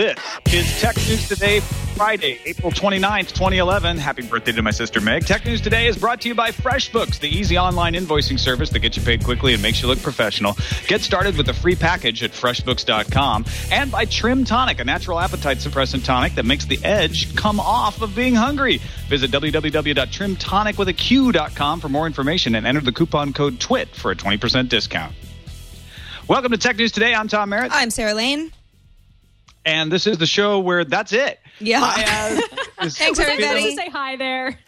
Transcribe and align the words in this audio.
This 0.00 0.16
is 0.50 0.80
Tech 0.80 0.96
News 0.96 1.28
Today, 1.28 1.60
Friday, 1.60 2.40
April 2.46 2.72
29th, 2.72 3.34
2011. 3.34 3.98
Happy 3.98 4.22
birthday 4.22 4.52
to 4.52 4.62
my 4.62 4.70
sister 4.70 4.98
Meg. 4.98 5.26
Tech 5.26 5.44
News 5.44 5.60
Today 5.60 5.88
is 5.88 5.98
brought 5.98 6.22
to 6.22 6.28
you 6.28 6.34
by 6.34 6.52
FreshBooks, 6.52 7.20
the 7.20 7.28
easy 7.28 7.58
online 7.58 7.92
invoicing 7.92 8.40
service 8.40 8.70
that 8.70 8.78
gets 8.78 8.96
you 8.96 9.02
paid 9.02 9.22
quickly 9.22 9.52
and 9.52 9.62
makes 9.62 9.82
you 9.82 9.88
look 9.88 10.00
professional. 10.00 10.56
Get 10.86 11.02
started 11.02 11.36
with 11.36 11.50
a 11.50 11.52
free 11.52 11.74
package 11.74 12.22
at 12.22 12.30
freshbooks.com. 12.30 13.44
And 13.70 13.92
by 13.92 14.06
Trim 14.06 14.46
Tonic, 14.46 14.80
a 14.80 14.84
natural 14.84 15.20
appetite 15.20 15.58
suppressant 15.58 16.02
tonic 16.02 16.34
that 16.36 16.46
makes 16.46 16.64
the 16.64 16.82
edge 16.82 17.36
come 17.36 17.60
off 17.60 18.00
of 18.00 18.16
being 18.16 18.34
hungry. 18.34 18.78
Visit 19.08 19.30
www.trimtonicwithaq.com 19.30 21.80
for 21.80 21.88
more 21.90 22.06
information 22.06 22.54
and 22.54 22.66
enter 22.66 22.80
the 22.80 22.92
coupon 22.92 23.34
code 23.34 23.60
TWIT 23.60 23.94
for 23.94 24.12
a 24.12 24.16
20% 24.16 24.70
discount. 24.70 25.14
Welcome 26.26 26.52
to 26.52 26.58
Tech 26.58 26.78
News 26.78 26.90
Today. 26.90 27.12
I'm 27.12 27.28
Tom 27.28 27.50
Merritt. 27.50 27.70
I'm 27.74 27.90
Sarah 27.90 28.14
Lane. 28.14 28.50
And 29.64 29.92
this 29.92 30.06
is 30.06 30.18
the 30.18 30.26
show 30.26 30.60
where 30.60 30.84
that's 30.84 31.12
it. 31.12 31.38
Yeah. 31.58 31.80
I, 31.82 32.02
uh, 32.02 32.86
Thanks, 32.88 32.98
Just 32.98 33.20
everybody. 33.20 33.76
say 33.76 33.88
hi 33.90 34.16
there. 34.16 34.58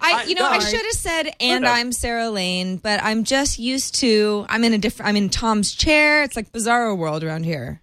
I, 0.00 0.24
you 0.24 0.34
know, 0.34 0.44
I 0.44 0.58
should 0.58 0.84
have 0.84 0.94
said, 0.94 1.32
and 1.40 1.64
Okay. 1.64 1.72
I'm 1.72 1.92
Sarah 1.92 2.28
Lane, 2.28 2.76
but 2.76 3.00
I'm 3.02 3.24
just 3.24 3.58
used 3.58 3.94
to. 3.96 4.44
I'm 4.48 4.64
in 4.64 4.72
a 4.72 4.78
different. 4.78 5.08
I'm 5.08 5.16
in 5.16 5.30
Tom's 5.30 5.72
chair. 5.74 6.22
It's 6.22 6.34
like 6.36 6.52
bizarro 6.52 6.96
world 6.98 7.22
around 7.22 7.44
here. 7.44 7.80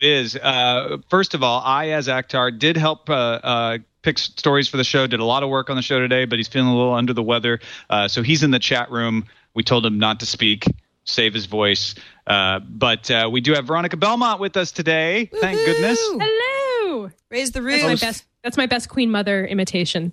It 0.00 0.08
is. 0.08 0.36
Uh, 0.36 0.98
first 1.08 1.34
of 1.34 1.42
all, 1.42 1.60
I, 1.64 1.84
Ayaz 1.86 2.08
Akhtar, 2.08 2.58
did 2.58 2.76
help 2.76 3.08
uh, 3.08 3.12
uh, 3.12 3.78
pick 4.02 4.18
stories 4.18 4.68
for 4.68 4.78
the 4.78 4.84
show, 4.84 5.06
did 5.06 5.20
a 5.20 5.24
lot 5.24 5.42
of 5.42 5.48
work 5.48 5.70
on 5.70 5.76
the 5.76 5.82
show 5.82 6.00
today, 6.00 6.24
but 6.24 6.38
he's 6.38 6.48
feeling 6.48 6.68
a 6.68 6.76
little 6.76 6.94
under 6.94 7.12
the 7.12 7.22
weather. 7.22 7.60
Uh, 7.88 8.08
so 8.08 8.22
he's 8.22 8.42
in 8.42 8.50
the 8.50 8.58
chat 8.58 8.90
room. 8.90 9.26
We 9.54 9.62
told 9.62 9.84
him 9.84 9.98
not 9.98 10.20
to 10.20 10.26
speak, 10.26 10.64
save 11.04 11.34
his 11.34 11.46
voice. 11.46 11.94
Uh, 12.30 12.60
but 12.60 13.10
uh, 13.10 13.28
we 13.30 13.40
do 13.40 13.52
have 13.54 13.66
Veronica 13.66 13.96
Belmont 13.96 14.40
with 14.40 14.56
us 14.56 14.70
today. 14.72 15.28
Thank 15.40 15.58
goodness. 15.66 15.98
Hello. 16.00 17.10
Raise 17.28 17.50
the 17.50 17.60
That's 17.60 17.82
my 17.82 17.90
roof. 17.90 18.00
best. 18.00 18.24
That's 18.42 18.56
my 18.56 18.66
best 18.66 18.88
Queen 18.88 19.10
Mother 19.10 19.44
imitation. 19.46 20.12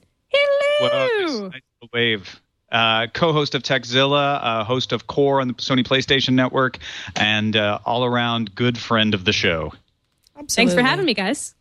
Well, 0.81 0.89
Hello. 0.91 1.47
nice, 1.49 1.61
nice 1.81 1.89
wave. 1.93 2.41
Uh, 2.71 3.07
co-host 3.13 3.55
of 3.55 3.63
Techzilla, 3.63 4.39
uh, 4.43 4.63
host 4.63 4.91
of 4.91 5.07
Qore 5.07 5.41
on 5.41 5.47
the 5.47 5.53
Sony 5.53 5.85
PlayStation 5.85 6.33
Network, 6.33 6.79
and 7.15 7.55
uh, 7.55 7.79
all-around 7.85 8.53
good 8.55 8.77
friend 8.77 9.13
of 9.13 9.23
the 9.23 9.31
show. 9.31 9.71
Absolutely. 10.37 10.55
Thanks 10.55 10.73
for 10.73 10.81
having 10.81 11.05
me, 11.05 11.13
guys. 11.13 11.55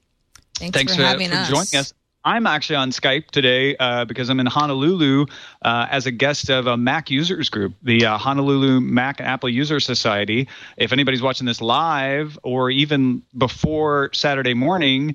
Thanks, 0.57 0.77
Thanks 0.77 0.95
for, 0.97 1.03
for, 1.03 1.07
having 1.07 1.29
for 1.31 1.37
us. 1.37 1.49
joining 1.49 1.77
us. 1.81 1.95
I'm 2.27 2.45
actually 2.49 2.75
on 2.75 2.91
Skype 2.91 3.31
today 3.31 3.77
uh, 3.77 4.05
because 4.05 4.29
I'm 4.31 4.41
in 4.41 4.47
Honolulu 4.47 5.27
uh, 5.63 5.87
as 5.89 6.07
a 6.07 6.11
guest 6.11 6.51
of 6.51 6.67
a 6.67 6.77
Mac 6.77 7.09
users 7.09 7.49
group, 7.49 7.75
the 7.85 8.05
uh, 8.05 8.19
Honolulu 8.19 8.81
Mac 8.81 9.21
and 9.21 9.29
Apple 9.29 9.49
User 9.49 9.79
Society. 9.79 10.49
If 10.77 10.93
anybody's 10.93 11.23
watching 11.23 11.47
this 11.47 11.61
live 11.61 12.37
or 12.43 12.69
even 12.69 13.23
before 13.39 14.11
Saturday 14.13 14.55
morning, 14.55 15.15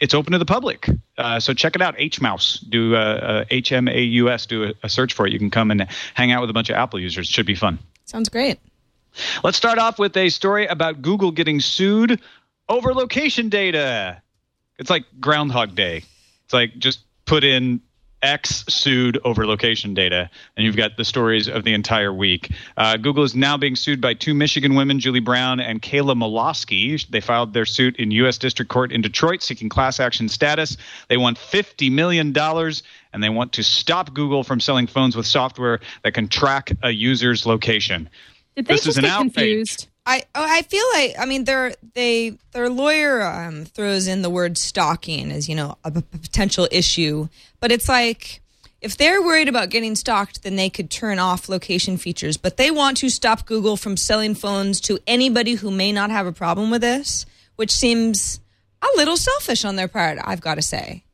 it's 0.00 0.12
open 0.12 0.32
to 0.32 0.38
the 0.38 0.44
public. 0.44 0.88
Uh, 1.16 1.38
so 1.38 1.54
check 1.54 1.76
it 1.76 1.82
out. 1.82 1.96
HMAUS, 1.96 2.68
do 2.68 2.96
uh, 2.96 2.98
uh, 2.98 3.44
H 3.50 3.70
M 3.70 3.86
A 3.86 4.00
U 4.00 4.28
S, 4.28 4.44
do 4.44 4.64
a, 4.64 4.72
a 4.82 4.88
search 4.88 5.12
for 5.12 5.28
it. 5.28 5.32
You 5.32 5.38
can 5.38 5.50
come 5.50 5.70
and 5.70 5.86
hang 6.14 6.32
out 6.32 6.40
with 6.40 6.50
a 6.50 6.52
bunch 6.52 6.68
of 6.68 6.74
Apple 6.74 6.98
users. 6.98 7.28
It 7.28 7.32
should 7.32 7.46
be 7.46 7.54
fun. 7.54 7.78
Sounds 8.06 8.28
great. 8.28 8.58
Let's 9.44 9.56
start 9.56 9.78
off 9.78 10.00
with 10.00 10.16
a 10.16 10.28
story 10.30 10.66
about 10.66 11.00
Google 11.00 11.30
getting 11.30 11.60
sued 11.60 12.20
over 12.68 12.92
location 12.92 13.50
data. 13.50 14.20
It's 14.80 14.90
like 14.90 15.04
Groundhog 15.20 15.76
Day. 15.76 16.02
It's 16.50 16.52
like 16.52 16.76
just 16.80 17.02
put 17.26 17.44
in 17.44 17.80
X 18.22 18.64
sued 18.68 19.20
over 19.22 19.46
location 19.46 19.94
data, 19.94 20.28
and 20.56 20.66
you've 20.66 20.74
got 20.74 20.96
the 20.96 21.04
stories 21.04 21.46
of 21.46 21.62
the 21.62 21.72
entire 21.72 22.12
week. 22.12 22.50
Uh, 22.76 22.96
Google 22.96 23.22
is 23.22 23.36
now 23.36 23.56
being 23.56 23.76
sued 23.76 24.00
by 24.00 24.14
two 24.14 24.34
Michigan 24.34 24.74
women, 24.74 24.98
Julie 24.98 25.20
Brown 25.20 25.60
and 25.60 25.80
Kayla 25.80 26.16
Molosky. 26.16 27.06
They 27.06 27.20
filed 27.20 27.54
their 27.54 27.64
suit 27.64 27.94
in 27.98 28.10
U.S. 28.10 28.36
District 28.36 28.68
Court 28.68 28.90
in 28.90 29.00
Detroit, 29.00 29.42
seeking 29.44 29.68
class 29.68 30.00
action 30.00 30.28
status. 30.28 30.76
They 31.06 31.16
want 31.16 31.38
$50 31.38 31.88
million, 31.92 32.36
and 32.36 33.22
they 33.22 33.28
want 33.28 33.52
to 33.52 33.62
stop 33.62 34.12
Google 34.12 34.42
from 34.42 34.58
selling 34.58 34.88
phones 34.88 35.14
with 35.14 35.26
software 35.26 35.78
that 36.02 36.14
can 36.14 36.26
track 36.26 36.72
a 36.82 36.90
user's 36.90 37.46
location. 37.46 38.10
Did 38.56 38.66
they 38.66 38.74
This 38.74 38.80
is 38.80 38.96
just 38.96 38.98
an 38.98 39.04
get 39.04 39.12
outrage. 39.12 39.34
confused? 39.34 39.86
I 40.10 40.24
oh, 40.34 40.44
I 40.44 40.62
feel 40.62 40.84
like 40.94 41.14
I 41.20 41.24
mean 41.24 41.44
their 41.44 41.72
they 41.94 42.36
their 42.50 42.68
lawyer 42.68 43.22
um, 43.22 43.64
throws 43.64 44.08
in 44.08 44.22
the 44.22 44.30
word 44.30 44.58
stalking 44.58 45.30
as 45.30 45.48
you 45.48 45.54
know 45.54 45.78
a, 45.84 45.92
p- 45.92 46.02
potential 46.10 46.66
issue, 46.72 47.28
but 47.60 47.70
it's 47.70 47.88
like 47.88 48.40
if 48.80 48.96
they're 48.96 49.22
worried 49.22 49.46
about 49.46 49.70
getting 49.70 49.94
stalked, 49.94 50.42
then 50.42 50.56
they 50.56 50.68
could 50.68 50.90
turn 50.90 51.20
off 51.20 51.48
location 51.48 51.96
features. 51.96 52.36
But 52.36 52.56
they 52.56 52.72
want 52.72 52.96
to 52.98 53.08
stop 53.08 53.46
Google 53.46 53.76
from 53.76 53.96
selling 53.96 54.34
phones 54.34 54.80
to 54.82 54.98
anybody 55.06 55.54
who 55.54 55.70
may 55.70 55.92
not 55.92 56.10
have 56.10 56.26
a 56.26 56.32
problem 56.32 56.72
with 56.72 56.80
this, 56.80 57.24
which 57.54 57.70
seems 57.70 58.40
a 58.82 58.88
little 58.96 59.16
selfish 59.16 59.64
on 59.64 59.76
their 59.76 59.86
part. 59.86 60.18
I've 60.24 60.40
got 60.40 60.56
to 60.56 60.62
say. 60.62 61.04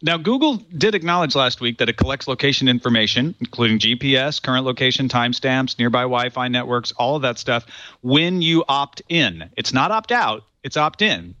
Now, 0.00 0.16
Google 0.16 0.56
did 0.76 0.94
acknowledge 0.94 1.34
last 1.34 1.60
week 1.60 1.78
that 1.78 1.88
it 1.88 1.96
collects 1.96 2.28
location 2.28 2.68
information, 2.68 3.34
including 3.40 3.80
GPS, 3.80 4.40
current 4.40 4.64
location 4.64 5.08
timestamps, 5.08 5.78
nearby 5.78 6.02
Wi 6.02 6.30
Fi 6.30 6.46
networks, 6.46 6.92
all 6.92 7.16
of 7.16 7.22
that 7.22 7.38
stuff, 7.38 7.66
when 8.02 8.40
you 8.40 8.64
opt 8.68 9.02
in. 9.08 9.50
It's 9.56 9.72
not 9.72 9.90
opt 9.90 10.12
out, 10.12 10.44
it's 10.62 10.76
opt 10.76 11.02
in. 11.02 11.34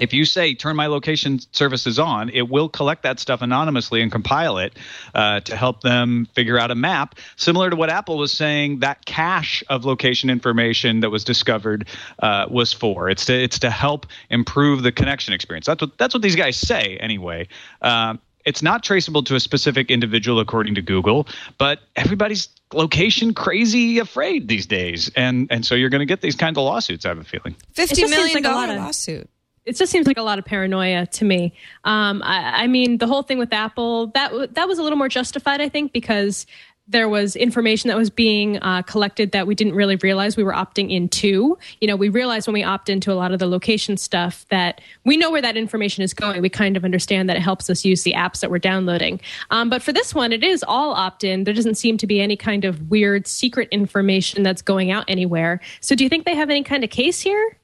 If 0.00 0.12
you 0.12 0.24
say 0.24 0.54
turn 0.54 0.76
my 0.76 0.86
location 0.86 1.40
services 1.52 1.98
on, 1.98 2.30
it 2.30 2.48
will 2.48 2.68
collect 2.68 3.02
that 3.02 3.20
stuff 3.20 3.42
anonymously 3.42 4.00
and 4.00 4.10
compile 4.10 4.58
it 4.58 4.76
uh, 5.14 5.40
to 5.40 5.56
help 5.56 5.82
them 5.82 6.26
figure 6.34 6.58
out 6.58 6.70
a 6.70 6.74
map, 6.74 7.16
similar 7.36 7.70
to 7.70 7.76
what 7.76 7.90
Apple 7.90 8.16
was 8.16 8.32
saying 8.32 8.80
that 8.80 9.04
cache 9.04 9.62
of 9.68 9.84
location 9.84 10.30
information 10.30 11.00
that 11.00 11.10
was 11.10 11.24
discovered 11.24 11.86
uh, 12.20 12.46
was 12.50 12.72
for. 12.72 13.10
It's 13.10 13.26
to 13.26 13.34
it's 13.34 13.58
to 13.60 13.70
help 13.70 14.06
improve 14.30 14.82
the 14.82 14.92
connection 14.92 15.34
experience. 15.34 15.66
That's 15.66 15.80
what 15.80 15.98
that's 15.98 16.14
what 16.14 16.22
these 16.22 16.36
guys 16.36 16.56
say 16.56 16.96
anyway. 16.98 17.48
Um, 17.82 18.20
it's 18.44 18.62
not 18.62 18.82
traceable 18.82 19.22
to 19.24 19.34
a 19.34 19.40
specific 19.40 19.90
individual 19.90 20.40
according 20.40 20.74
to 20.76 20.82
Google, 20.82 21.28
but 21.58 21.80
everybody's 21.96 22.48
location 22.72 23.34
crazy 23.34 23.98
afraid 23.98 24.48
these 24.48 24.66
days, 24.66 25.10
and 25.14 25.48
and 25.50 25.66
so 25.66 25.74
you're 25.74 25.90
going 25.90 26.00
to 26.00 26.06
get 26.06 26.22
these 26.22 26.36
kinds 26.36 26.56
of 26.56 26.64
lawsuits. 26.64 27.04
I 27.04 27.10
have 27.10 27.18
a 27.18 27.24
feeling. 27.24 27.54
Fifty 27.72 27.96
just 27.96 27.96
seems 27.96 28.10
million 28.10 28.34
like 28.34 28.44
dollar 28.44 28.76
lawsuit. 28.76 29.28
It 29.68 29.76
just 29.76 29.92
seems 29.92 30.06
like 30.06 30.16
a 30.16 30.22
lot 30.22 30.38
of 30.38 30.44
paranoia 30.44 31.06
to 31.06 31.24
me. 31.24 31.52
Um, 31.84 32.22
I, 32.22 32.64
I 32.64 32.66
mean, 32.66 32.98
the 32.98 33.06
whole 33.06 33.22
thing 33.22 33.38
with 33.38 33.52
Apple 33.52 34.08
that 34.08 34.54
that 34.54 34.66
was 34.66 34.78
a 34.78 34.82
little 34.82 34.98
more 34.98 35.08
justified, 35.08 35.60
I 35.60 35.68
think, 35.68 35.92
because 35.92 36.46
there 36.88 37.08
was 37.08 37.36
information 37.36 37.88
that 37.88 37.96
was 37.96 38.08
being 38.08 38.58
uh, 38.62 38.80
collected 38.82 39.32
that 39.32 39.46
we 39.46 39.54
didn't 39.54 39.74
really 39.74 39.96
realize 39.96 40.36
we 40.36 40.42
were 40.42 40.54
opting 40.54 40.90
into. 40.90 41.58
You 41.80 41.86
know, 41.86 41.96
we 41.96 42.08
realized 42.08 42.46
when 42.46 42.54
we 42.54 42.64
opt 42.64 42.88
into 42.88 43.12
a 43.12 43.14
lot 43.14 43.30
of 43.30 43.38
the 43.38 43.46
location 43.46 43.98
stuff 43.98 44.46
that 44.48 44.80
we 45.04 45.18
know 45.18 45.30
where 45.30 45.42
that 45.42 45.56
information 45.56 46.02
is 46.02 46.14
going. 46.14 46.40
We 46.40 46.48
kind 46.48 46.78
of 46.78 46.84
understand 46.84 47.28
that 47.28 47.36
it 47.36 47.40
helps 47.40 47.68
us 47.68 47.84
use 47.84 48.04
the 48.04 48.14
apps 48.14 48.40
that 48.40 48.50
we're 48.50 48.58
downloading. 48.58 49.20
Um, 49.50 49.68
but 49.68 49.82
for 49.82 49.92
this 49.92 50.14
one, 50.14 50.32
it 50.32 50.42
is 50.42 50.64
all 50.66 50.94
opt 50.94 51.24
in. 51.24 51.44
There 51.44 51.54
doesn't 51.54 51.76
seem 51.76 51.98
to 51.98 52.06
be 52.06 52.22
any 52.22 52.36
kind 52.36 52.64
of 52.64 52.90
weird 52.90 53.26
secret 53.26 53.68
information 53.70 54.42
that's 54.42 54.62
going 54.62 54.90
out 54.90 55.04
anywhere. 55.08 55.60
So, 55.80 55.94
do 55.94 56.04
you 56.04 56.10
think 56.10 56.24
they 56.24 56.34
have 56.34 56.48
any 56.48 56.64
kind 56.64 56.84
of 56.84 56.90
case 56.90 57.20
here? 57.20 57.58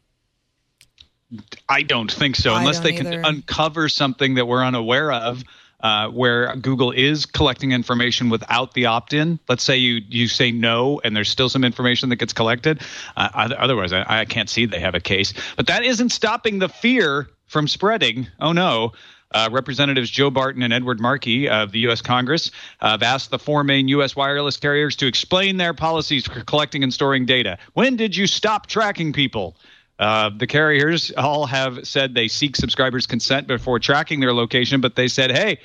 I 1.69 1.83
don't 1.83 2.11
think 2.11 2.37
so, 2.37 2.55
unless 2.55 2.81
they 2.81 2.93
can 2.93 3.25
uncover 3.25 3.89
something 3.89 4.35
that 4.35 4.47
we're 4.47 4.65
unaware 4.65 5.13
of. 5.13 5.45
Uh, 5.81 6.09
where 6.09 6.57
Google 6.57 6.93
is 6.93 7.27
collecting 7.27 7.73
information 7.73 8.31
without 8.31 8.73
the 8.73 8.87
opt-in. 8.87 9.39
Let's 9.51 9.63
say 9.63 9.77
you 9.77 10.01
you 10.09 10.29
say 10.29 10.51
no, 10.51 10.99
and 11.05 11.15
there's 11.15 11.29
still 11.29 11.51
some 11.51 11.63
information 11.63 12.09
that 12.09 12.17
gets 12.17 12.33
collected. 12.33 12.81
Uh, 13.19 13.51
otherwise, 13.59 13.93
I, 13.93 14.21
I 14.21 14.25
can't 14.25 14.49
see 14.49 14.65
they 14.65 14.81
have 14.81 14.95
a 14.95 15.01
case. 15.01 15.35
But 15.57 15.67
that 15.67 15.85
isn't 15.85 16.09
stopping 16.09 16.59
the 16.59 16.71
fear 16.71 17.29
from 17.49 17.69
spreading. 17.69 18.29
Oh 18.41 18.53
no. 18.53 18.93
Uh, 19.31 19.49
Representatives 19.51 20.09
Joe 20.11 20.31
Barton 20.31 20.63
and 20.63 20.73
Edward 20.73 21.01
Markey 21.01 21.49
of 21.49 21.73
the 21.73 21.81
U.S. 21.81 22.01
Congress 22.01 22.53
have 22.79 23.03
asked 23.03 23.31
the 23.31 23.39
four 23.39 23.65
main 23.65 23.89
U.S. 23.89 24.15
wireless 24.15 24.57
carriers 24.57 24.95
to 24.97 25.07
explain 25.07 25.57
their 25.57 25.75
policies 25.75 26.25
for 26.25 26.41
collecting 26.45 26.85
and 26.85 26.95
storing 26.95 27.27
data. 27.27 27.59
When 27.73 27.97
did 27.97 28.17
you 28.17 28.29
stop 28.29 28.69
tracking 28.69 29.13
people? 29.13 29.57
Uh, 29.99 30.31
the 30.37 30.47
carriers 30.47 31.13
all 31.13 31.47
have 31.47 31.87
said 31.87 32.15
they 32.15 32.29
seek 32.29 32.57
subscribers' 32.57 33.07
consent 33.07 33.47
before 33.47 33.79
tracking 33.79 34.21
their 34.21 34.33
location, 34.33 34.81
but 34.81 34.97
they 34.97 35.09
said, 35.09 35.31
hey, 35.31 35.59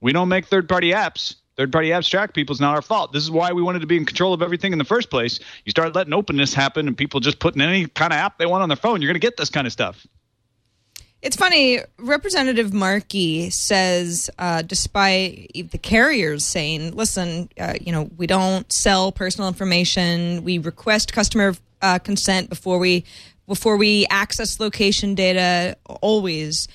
we 0.00 0.12
don't 0.12 0.28
make 0.28 0.46
third 0.46 0.68
party 0.68 0.92
apps. 0.92 1.36
Third 1.56 1.72
party 1.72 1.88
apps 1.88 2.10
track 2.10 2.34
people 2.34 2.52
is 2.52 2.60
not 2.60 2.74
our 2.74 2.82
fault. 2.82 3.12
This 3.12 3.22
is 3.22 3.30
why 3.30 3.52
we 3.52 3.62
wanted 3.62 3.80
to 3.80 3.86
be 3.86 3.96
in 3.96 4.04
control 4.04 4.34
of 4.34 4.42
everything 4.42 4.72
in 4.72 4.78
the 4.78 4.84
first 4.84 5.08
place. 5.08 5.40
You 5.64 5.70
start 5.70 5.94
letting 5.94 6.12
openness 6.12 6.52
happen 6.52 6.86
and 6.86 6.96
people 6.96 7.20
just 7.20 7.38
putting 7.38 7.62
any 7.62 7.86
kind 7.86 8.12
of 8.12 8.18
app 8.18 8.38
they 8.38 8.44
want 8.44 8.62
on 8.62 8.68
their 8.68 8.76
phone, 8.76 9.00
you're 9.00 9.08
going 9.08 9.20
to 9.20 9.26
get 9.26 9.38
this 9.38 9.48
kind 9.48 9.66
of 9.66 9.72
stuff. 9.72 10.06
It's 11.22 11.36
funny. 11.36 11.80
Representative 11.98 12.74
Markey 12.74 13.48
says, 13.48 14.28
uh, 14.38 14.62
despite 14.62 15.50
the 15.54 15.78
carriers 15.78 16.44
saying, 16.44 16.94
"Listen, 16.94 17.48
uh, 17.58 17.72
you 17.80 17.90
know, 17.90 18.10
we 18.18 18.26
don't 18.26 18.70
sell 18.70 19.10
personal 19.10 19.48
information. 19.48 20.44
We 20.44 20.58
request 20.58 21.14
customer 21.14 21.54
uh, 21.80 21.98
consent 21.98 22.50
before 22.50 22.78
we 22.78 23.04
before 23.46 23.76
we 23.76 24.06
access 24.10 24.60
location 24.60 25.14
data. 25.14 25.76
Always." 26.00 26.68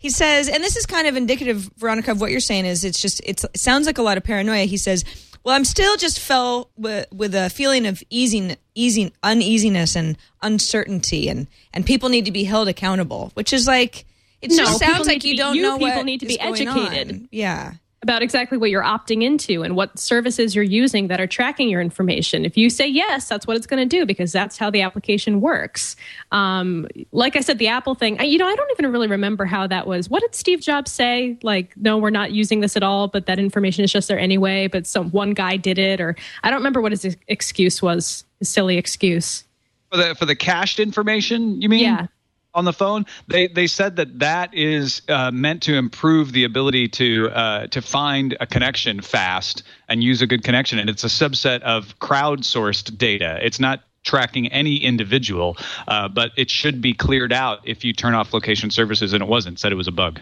He 0.00 0.10
says, 0.10 0.48
and 0.48 0.62
this 0.62 0.76
is 0.76 0.86
kind 0.86 1.08
of 1.08 1.16
indicative, 1.16 1.68
Veronica, 1.76 2.12
of 2.12 2.20
what 2.20 2.30
you're 2.30 2.38
saying. 2.38 2.66
Is 2.66 2.84
it's 2.84 3.00
just 3.02 3.20
it's, 3.26 3.42
it 3.42 3.58
sounds 3.58 3.86
like 3.86 3.98
a 3.98 4.02
lot 4.02 4.16
of 4.16 4.22
paranoia. 4.22 4.64
He 4.64 4.76
says, 4.76 5.04
"Well, 5.42 5.56
I'm 5.56 5.64
still 5.64 5.96
just 5.96 6.20
fell 6.20 6.70
with, 6.76 7.06
with 7.12 7.34
a 7.34 7.50
feeling 7.50 7.84
of 7.84 8.00
easing, 8.08 8.56
easing, 8.76 9.10
uneasiness 9.24 9.96
and 9.96 10.16
uncertainty, 10.40 11.28
and 11.28 11.48
and 11.74 11.84
people 11.84 12.08
need 12.10 12.26
to 12.26 12.30
be 12.32 12.44
held 12.44 12.68
accountable." 12.68 13.32
Which 13.34 13.52
is 13.52 13.66
like 13.66 14.04
it 14.40 14.50
No, 14.52 14.58
just 14.58 14.78
sounds 14.78 15.06
like 15.08 15.24
you 15.24 15.32
be- 15.32 15.36
don't 15.38 15.56
you 15.56 15.62
know 15.62 15.78
people 15.78 16.04
need 16.04 16.20
to 16.20 16.26
be 16.26 16.38
educated. 16.38 17.10
on. 17.10 17.28
Yeah. 17.32 17.72
About 18.02 18.22
exactly 18.22 18.56
what 18.56 18.70
you're 18.70 18.82
opting 18.82 19.24
into 19.24 19.62
and 19.62 19.74
what 19.74 19.98
services 19.98 20.54
you're 20.54 20.64
using 20.64 21.08
that 21.08 21.20
are 21.20 21.26
tracking 21.26 21.68
your 21.68 21.80
information. 21.80 22.44
If 22.44 22.56
you 22.56 22.70
say 22.70 22.86
yes, 22.86 23.28
that's 23.28 23.46
what 23.46 23.56
it's 23.56 23.66
going 23.66 23.86
to 23.86 23.96
do 23.96 24.06
because 24.06 24.30
that's 24.30 24.56
how 24.56 24.70
the 24.70 24.82
application 24.82 25.40
works. 25.40 25.96
Um, 26.30 26.86
like 27.10 27.34
I 27.34 27.40
said, 27.40 27.58
the 27.58 27.66
Apple 27.66 27.96
thing, 27.96 28.20
I, 28.20 28.24
you 28.24 28.38
know, 28.38 28.46
I 28.46 28.54
don't 28.54 28.70
even 28.70 28.92
really 28.92 29.08
remember 29.08 29.44
how 29.44 29.66
that 29.66 29.86
was. 29.86 30.08
What 30.08 30.22
did 30.22 30.34
Steve 30.34 30.60
Jobs 30.60 30.92
say? 30.92 31.38
Like, 31.42 31.76
no, 31.76 31.98
we're 31.98 32.10
not 32.10 32.30
using 32.30 32.60
this 32.60 32.76
at 32.76 32.84
all, 32.84 33.08
but 33.08 33.26
that 33.26 33.40
information 33.40 33.82
is 33.84 33.92
just 33.92 34.06
there 34.06 34.18
anyway. 34.18 34.68
But 34.68 34.86
some 34.86 35.10
one 35.10 35.34
guy 35.34 35.56
did 35.56 35.78
it, 35.78 36.00
or 36.00 36.14
I 36.44 36.50
don't 36.50 36.58
remember 36.60 36.80
what 36.80 36.92
his 36.92 37.16
excuse 37.26 37.82
was. 37.82 38.24
His 38.38 38.48
silly 38.48 38.76
excuse. 38.76 39.42
For 39.90 39.96
the 39.96 40.14
for 40.14 40.26
the 40.26 40.36
cached 40.36 40.78
information, 40.78 41.60
you 41.60 41.68
mean? 41.68 41.80
Yeah. 41.80 42.06
On 42.54 42.64
the 42.64 42.72
phone, 42.72 43.06
they 43.28 43.46
they 43.46 43.66
said 43.66 43.96
that 43.96 44.18
that 44.20 44.54
is 44.54 45.02
uh, 45.08 45.30
meant 45.30 45.62
to 45.64 45.76
improve 45.76 46.32
the 46.32 46.44
ability 46.44 46.88
to 46.88 47.28
uh, 47.28 47.66
to 47.68 47.82
find 47.82 48.36
a 48.40 48.46
connection 48.46 49.00
fast 49.00 49.62
and 49.88 50.02
use 50.02 50.22
a 50.22 50.26
good 50.26 50.42
connection, 50.42 50.78
and 50.78 50.88
it's 50.90 51.04
a 51.04 51.08
subset 51.08 51.60
of 51.60 51.98
crowdsourced 51.98 52.96
data. 52.96 53.38
It's 53.42 53.60
not 53.60 53.84
tracking 54.02 54.48
any 54.48 54.76
individual, 54.76 55.56
uh, 55.86 56.08
but 56.08 56.30
it 56.36 56.50
should 56.50 56.80
be 56.80 56.94
cleared 56.94 57.32
out 57.32 57.60
if 57.64 57.84
you 57.84 57.92
turn 57.92 58.14
off 58.14 58.32
location 58.32 58.70
services, 58.70 59.12
and 59.12 59.22
it 59.22 59.28
wasn't. 59.28 59.60
Said 59.60 59.70
it 59.70 59.76
was 59.76 59.88
a 59.88 59.92
bug. 59.92 60.20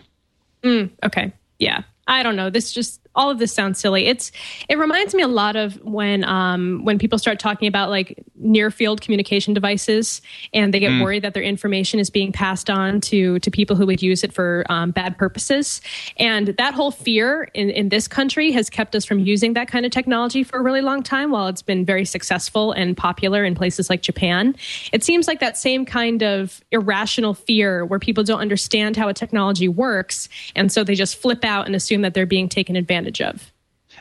Okay. 1.05 1.33
Yeah. 1.59 1.83
I 2.09 2.23
don't 2.23 2.37
know. 2.37 2.51
This 2.51 2.73
just 2.73 3.01
all 3.17 3.31
of 3.31 3.39
this 3.39 3.53
sounds 3.53 3.81
silly. 3.81 4.07
It's 4.07 4.31
it 4.69 4.79
reminds 4.79 5.15
me 5.15 5.23
a 5.23 5.29
lot 5.29 5.57
of 5.57 5.75
when 5.83 6.23
um 6.25 6.85
when 6.85 6.99
people 6.99 7.19
start 7.19 7.39
talking 7.39 7.67
about 7.67 7.91
like 7.91 8.23
near 8.37 8.71
field 8.71 9.01
communication 9.01 9.55
devices 9.55 10.21
and 10.53 10.73
they 10.73 10.79
get 10.79 11.03
worried 11.03 11.23
that 11.23 11.35
their 11.35 11.43
information 11.43 11.99
is 11.99 12.11
being 12.11 12.31
passed 12.31 12.71
on 12.71 13.01
to 13.01 13.39
to 13.41 13.51
people 13.51 13.75
who 13.75 13.87
would 13.87 14.03
use 14.03 14.23
it 14.23 14.33
for 14.33 14.65
um, 14.69 14.91
bad 14.91 15.17
purposes. 15.19 15.81
And 16.19 16.49
that 16.59 16.75
whole 16.75 16.91
fear 16.91 17.49
in 17.55 17.71
in 17.71 17.89
this 17.89 18.07
country 18.07 18.53
has 18.53 18.71
kept 18.71 18.95
us 18.95 19.05
from 19.05 19.19
using 19.21 19.55
that 19.55 19.69
kind 19.69 19.85
of 19.85 19.93
technology 19.93 20.45
for 20.45 20.59
a 20.59 20.63
really 20.63 20.83
long 20.83 21.03
time. 21.03 21.31
While 21.31 21.49
it's 21.49 21.63
been 21.63 21.85
very 21.85 22.05
successful 22.05 22.73
and 22.73 22.97
popular 22.97 23.45
in 23.45 23.55
places 23.55 23.91
like 23.91 24.03
Japan, 24.03 24.55
it 24.93 25.03
seems 25.03 25.27
like 25.27 25.41
that 25.41 25.57
same 25.57 25.85
kind 25.85 26.23
of 26.23 26.63
irrational 26.71 27.35
fear 27.35 27.85
where 27.85 27.99
people 27.99 28.23
don't 28.23 28.41
understand 28.41 28.97
how 28.97 29.09
a 29.09 29.15
technology 29.15 29.69
works 29.69 30.29
and 30.55 30.71
so 30.71 30.85
they 30.85 30.95
just 30.95 31.17
flip 31.17 31.45
out 31.45 31.67
and 31.67 31.75
assume 31.75 31.96
that 32.03 32.15
they're 32.15 32.27
being 32.27 32.49
taken 32.49 32.77
advantage 32.77 33.21
of. 33.21 33.53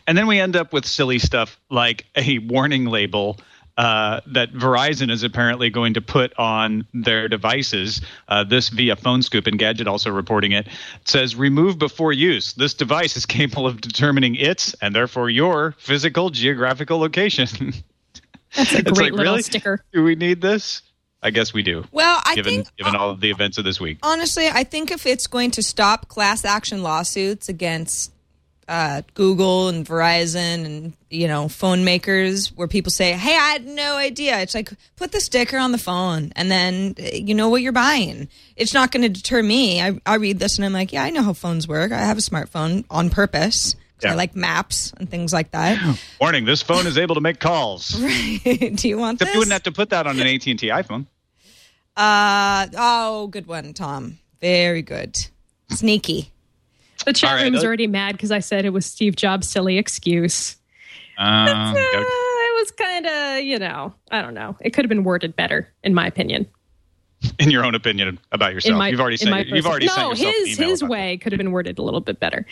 And 0.07 0.17
then 0.17 0.27
we 0.27 0.39
end 0.39 0.55
up 0.55 0.73
with 0.73 0.85
silly 0.85 1.19
stuff 1.19 1.59
like 1.69 2.05
a 2.15 2.39
warning 2.39 2.85
label 2.85 3.37
uh, 3.77 4.21
that 4.27 4.53
Verizon 4.53 5.11
is 5.11 5.23
apparently 5.23 5.69
going 5.69 5.95
to 5.95 6.01
put 6.01 6.33
on 6.37 6.87
their 6.93 7.27
devices. 7.27 8.01
Uh, 8.27 8.43
this 8.43 8.69
via 8.69 8.95
Phone 8.95 9.21
Scoop 9.21 9.45
Engadget 9.45 9.87
also 9.87 10.11
reporting 10.11 10.53
it. 10.53 10.67
It 10.67 11.07
says 11.07 11.35
remove 11.35 11.77
before 11.77 12.13
use. 12.13 12.53
This 12.53 12.73
device 12.73 13.17
is 13.17 13.25
capable 13.25 13.67
of 13.67 13.81
determining 13.81 14.35
its 14.35 14.73
and 14.81 14.95
therefore 14.95 15.29
your 15.29 15.73
physical 15.77 16.29
geographical 16.29 16.99
location. 16.99 17.73
That's 18.55 18.73
a 18.73 18.83
great 18.83 18.95
like, 18.95 19.11
little 19.11 19.33
really? 19.33 19.41
sticker. 19.41 19.83
Do 19.91 20.03
we 20.03 20.15
need 20.15 20.41
this? 20.41 20.81
I 21.25 21.31
guess 21.31 21.53
we 21.53 21.63
do. 21.63 21.83
Well, 21.91 22.21
I 22.23 22.35
given 22.35 22.53
think 22.63 22.75
given 22.77 22.95
all 22.95 23.09
of 23.09 23.19
the 23.19 23.31
events 23.31 23.57
of 23.57 23.63
this 23.65 23.79
week. 23.81 23.97
honestly, 24.03 24.47
I 24.47 24.63
think 24.63 24.91
if 24.91 25.07
it's 25.07 25.25
going 25.25 25.49
to 25.51 25.63
stop 25.63 26.07
class 26.07 26.45
action 26.45 26.83
lawsuits 26.83 27.49
against 27.49 28.11
uh, 28.67 29.01
Google 29.15 29.69
and 29.69 29.85
Verizon 29.87 30.65
and 30.65 30.93
you 31.09 31.27
know 31.27 31.47
phone 31.47 31.83
makers, 31.83 32.49
where 32.55 32.67
people 32.67 32.91
say, 32.91 33.13
"Hey, 33.13 33.35
I 33.35 33.53
had 33.53 33.65
no 33.65 33.95
idea," 33.97 34.39
it's 34.41 34.53
like 34.53 34.71
put 34.97 35.11
the 35.11 35.19
sticker 35.19 35.57
on 35.57 35.71
the 35.71 35.77
phone, 35.79 36.31
and 36.35 36.51
then 36.51 36.93
uh, 36.99 37.15
you 37.15 37.33
know 37.33 37.49
what 37.49 37.63
you're 37.63 37.71
buying. 37.71 38.29
It's 38.55 38.73
not 38.75 38.91
going 38.91 39.01
to 39.03 39.09
deter 39.09 39.41
me. 39.41 39.81
I, 39.81 39.99
I 40.05 40.15
read 40.15 40.37
this 40.39 40.57
and 40.57 40.65
I'm 40.65 40.73
like, 40.73 40.93
yeah, 40.93 41.03
I 41.03 41.09
know 41.09 41.23
how 41.23 41.33
phones 41.33 41.67
work. 41.67 41.91
I 41.91 41.99
have 41.99 42.17
a 42.19 42.21
smartphone 42.21 42.85
on 42.89 43.09
purpose. 43.09 43.75
'cause 44.01 44.11
I 44.11 44.15
like 44.15 44.35
maps 44.35 44.93
and 44.97 45.09
things 45.09 45.31
like 45.33 45.51
that. 45.51 45.79
Warning: 46.21 46.45
This 46.45 46.61
phone 46.61 46.85
is 46.85 46.97
able 46.97 47.15
to 47.15 47.21
make 47.21 47.39
calls. 47.39 47.89
Do 47.93 48.03
you 48.03 48.97
want 48.97 49.15
Except 49.15 49.19
this? 49.19 49.33
you 49.33 49.39
wouldn't 49.39 49.53
have 49.53 49.63
to 49.63 49.71
put 49.71 49.89
that 49.91 50.05
on 50.05 50.19
an 50.19 50.27
AT 50.27 50.45
and 50.47 50.59
T 50.59 50.67
iPhone. 50.67 51.07
Uh, 51.97 52.67
oh, 52.77 53.27
good 53.27 53.47
one, 53.47 53.73
Tom. 53.73 54.19
Very 54.41 54.81
good. 54.81 55.17
Sneaky. 55.69 56.31
The 57.05 57.13
chat 57.13 57.29
All 57.29 57.35
right, 57.37 57.43
room's 57.43 57.63
already 57.63 57.87
mad 57.87 58.13
because 58.13 58.31
I 58.31 58.39
said 58.39 58.65
it 58.65 58.71
was 58.71 58.85
Steve 58.85 59.15
Jobs' 59.15 59.49
silly 59.49 59.77
excuse. 59.77 60.55
Uh, 61.17 61.23
Uh, 61.49 61.73
it 61.75 62.59
was 62.59 62.71
kind 62.71 63.05
of, 63.05 63.43
you 63.43 63.59
know, 63.59 63.93
I 64.11 64.21
don't 64.21 64.33
know. 64.33 64.55
It 64.61 64.71
could 64.71 64.85
have 64.85 64.89
been 64.89 65.03
worded 65.03 65.35
better, 65.35 65.71
in 65.83 65.93
my 65.93 66.07
opinion. 66.07 66.47
in 67.39 67.49
your 67.51 67.63
own 67.65 67.75
opinion 67.75 68.19
about 68.31 68.53
yourself. 68.53 68.77
My, 68.77 68.89
you've 68.89 68.99
already 68.99 69.17
said 69.17 69.29
my 69.29 69.39
you've 69.39 69.49
person- 69.49 69.69
already 69.71 69.85
no, 69.87 69.93
sent 69.93 70.09
yourself 70.09 70.35
an 70.35 70.45
his 70.47 70.59
email 70.59 70.69
his 70.69 70.83
way 70.83 71.17
could 71.17 71.31
have 71.31 71.37
been 71.37 71.51
worded 71.51 71.77
a 71.79 71.81
little 71.81 72.01
bit 72.01 72.19
better. 72.19 72.45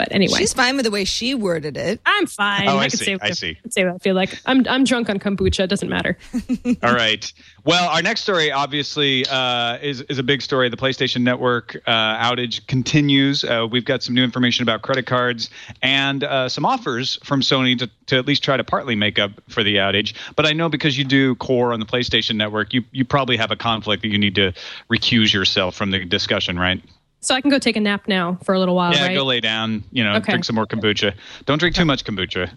But 0.00 0.12
anyway, 0.12 0.38
She's 0.38 0.54
fine 0.54 0.76
with 0.76 0.86
the 0.86 0.90
way 0.90 1.04
she 1.04 1.34
worded 1.34 1.76
it. 1.76 2.00
I'm 2.06 2.26
fine. 2.26 2.68
Oh, 2.68 2.78
I 2.78 2.88
can 2.88 2.98
see, 2.98 3.04
say 3.04 3.14
what 3.16 3.24
I 3.24 3.30
see. 3.32 3.54
can 3.56 3.70
say 3.70 3.84
what 3.84 3.96
I 3.96 3.98
feel 3.98 4.14
like. 4.14 4.40
I'm 4.46 4.66
I'm 4.66 4.84
drunk 4.84 5.10
on 5.10 5.18
kombucha. 5.18 5.64
It 5.64 5.66
doesn't 5.66 5.90
matter. 5.90 6.16
All 6.82 6.94
right. 6.94 7.30
Well, 7.66 7.86
our 7.90 8.00
next 8.00 8.22
story 8.22 8.50
obviously 8.50 9.26
uh, 9.26 9.76
is 9.82 10.00
is 10.00 10.18
a 10.18 10.22
big 10.22 10.40
story. 10.40 10.70
The 10.70 10.78
PlayStation 10.78 11.20
Network 11.20 11.76
uh, 11.86 12.16
outage 12.16 12.66
continues. 12.66 13.44
Uh, 13.44 13.66
we've 13.70 13.84
got 13.84 14.02
some 14.02 14.14
new 14.14 14.24
information 14.24 14.62
about 14.62 14.80
credit 14.80 15.04
cards 15.04 15.50
and 15.82 16.24
uh, 16.24 16.48
some 16.48 16.64
offers 16.64 17.18
from 17.22 17.42
Sony 17.42 17.78
to, 17.78 17.90
to 18.06 18.16
at 18.16 18.26
least 18.26 18.42
try 18.42 18.56
to 18.56 18.64
partly 18.64 18.94
make 18.94 19.18
up 19.18 19.32
for 19.50 19.62
the 19.62 19.76
outage. 19.76 20.14
But 20.34 20.46
I 20.46 20.54
know 20.54 20.70
because 20.70 20.96
you 20.96 21.04
do 21.04 21.34
Qore 21.34 21.74
on 21.74 21.78
the 21.80 21.84
PlayStation 21.84 22.36
Network, 22.36 22.72
you 22.72 22.84
you 22.90 23.04
probably 23.04 23.36
have 23.36 23.50
a 23.50 23.56
conflict 23.56 24.00
that 24.00 24.08
you 24.08 24.16
need 24.16 24.36
to 24.36 24.54
recuse 24.90 25.30
yourself 25.30 25.74
from 25.74 25.90
the 25.90 26.06
discussion, 26.06 26.58
right? 26.58 26.82
So 27.20 27.34
I 27.34 27.40
can 27.40 27.50
go 27.50 27.58
take 27.58 27.76
a 27.76 27.80
nap 27.80 28.08
now 28.08 28.38
for 28.44 28.54
a 28.54 28.58
little 28.58 28.74
while, 28.74 28.94
yeah, 28.94 29.06
right? 29.08 29.14
go 29.14 29.24
lay 29.24 29.40
down. 29.40 29.84
You 29.92 30.04
know, 30.04 30.14
Okay. 30.16 30.32
drink 30.32 30.44
some 30.44 30.56
more 30.56 30.66
kombucha. 30.66 31.14
Don't 31.44 31.58
drink 31.58 31.76
too 31.76 31.84
much 31.84 32.04
kombucha. 32.04 32.50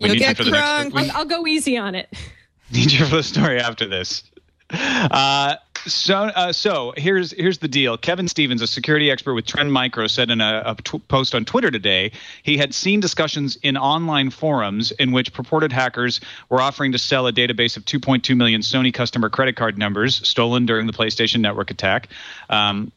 We 0.00 0.08
You'll 0.08 0.08
need 0.14 0.20
you 0.20 0.34
get 0.34 0.38
next- 0.46 0.94
I'll, 1.12 1.16
I'll 1.18 1.24
go 1.24 1.46
easy 1.46 1.76
on 1.76 1.94
it. 1.94 2.08
need 2.72 2.92
you 2.92 3.04
for 3.06 3.16
the 3.16 3.22
story 3.22 3.58
after 3.58 3.86
this. 3.86 4.22
Uh, 4.70 5.54
so, 5.86 6.16
uh, 6.16 6.52
so 6.52 6.92
here's 6.96 7.30
here's 7.32 7.58
the 7.58 7.68
deal. 7.68 7.96
Kevin 7.96 8.26
Stevens, 8.26 8.60
a 8.60 8.66
security 8.66 9.08
expert 9.10 9.34
with 9.34 9.46
Trend 9.46 9.72
Micro, 9.72 10.08
said 10.08 10.30
in 10.30 10.40
a, 10.40 10.62
a 10.66 10.74
tw- 10.82 11.06
post 11.06 11.34
on 11.34 11.44
Twitter 11.44 11.70
today 11.70 12.10
he 12.42 12.56
had 12.56 12.74
seen 12.74 12.98
discussions 12.98 13.56
in 13.62 13.76
online 13.76 14.30
forums 14.30 14.90
in 14.92 15.12
which 15.12 15.32
purported 15.32 15.72
hackers 15.72 16.20
were 16.48 16.60
offering 16.60 16.90
to 16.92 16.98
sell 16.98 17.28
a 17.28 17.32
database 17.32 17.76
of 17.76 17.84
2.2 17.84 18.36
million 18.36 18.60
Sony 18.62 18.92
customer 18.92 19.30
credit 19.30 19.54
card 19.54 19.78
numbers 19.78 20.26
stolen 20.28 20.66
during 20.66 20.86
the 20.88 20.92
PlayStation 20.92 21.40
Network 21.40 21.70
attack. 21.70 22.08
Um, 22.50 22.90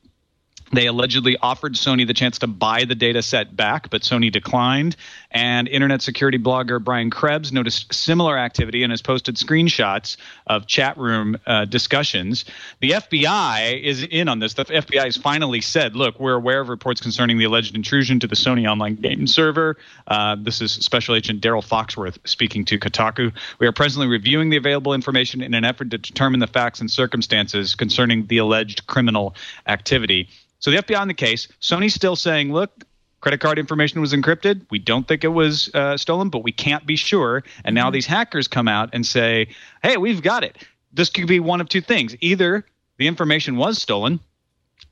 they 0.72 0.88
allegedly 0.88 1.38
offered 1.42 1.74
Sony 1.74 2.06
the 2.06 2.14
chance 2.14 2.40
to 2.40 2.48
buy 2.48 2.86
the 2.86 2.96
data 2.96 3.22
set 3.22 3.56
back, 3.56 3.90
but 3.90 4.02
Sony 4.02 4.32
declined. 4.32 4.96
And 5.32 5.68
internet 5.68 6.02
security 6.02 6.38
blogger 6.38 6.84
Brian 6.84 7.10
Krebs 7.10 7.52
noticed 7.52 7.94
similar 7.94 8.38
activity 8.38 8.84
and 8.84 8.92
has 8.92 9.02
posted 9.02 9.36
screenshots 9.36 10.18
of 10.48 10.68
chat 10.68 10.98
room 10.98 11.38
uh, 11.46 11.66
discussions. 11.66 12.46
The 12.80 12.92
FBI 12.92 13.82
is 13.82 14.04
in 14.04 14.28
on 14.28 14.40
this. 14.40 14.54
The 14.54 14.66
FBI 14.66 15.06
has 15.06 15.18
finally 15.18 15.62
said, 15.62 15.96
look, 15.96 16.20
we're 16.20 16.36
aware 16.36 16.62
of 16.62 16.70
reports 16.70 17.02
concerning 17.02 17.38
the 17.38 17.46
alleged 17.46 17.76
intrusion 17.76 18.20
to 18.20 18.28
the 18.28 18.36
Sony 18.36 18.70
online 18.70 18.96
game 18.96 19.28
server. 19.28 19.78
Uh, 20.08 20.36
this 20.40 20.62
is 20.62 20.72
Special 20.72 21.16
Agent 21.16 21.42
Darrell 21.42 21.62
Foxworth 21.62 22.18
speaking 22.26 22.66
to 22.66 22.80
Kotaku. 22.80 23.34
We 23.60 23.68
are 23.68 23.72
presently 23.72 24.08
reviewing 24.08 24.50
the 24.50 24.58
available 24.58 24.94
information 24.94 25.42
in 25.42 25.54
an 25.54 25.66
effort 25.66 25.92
to 25.92 25.98
determine 25.98 26.40
the 26.40 26.48
facts 26.48 26.80
and 26.80 26.90
circumstances 26.90 27.76
concerning 27.76 28.28
the 28.28 28.38
alleged 28.38 28.88
criminal 28.88 29.36
activity. 29.68 30.30
So 30.60 30.72
the 30.72 30.78
FBI 30.78 31.00
on 31.00 31.08
the 31.08 31.14
case. 31.14 31.48
Sony's 31.62 31.94
still 31.94 32.16
saying, 32.16 32.52
look, 32.52 32.84
credit 33.22 33.40
card 33.40 33.60
information 33.60 34.02
was 34.02 34.14
encrypted. 34.14 34.66
We 34.70 34.80
don't 34.80 35.08
think 35.08 35.24
it 35.24 35.30
was 35.30 35.74
uh, 35.74 35.98
stolen, 35.98 36.30
but 36.30 36.44
we 36.44 36.52
can't 36.52 36.86
be 36.86 36.96
sure. 36.96 37.44
And 37.64 37.76
now 37.76 37.90
these 37.90 38.06
hackers 38.06 38.48
come 38.48 38.68
out 38.68 38.90
and 38.94 39.06
say, 39.06 39.48
hey, 39.84 39.98
we've 39.98 40.22
got 40.22 40.44
it. 40.44 40.58
This 40.94 41.10
could 41.10 41.28
be 41.28 41.40
one 41.40 41.62
of 41.62 41.70
two 41.70 41.82
things. 41.82 42.16
Either 42.20 42.66
the 42.98 43.08
information 43.08 43.58
was 43.58 43.82
stolen 43.82 44.20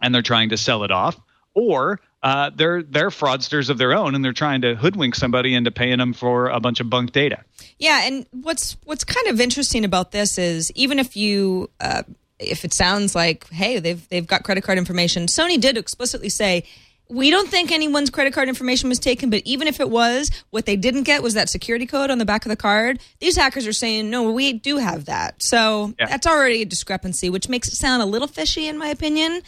and 0.01 0.13
they're 0.13 0.21
trying 0.21 0.49
to 0.49 0.57
sell 0.57 0.83
it 0.83 0.91
off, 0.91 1.19
or 1.53 1.99
uh, 2.23 2.51
they're 2.55 2.83
they're 2.83 3.09
fraudsters 3.09 3.69
of 3.69 3.77
their 3.77 3.93
own 3.93 4.15
and 4.15 4.23
they're 4.23 4.33
trying 4.33 4.61
to 4.61 4.75
hoodwink 4.75 5.15
somebody 5.15 5.53
into 5.53 5.71
paying 5.71 5.97
them 5.97 6.13
for 6.13 6.49
a 6.49 6.59
bunch 6.59 6.79
of 6.79 6.89
bunk 6.89 7.11
data. 7.11 7.43
Yeah, 7.79 8.01
and 8.03 8.25
what's 8.31 8.77
what's 8.83 9.03
kind 9.03 9.27
of 9.27 9.39
interesting 9.41 9.85
about 9.85 10.11
this 10.11 10.37
is 10.37 10.71
even 10.73 10.99
if 10.99 11.15
you 11.15 11.69
uh, 11.79 12.03
if 12.39 12.63
it 12.65 12.73
sounds 12.73 13.15
like 13.15 13.47
hey 13.49 13.79
they've 13.79 14.07
they've 14.09 14.27
got 14.27 14.43
credit 14.43 14.63
card 14.63 14.77
information, 14.77 15.25
Sony 15.27 15.59
did 15.59 15.77
explicitly 15.77 16.29
say. 16.29 16.63
We 17.09 17.29
don't 17.29 17.47
think 17.47 17.71
anyone's 17.71 18.09
credit 18.09 18.33
card 18.33 18.49
information 18.49 18.89
was 18.89 18.99
taken, 18.99 19.29
but 19.29 19.41
even 19.45 19.69
if 19.69 19.79
it 19.79 19.89
was, 19.89 20.29
what 20.49 20.65
they 20.65 20.75
didn't 20.75 21.03
get 21.03 21.23
was 21.23 21.35
that 21.35 21.47
security 21.47 21.85
code 21.85 22.11
on 22.11 22.17
the 22.17 22.25
back 22.25 22.45
of 22.45 22.49
the 22.49 22.57
card. 22.57 22.99
These 23.21 23.37
hackers 23.37 23.65
are 23.65 23.71
saying, 23.71 24.09
no, 24.09 24.29
we 24.29 24.51
do 24.51 24.75
have 24.75 25.05
that. 25.05 25.41
So 25.41 25.93
Yeah. 25.97 26.07
that's 26.07 26.27
already 26.27 26.63
a 26.63 26.65
discrepancy, 26.65 27.29
which 27.29 27.47
makes 27.47 27.69
it 27.69 27.75
sound 27.75 28.01
a 28.01 28.05
little 28.05 28.27
fishy, 28.27 28.67
in 28.67 28.77
my 28.77 28.87
opinion. 28.89 29.41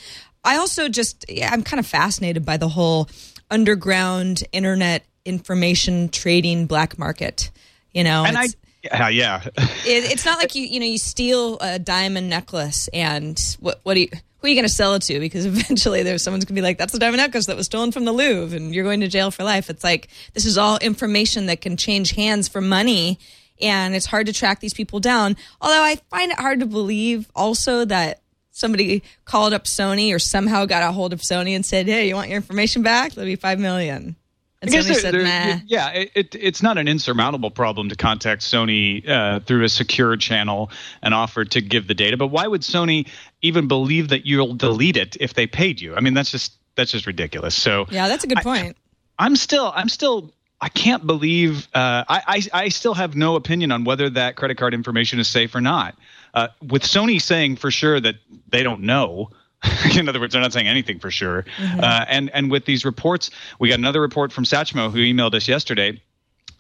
I 0.46 0.56
also 0.56 0.88
just, 0.88 1.26
yeah, 1.28 1.50
I'm 1.52 1.62
kind 1.64 1.82
of 1.82 1.86
fascinated 1.86 2.46
by 2.46 2.56
the 2.56 2.70
whole 2.70 3.10
underground 3.52 4.42
internet 4.54 5.04
information 5.26 6.08
trading 6.08 6.66
black 6.66 6.98
market. 6.98 7.52
You 7.92 8.06
know, 8.06 8.24
And 8.26 8.38
I, 8.38 8.46
yeah, 8.84 9.10
yeah. 9.10 9.44
it, 9.46 10.12
it's 10.12 10.26
not 10.26 10.38
like 10.40 10.56
you, 10.56 10.64
you 10.64 10.80
know, 10.80 10.86
you 10.86 10.98
steal 10.98 11.58
a 11.60 11.80
diamond 11.80 12.30
necklace 12.30 12.88
and 12.94 13.40
what, 13.60 13.80
what 13.84 13.96
do 13.96 14.02
you, 14.02 14.08
who 14.12 14.48
are 14.48 14.50
you 14.50 14.56
going 14.56 14.68
to 14.68 14.74
sell 14.74 14.94
it 14.94 15.02
to? 15.04 15.20
Because 15.20 15.46
eventually 15.48 16.04
there's 16.04 16.24
someone's 16.24 16.46
going 16.46 16.56
to 16.56 16.62
be 16.62 16.64
like, 16.64 16.78
that's 16.78 16.94
a 16.94 17.00
diamond 17.00 17.18
necklace 17.18 17.48
that 17.48 17.58
was 17.58 17.66
stolen 17.66 17.92
from 17.92 18.06
the 18.06 18.14
Louvre 18.14 18.56
and 18.56 18.74
you're 18.74 18.84
going 18.84 19.02
to 19.02 19.08
jail 19.08 19.32
for 19.32 19.44
life. 19.44 19.70
It's 19.70 19.84
like, 19.84 20.08
this 20.34 20.46
is 20.46 20.58
all 20.58 20.78
information 20.78 21.48
that 21.48 21.62
can 21.62 21.78
change 21.78 22.12
hands 22.12 22.48
for 22.48 22.62
money. 22.62 23.20
And 23.62 23.94
it's 23.94 24.06
hard 24.06 24.28
to 24.28 24.34
track 24.34 24.62
these 24.62 24.74
people 24.74 25.02
down. 25.02 25.36
Although 25.60 25.84
I 25.84 25.96
find 26.10 26.32
it 26.32 26.40
hard 26.40 26.62
to 26.62 26.66
believe 26.66 27.30
also 27.36 27.84
that 27.86 28.22
somebody 28.52 29.04
called 29.26 29.54
up 29.54 29.66
Sony 29.66 30.14
or 30.14 30.20
somehow 30.20 30.66
got 30.66 30.84
a 30.84 30.94
hold 30.94 31.12
of 31.12 31.20
Sony 31.20 31.56
and 31.56 31.66
said, 31.66 31.88
Hey, 31.88 32.08
you 32.08 32.16
want 32.16 32.30
your 32.30 32.38
information 32.38 32.84
back? 32.84 33.14
That'd 33.14 33.26
be 33.26 33.36
five 33.36 33.60
million. 33.60 34.16
And 34.62 34.70
I 34.74 34.78
Sony 34.78 34.96
said, 34.96 35.14
nah. 35.14 35.62
Yeah, 35.68 35.90
it, 35.92 36.12
it, 36.16 36.36
it's 36.36 36.62
not 36.62 36.78
an 36.78 36.88
insurmountable 36.88 37.50
problem 37.50 37.88
to 37.90 37.96
contact 37.96 38.42
Sony 38.42 39.08
uh, 39.08 39.40
through 39.40 39.64
a 39.64 39.70
secure 39.70 40.18
channel 40.18 40.70
and 41.02 41.14
offer 41.14 41.46
to 41.46 41.62
give 41.62 41.88
the 41.88 41.94
data. 41.94 42.18
But 42.18 42.28
why 42.28 42.46
would 42.46 42.62
Sony 42.62 43.08
even 43.42 43.70
believe 43.70 44.10
that 44.10 44.26
you'll 44.26 44.56
delete 44.56 44.98
it 44.98 45.16
if 45.22 45.34
they 45.34 45.48
paid 45.48 45.80
you? 45.80 45.96
I 45.96 46.02
mean, 46.02 46.14
that's 46.14 46.32
just 46.32 46.54
that's 46.76 46.92
just 46.92 47.08
ridiculous. 47.08 47.56
So 47.56 47.86
Yeah, 47.90 48.10
that's 48.10 48.26
a 48.26 48.28
good 48.28 48.40
point. 48.40 48.76
I'm 49.18 49.38
still 49.38 49.72
I'm 49.74 49.88
still 49.88 50.34
I 50.60 50.68
can't 50.68 51.08
believe 51.08 51.68
uh, 51.74 52.04
I, 52.10 52.22
I 52.28 52.42
I 52.66 52.70
still 52.70 52.94
have 52.96 53.16
no 53.16 53.36
opinion 53.36 53.72
on 53.72 53.86
whether 53.86 54.10
that 54.10 54.36
credit 54.36 54.58
card 54.58 54.74
information 54.74 55.20
is 55.20 55.30
safe 55.30 55.56
or 55.56 55.62
not. 55.62 55.96
Uh, 56.34 56.50
with 56.62 56.84
Sony 56.84 57.22
saying 57.22 57.56
for 57.56 57.72
sure 57.72 58.00
that 58.00 58.16
they 58.50 58.64
don't 58.64 58.82
know. 58.82 59.30
In 59.98 60.08
other 60.08 60.20
words, 60.20 60.34
they're 60.34 60.42
not 60.42 60.54
saying 60.54 60.68
anything 60.68 61.00
for 61.00 61.12
sure. 61.12 61.46
Uh, 61.60 62.06
and 62.08 62.30
and 62.34 62.50
with 62.50 62.66
these 62.66 62.86
reports, 62.86 63.30
we 63.60 63.70
got 63.70 63.80
another 63.80 64.02
report 64.02 64.32
from 64.32 64.46
Satchmo 64.46 64.92
who 64.92 65.00
emailed 65.00 65.34
us 65.34 65.48
yesterday 65.48 66.02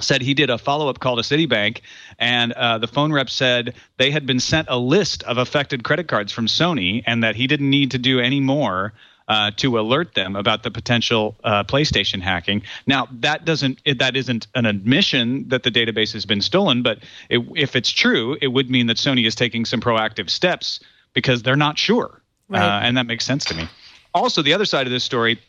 said 0.01 0.21
he 0.21 0.33
did 0.33 0.49
a 0.49 0.57
follow-up 0.57 0.99
call 0.99 1.17
to 1.17 1.21
Citibank, 1.21 1.81
and 2.17 2.53
uh, 2.53 2.77
the 2.77 2.87
phone 2.87 3.11
rep 3.11 3.29
said 3.29 3.75
they 3.97 4.11
had 4.11 4.25
been 4.25 4.39
sent 4.39 4.67
a 4.69 4.77
list 4.77 5.23
of 5.23 5.37
affected 5.37 5.83
credit 5.83 6.07
cards 6.07 6.31
from 6.31 6.47
Sony, 6.47 7.03
and 7.05 7.23
that 7.23 7.35
he 7.35 7.47
didn't 7.47 7.69
need 7.69 7.91
to 7.91 7.97
do 7.97 8.19
any 8.19 8.39
more 8.39 8.93
uh, 9.27 9.51
to 9.57 9.79
alert 9.79 10.15
them 10.15 10.35
about 10.35 10.63
the 10.63 10.71
potential 10.71 11.35
uh, 11.43 11.63
PlayStation 11.63 12.21
hacking. 12.21 12.63
Now, 12.87 13.07
that 13.19 13.45
doesn't 13.45 13.81
that 13.99 14.15
isn't 14.15 14.47
an 14.55 14.65
admission 14.65 15.47
that 15.49 15.63
the 15.63 15.71
database 15.71 16.13
has 16.13 16.25
been 16.25 16.41
stolen, 16.41 16.81
but 16.81 16.99
it, 17.29 17.45
if 17.55 17.75
it's 17.75 17.91
true, 17.91 18.37
it 18.41 18.47
would 18.47 18.69
mean 18.69 18.87
that 18.87 18.97
Sony 18.97 19.27
is 19.27 19.35
taking 19.35 19.65
some 19.65 19.81
proactive 19.81 20.29
steps 20.29 20.79
because 21.13 21.43
they're 21.43 21.55
not 21.55 21.77
sure, 21.77 22.21
Right. 22.49 22.61
uh, 22.61 22.79
and 22.83 22.97
that 22.97 23.05
makes 23.05 23.25
sense 23.25 23.45
to 23.45 23.55
me. 23.55 23.67
Also, 24.13 24.41
the 24.41 24.53
other 24.53 24.65
side 24.65 24.87
of 24.87 24.91
this 24.91 25.03
story 25.03 25.39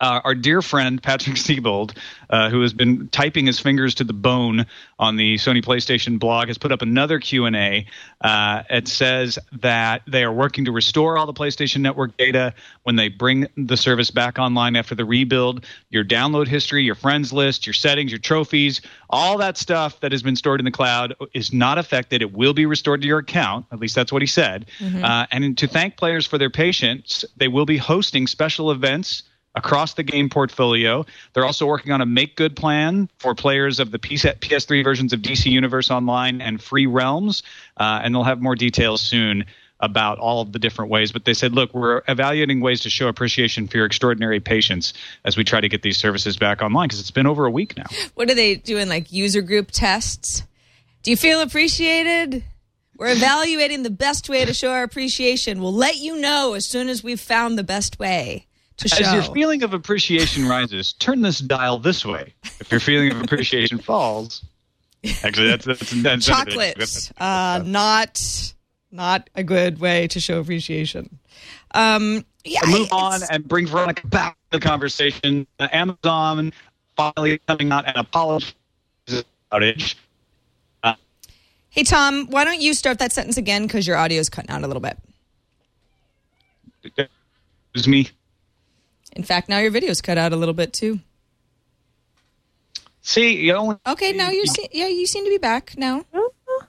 uh, 0.00 0.20
our 0.24 0.34
dear 0.34 0.62
friend 0.62 1.02
Patrick 1.02 1.36
Seybold, 1.38 1.96
uh, 2.30 2.50
who 2.50 2.62
has 2.62 2.72
been 2.72 3.08
typing 3.08 3.46
his 3.46 3.58
fingers 3.58 3.96
to 3.96 4.04
the 4.04 4.12
bone 4.12 4.66
on 4.98 5.16
the 5.16 5.36
Sony 5.36 5.62
PlayStation 5.62 6.18
blog, 6.18 6.48
has 6.48 6.58
put 6.58 6.72
up 6.72 6.82
another 6.82 7.18
Q 7.18 7.46
and 7.46 7.56
A. 7.56 7.86
Uh, 8.20 8.62
it 8.70 8.88
says 8.88 9.38
that 9.60 10.02
they 10.06 10.24
are 10.24 10.32
working 10.32 10.64
to 10.66 10.72
restore 10.72 11.18
all 11.18 11.26
the 11.26 11.32
PlayStation 11.32 11.80
Network 11.80 12.16
data 12.16 12.54
when 12.82 12.96
they 12.96 13.08
bring 13.08 13.46
the 13.56 13.76
service 13.76 14.10
back 14.10 14.38
online 14.38 14.76
after 14.76 14.94
the 14.94 15.04
rebuild. 15.04 15.64
Your 15.90 16.04
download 16.04 16.46
history, 16.46 16.84
your 16.84 16.94
friends 16.94 17.32
list, 17.32 17.66
your 17.66 17.74
settings, 17.74 18.12
your 18.12 18.20
trophies, 18.20 18.80
all 19.10 19.38
that 19.38 19.56
stuff 19.56 20.00
that 20.00 20.12
has 20.12 20.22
been 20.22 20.36
stored 20.36 20.60
in 20.60 20.64
the 20.64 20.70
cloud 20.70 21.14
is 21.34 21.52
not 21.52 21.78
affected. 21.78 22.22
It 22.22 22.32
will 22.32 22.54
be 22.54 22.66
restored 22.66 23.00
to 23.02 23.06
your 23.06 23.18
account. 23.18 23.66
At 23.72 23.80
least 23.80 23.94
that's 23.94 24.12
what 24.12 24.22
he 24.22 24.26
said. 24.26 24.66
Uh, 25.04 25.26
and 25.30 25.58
to 25.58 25.66
thank 25.66 25.96
players 25.96 26.26
for 26.26 26.38
their 26.38 26.50
patience, 26.50 27.24
they 27.36 27.48
will 27.48 27.66
be 27.66 27.76
hosting 27.76 28.26
special 28.26 28.70
events 28.70 29.22
across 29.54 29.94
the 29.94 30.02
game 30.02 30.28
portfolio. 30.30 31.04
They're 31.32 31.44
also 31.44 31.66
working 31.66 31.92
on 31.92 32.00
a 32.00 32.06
make 32.06 32.36
good 32.36 32.56
plan 32.56 33.08
for 33.18 33.34
players 33.34 33.80
of 33.80 33.90
the 33.90 33.98
PS- 33.98 34.24
PS3 34.40 34.84
versions 34.84 35.12
of 35.12 35.20
DC 35.20 35.50
Universe 35.50 35.90
Online 35.90 36.40
and 36.40 36.62
Free 36.62 36.86
Realms, 36.86 37.42
uh, 37.76 38.00
and 38.02 38.14
they'll 38.14 38.24
have 38.24 38.40
more 38.40 38.54
details 38.54 39.00
soon 39.00 39.44
about 39.80 40.18
all 40.18 40.40
of 40.40 40.52
the 40.52 40.58
different 40.58 40.90
ways. 40.90 41.12
But 41.12 41.24
they 41.24 41.34
said, 41.34 41.52
look, 41.52 41.72
we're 41.72 42.02
evaluating 42.08 42.60
ways 42.60 42.80
to 42.80 42.90
show 42.90 43.08
appreciation 43.08 43.68
for 43.68 43.76
your 43.76 43.86
extraordinary 43.86 44.40
patience 44.40 44.92
as 45.24 45.36
we 45.36 45.44
try 45.44 45.60
to 45.60 45.68
get 45.68 45.82
these 45.82 45.96
services 45.96 46.36
back 46.36 46.62
online 46.62 46.88
because 46.88 47.00
it's 47.00 47.12
been 47.12 47.26
over 47.26 47.46
a 47.46 47.50
week 47.50 47.76
now. 47.76 47.86
What 48.14 48.30
are 48.30 48.34
they 48.34 48.56
doing? 48.56 48.88
Like 48.88 49.12
user 49.12 49.40
group 49.40 49.70
tests? 49.70 50.42
Do 51.02 51.10
you 51.10 51.16
feel 51.16 51.40
appreciated? 51.40 52.42
We're 52.96 53.12
evaluating 53.12 53.84
the 53.84 53.90
best 53.90 54.28
way 54.28 54.44
to 54.44 54.52
show 54.52 54.72
our 54.72 54.82
appreciation. 54.82 55.62
We'll 55.62 55.72
let 55.72 55.96
you 55.96 56.20
know 56.20 56.54
as 56.54 56.66
soon 56.66 56.88
as 56.88 57.04
we've 57.04 57.20
found 57.20 57.56
the 57.56 57.62
best 57.62 58.00
way 58.00 58.47
to 58.78 58.88
show. 58.88 59.04
As 59.04 59.12
your 59.12 59.34
feeling 59.34 59.62
of 59.62 59.74
appreciation 59.74 60.48
rises, 60.48 60.94
turn 60.94 61.22
this 61.22 61.38
dial 61.38 61.78
this 61.78 62.04
way. 62.04 62.34
If 62.60 62.70
your 62.70 62.80
feeling 62.80 63.12
of 63.12 63.20
appreciation 63.20 63.78
falls, 63.78 64.44
actually, 65.22 65.48
that's 65.48 65.64
that's, 65.66 65.90
that's 66.02 66.26
Chocolates, 66.26 67.12
uh, 67.18 67.62
not 67.64 68.54
not 68.90 69.28
a 69.34 69.44
good 69.44 69.78
way 69.80 70.08
to 70.08 70.20
show 70.20 70.40
appreciation. 70.40 71.18
Um, 71.72 72.24
yeah, 72.44 72.60
move 72.66 72.92
on 72.92 73.20
and 73.30 73.46
bring 73.46 73.66
Veronica 73.66 74.06
back 74.06 74.36
to 74.50 74.58
the 74.58 74.66
conversation. 74.66 75.46
Uh, 75.58 75.68
Amazon 75.72 76.52
finally 76.96 77.38
coming 77.46 77.70
out 77.70 77.86
and 77.86 77.96
apologizing 77.96 78.54
for 79.06 79.22
outage. 79.52 79.94
Hey 81.70 81.84
Tom, 81.84 82.26
why 82.30 82.44
don't 82.44 82.60
you 82.60 82.74
start 82.74 82.98
that 82.98 83.12
sentence 83.12 83.36
again 83.36 83.62
because 83.62 83.86
your 83.86 83.96
audio 83.96 84.18
is 84.18 84.28
cutting 84.28 84.50
out 84.50 84.64
a 84.64 84.66
little 84.66 84.80
bit. 84.80 84.98
It 86.82 87.08
was 87.74 87.86
me. 87.86 88.08
In 89.18 89.24
fact, 89.24 89.48
now 89.48 89.58
your 89.58 89.72
video's 89.72 90.00
cut 90.00 90.16
out 90.16 90.32
a 90.32 90.36
little 90.36 90.54
bit 90.54 90.72
too. 90.72 91.00
See, 93.02 93.36
you 93.44 93.52
only. 93.54 93.76
Okay, 93.86 94.12
now 94.12 94.30
you 94.30 94.46
see, 94.46 94.68
yeah, 94.72 94.86
you 94.86 95.06
seem 95.06 95.24
to 95.24 95.30
be 95.30 95.38
back 95.38 95.74
now. 95.76 96.04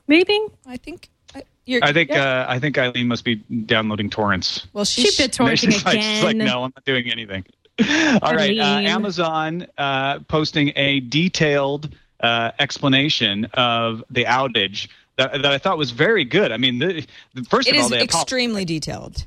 Maybe 0.08 0.40
I 0.66 0.78
think 0.78 1.10
I- 1.36 1.44
you're. 1.66 1.84
I 1.84 1.94
think 1.94 2.12
uh, 2.12 2.46
I 2.50 2.58
think 2.60 2.78
Eileen 2.78 3.08
must 3.08 3.24
be 3.24 3.36
downloading 3.36 4.10
torrents. 4.10 4.66
well, 4.74 4.84
she 4.84 5.04
she's 5.04 5.18
bit 5.18 5.32
torrenting 5.32 5.72
she's, 5.72 5.86
like, 5.86 6.02
she's 6.02 6.24
like, 6.24 6.36
no, 6.38 6.64
I'm 6.64 6.74
not 6.76 6.84
doing 6.86 7.12
anything. 7.12 7.46
All 8.22 8.34
right, 8.36 8.58
uh, 8.58 8.64
Amazon 8.64 9.68
uh, 9.78 10.20
posting 10.28 10.74
a 10.76 11.00
detailed 11.02 11.94
uh, 12.20 12.52
explanation 12.60 13.46
of 13.54 14.04
the 14.10 14.26
outage 14.26 14.88
that, 15.18 15.34
that 15.34 15.46
I 15.46 15.58
thought 15.60 15.78
was 15.78 15.92
very 15.92 16.26
good. 16.26 16.52
I 16.52 16.58
mean, 16.58 16.80
the, 16.80 17.06
the- 17.36 17.44
first 17.44 17.68
It 17.68 17.76
of 17.76 17.80
all, 17.82 17.86
is 17.86 17.90
they 17.92 17.98
apo- 18.02 18.22
extremely 18.22 18.66
detailed. 18.66 19.26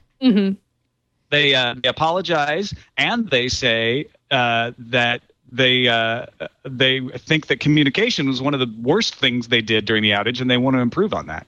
They 1.33 1.55
uh, 1.55 1.75
they 1.83 1.89
apologize 1.89 2.73
and 2.97 3.29
they 3.31 3.49
say 3.49 4.07
uh, 4.31 4.71
that 4.79 5.23
they 5.51 5.89
uh, 5.89 6.27
they 6.65 7.01
think 7.19 7.49
that 7.49 7.59
communication 7.59 8.29
was 8.29 8.41
one 8.41 8.55
of 8.55 8.61
the 8.61 8.73
worst 8.81 9.17
things 9.17 9.49
they 9.49 9.61
did 9.61 9.85
during 9.85 10.03
the 10.03 10.11
outage, 10.11 10.41
and 10.41 10.49
they 10.49 10.59
want 10.59 10.77
to 10.77 10.81
improve 10.81 11.13
on 11.13 11.27
that. 11.27 11.47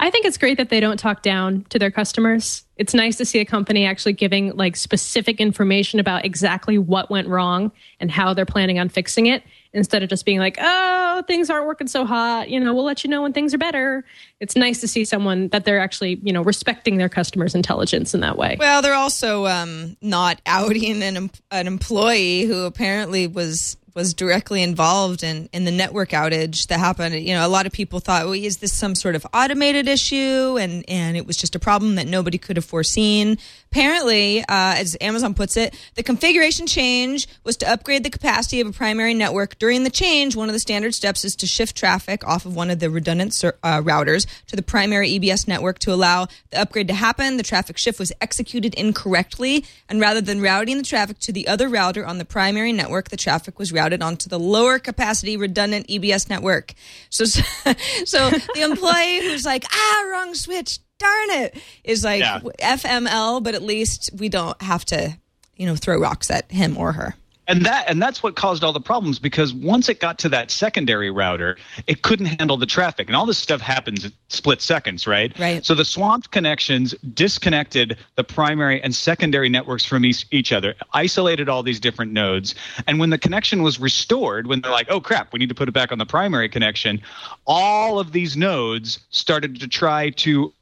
I 0.00 0.10
think 0.10 0.26
it's 0.26 0.38
great 0.38 0.58
that 0.58 0.68
they 0.68 0.78
don't 0.78 0.98
talk 0.98 1.22
down 1.22 1.64
to 1.70 1.78
their 1.78 1.90
customers. 1.90 2.62
It's 2.76 2.94
nice 2.94 3.16
to 3.16 3.24
see 3.24 3.40
a 3.40 3.44
company 3.44 3.84
actually 3.84 4.12
giving 4.12 4.56
like 4.56 4.76
specific 4.76 5.40
information 5.40 5.98
about 5.98 6.24
exactly 6.24 6.78
what 6.78 7.10
went 7.10 7.26
wrong 7.26 7.72
and 7.98 8.08
how 8.08 8.32
they're 8.32 8.46
planning 8.46 8.78
on 8.78 8.88
fixing 8.88 9.26
it 9.26 9.42
instead 9.72 10.02
of 10.02 10.08
just 10.08 10.24
being 10.24 10.38
like, 10.38 10.56
"Oh, 10.60 11.22
things 11.26 11.50
aren't 11.50 11.66
working 11.66 11.88
so 11.88 12.04
hot, 12.04 12.48
you 12.48 12.58
know, 12.60 12.74
we'll 12.74 12.84
let 12.84 13.04
you 13.04 13.10
know 13.10 13.22
when 13.22 13.32
things 13.32 13.54
are 13.54 13.58
better." 13.58 14.04
It's 14.40 14.56
nice 14.56 14.80
to 14.80 14.88
see 14.88 15.04
someone 15.04 15.48
that 15.48 15.64
they're 15.64 15.80
actually, 15.80 16.20
you 16.22 16.32
know, 16.32 16.42
respecting 16.42 16.96
their 16.96 17.08
customers' 17.08 17.54
intelligence 17.54 18.14
in 18.14 18.20
that 18.20 18.38
way. 18.38 18.56
Well, 18.58 18.82
they're 18.82 18.94
also 18.94 19.46
um, 19.46 19.96
not 20.00 20.40
outing 20.46 21.02
an 21.02 21.30
an 21.50 21.66
employee 21.66 22.42
who 22.42 22.64
apparently 22.64 23.26
was 23.26 23.76
was 23.98 24.14
directly 24.14 24.62
involved 24.62 25.24
in 25.24 25.48
in 25.52 25.64
the 25.64 25.72
network 25.72 26.10
outage 26.10 26.68
that 26.68 26.78
happened. 26.78 27.16
You 27.16 27.34
know, 27.34 27.44
a 27.44 27.48
lot 27.48 27.66
of 27.66 27.72
people 27.72 27.98
thought, 27.98 28.24
"Well, 28.26 28.34
is 28.34 28.58
this 28.58 28.72
some 28.72 28.94
sort 28.94 29.16
of 29.16 29.26
automated 29.34 29.88
issue?" 29.88 30.56
and 30.56 30.84
and 30.88 31.16
it 31.16 31.26
was 31.26 31.36
just 31.36 31.56
a 31.56 31.58
problem 31.58 31.96
that 31.96 32.06
nobody 32.06 32.38
could 32.38 32.56
have 32.56 32.64
foreseen. 32.64 33.38
Apparently, 33.70 34.40
uh, 34.40 34.44
as 34.48 34.96
Amazon 35.00 35.34
puts 35.34 35.56
it, 35.56 35.78
the 35.94 36.02
configuration 36.02 36.66
change 36.66 37.28
was 37.44 37.56
to 37.58 37.70
upgrade 37.70 38.02
the 38.02 38.08
capacity 38.08 38.62
of 38.62 38.66
a 38.66 38.72
primary 38.72 39.12
network. 39.12 39.58
During 39.58 39.84
the 39.84 39.90
change, 39.90 40.34
one 40.34 40.48
of 40.48 40.54
the 40.54 40.58
standard 40.58 40.94
steps 40.94 41.22
is 41.22 41.36
to 41.36 41.46
shift 41.46 41.76
traffic 41.76 42.26
off 42.26 42.46
of 42.46 42.56
one 42.56 42.70
of 42.70 42.78
the 42.78 42.88
redundant 42.88 43.34
uh, 43.44 43.82
routers 43.82 44.26
to 44.46 44.56
the 44.56 44.62
primary 44.62 45.10
EBS 45.10 45.46
network 45.46 45.78
to 45.80 45.92
allow 45.92 46.28
the 46.50 46.60
upgrade 46.60 46.88
to 46.88 46.94
happen. 46.94 47.36
The 47.36 47.42
traffic 47.42 47.76
shift 47.76 47.98
was 47.98 48.10
executed 48.22 48.72
incorrectly, 48.74 49.66
and 49.86 50.00
rather 50.00 50.22
than 50.22 50.40
routing 50.40 50.78
the 50.78 50.82
traffic 50.82 51.18
to 51.20 51.32
the 51.32 51.46
other 51.46 51.68
router 51.68 52.06
on 52.06 52.16
the 52.16 52.24
primary 52.24 52.72
network, 52.72 53.10
the 53.10 53.18
traffic 53.18 53.58
was 53.58 53.70
routed 53.70 54.02
onto 54.02 54.30
the 54.30 54.38
lower 54.38 54.78
capacity 54.78 55.36
redundant 55.36 55.88
EBS 55.88 56.30
network. 56.30 56.72
So, 57.10 57.24
so 58.06 58.30
the 58.30 58.62
employee 58.62 59.20
who's 59.20 59.44
like, 59.44 59.64
ah, 59.70 60.08
wrong 60.10 60.34
switch 60.34 60.78
darn 60.98 61.30
it, 61.30 61.56
is 61.84 62.04
like 62.04 62.20
Yeah. 62.20 62.40
FML, 62.60 63.42
but 63.42 63.54
at 63.54 63.62
least 63.62 64.10
we 64.16 64.28
don't 64.28 64.60
have 64.62 64.84
to, 64.86 65.16
you 65.56 65.66
know, 65.66 65.76
throw 65.76 65.98
rocks 65.98 66.30
at 66.30 66.50
him 66.50 66.76
or 66.76 66.92
her. 66.92 67.14
and 67.50 67.64
that 67.64 67.88
and 67.88 68.02
that's 68.02 68.22
what 68.22 68.36
caused 68.36 68.62
all 68.62 68.74
the 68.74 68.80
problems 68.80 69.18
because 69.18 69.54
once 69.54 69.88
it 69.88 70.00
got 70.00 70.18
to 70.18 70.28
that 70.28 70.50
secondary 70.50 71.10
router 71.10 71.56
it 71.86 72.02
couldn't 72.02 72.26
handle 72.26 72.58
the 72.58 72.66
traffic 72.66 73.06
and 73.06 73.16
all 73.16 73.24
this 73.24 73.38
stuff 73.38 73.62
happens 73.62 74.04
in 74.04 74.12
split 74.28 74.60
seconds 74.60 75.06
right 75.06 75.32
Right. 75.38 75.64
so 75.64 75.74
the 75.74 75.84
swamped 75.86 76.30
connections 76.30 76.94
disconnected 77.14 77.96
the 78.16 78.24
primary 78.24 78.82
and 78.82 78.94
secondary 78.94 79.48
networks 79.48 79.82
from 79.86 80.04
each, 80.04 80.26
each 80.30 80.52
other 80.52 80.74
isolated 80.92 81.48
all 81.48 81.62
these 81.62 81.80
different 81.80 82.12
nodes 82.12 82.54
and 82.86 82.98
when 82.98 83.08
the 83.08 83.16
connection 83.18 83.62
was 83.62 83.80
restored 83.80 84.46
when 84.46 84.60
they're 84.60 84.70
like 84.70 84.90
oh 84.90 85.00
crap 85.00 85.32
we 85.32 85.38
need 85.38 85.48
to 85.48 85.54
put 85.54 85.68
it 85.70 85.72
back 85.72 85.90
on 85.90 85.96
the 85.96 86.04
primary 86.04 86.50
connection 86.50 87.00
all 87.46 87.98
of 87.98 88.12
these 88.12 88.36
nodes 88.36 88.98
started 89.08 89.58
to 89.60 89.66
try 89.68 90.10
to 90.10 90.52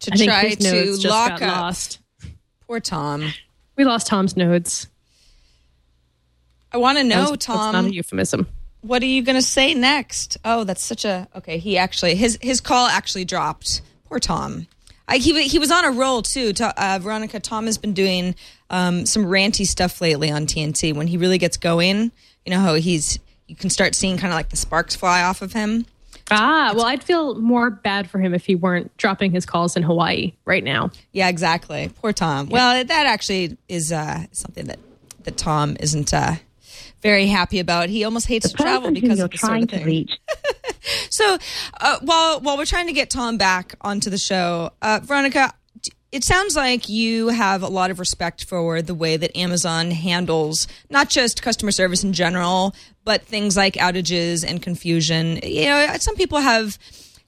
To 0.00 0.10
I 0.12 0.16
try 0.24 0.54
to 0.54 0.96
lock 1.08 1.40
got 1.40 1.42
up 1.42 1.60
lost. 1.62 1.98
poor 2.66 2.80
Tom. 2.80 3.32
We 3.76 3.84
lost 3.84 4.06
Tom's 4.06 4.36
nodes. 4.36 4.86
I 6.72 6.78
want 6.78 6.98
to 6.98 7.04
That 7.04 7.08
know, 7.08 7.20
was- 7.22 7.30
That's 7.32 7.48
not 7.48 7.72
Tom. 7.72 7.86
a 7.86 7.88
euphemism. 7.90 8.46
what 8.82 9.02
are 9.02 9.06
you 9.06 9.22
going 9.22 9.36
to 9.36 9.42
say 9.42 9.74
next? 9.74 10.38
Oh, 10.44 10.64
that's 10.64 10.84
such 10.84 11.04
a 11.04 11.28
okay. 11.36 11.58
He 11.58 11.76
actually 11.76 12.14
his 12.14 12.38
his 12.40 12.60
call 12.60 12.86
actually 12.86 13.24
dropped. 13.24 13.82
Poor 14.08 14.18
Tom. 14.20 14.66
I, 15.08 15.16
he 15.18 15.42
he 15.48 15.58
was 15.58 15.70
on 15.72 15.84
a 15.84 15.90
roll 15.90 16.22
too. 16.22 16.52
To, 16.54 16.72
uh, 16.82 16.98
Veronica 17.00 17.40
Tom 17.40 17.66
has 17.66 17.78
been 17.78 17.92
doing 17.94 18.34
um, 18.70 19.04
some 19.06 19.24
ranty 19.24 19.66
stuff 19.66 20.00
lately 20.00 20.30
on 20.30 20.46
TNT. 20.46 20.94
When 20.94 21.08
he 21.08 21.16
really 21.16 21.38
gets 21.38 21.56
going, 21.56 22.12
you 22.46 22.50
know 22.52 22.60
how 22.60 22.74
he's 22.74 23.18
you 23.48 23.56
can 23.56 23.70
start 23.70 23.94
seeing 23.96 24.16
kind 24.16 24.32
of 24.32 24.36
like 24.36 24.50
the 24.50 24.56
sparks 24.56 24.94
fly 24.94 25.22
off 25.22 25.42
of 25.42 25.52
him. 25.52 25.84
Ah, 26.30 26.72
well, 26.74 26.86
I'd 26.86 27.02
feel 27.02 27.34
more 27.40 27.70
bad 27.70 28.08
for 28.08 28.18
him 28.18 28.34
if 28.34 28.44
he 28.46 28.54
weren't 28.54 28.96
dropping 28.96 29.32
his 29.32 29.44
calls 29.46 29.76
in 29.76 29.82
Hawaii 29.82 30.32
right 30.44 30.62
now. 30.64 30.90
Yeah, 31.12 31.28
exactly. 31.28 31.90
Poor 32.00 32.12
Tom. 32.12 32.48
Well, 32.48 32.84
that 32.84 33.06
actually 33.06 33.56
is 33.68 33.92
uh, 33.92 34.24
something 34.32 34.66
that 34.66 34.78
that 35.24 35.36
Tom 35.36 35.76
isn't 35.80 36.14
uh, 36.14 36.34
very 37.02 37.26
happy 37.26 37.58
about. 37.58 37.88
He 37.88 38.04
almost 38.04 38.26
hates 38.26 38.48
to 38.50 38.56
travel 38.56 38.90
because 38.92 39.20
of 39.20 39.30
this 39.30 39.40
sort 39.40 39.62
of 39.62 39.70
thing. 39.70 40.08
So 41.10 41.36
uh, 41.80 41.98
while 42.02 42.40
while 42.40 42.56
we're 42.56 42.64
trying 42.64 42.86
to 42.86 42.92
get 42.92 43.10
Tom 43.10 43.36
back 43.36 43.74
onto 43.80 44.08
the 44.10 44.16
show, 44.18 44.70
uh, 44.80 45.00
Veronica, 45.02 45.52
d- 45.52 45.54
it 46.12 46.24
sounds 46.24 46.56
like 46.56 46.88
you 46.88 47.28
have 47.28 47.62
a 47.62 47.68
lot 47.68 47.90
of 47.90 47.98
respect 48.00 48.44
for 48.44 48.82
the 48.82 48.94
way 48.94 49.16
that 49.16 49.36
Amazon 49.36 49.90
handles 49.90 50.66
not 50.88 51.08
just 51.08 51.42
customer 51.42 51.70
service 51.70 52.02
in 52.02 52.12
general, 52.12 52.74
but 53.04 53.22
things 53.22 53.56
like 53.56 53.74
outages 53.74 54.44
and 54.46 54.60
confusion. 54.60 55.38
You 55.42 55.66
know, 55.66 55.94
some 55.98 56.16
people 56.16 56.38
have 56.38 56.78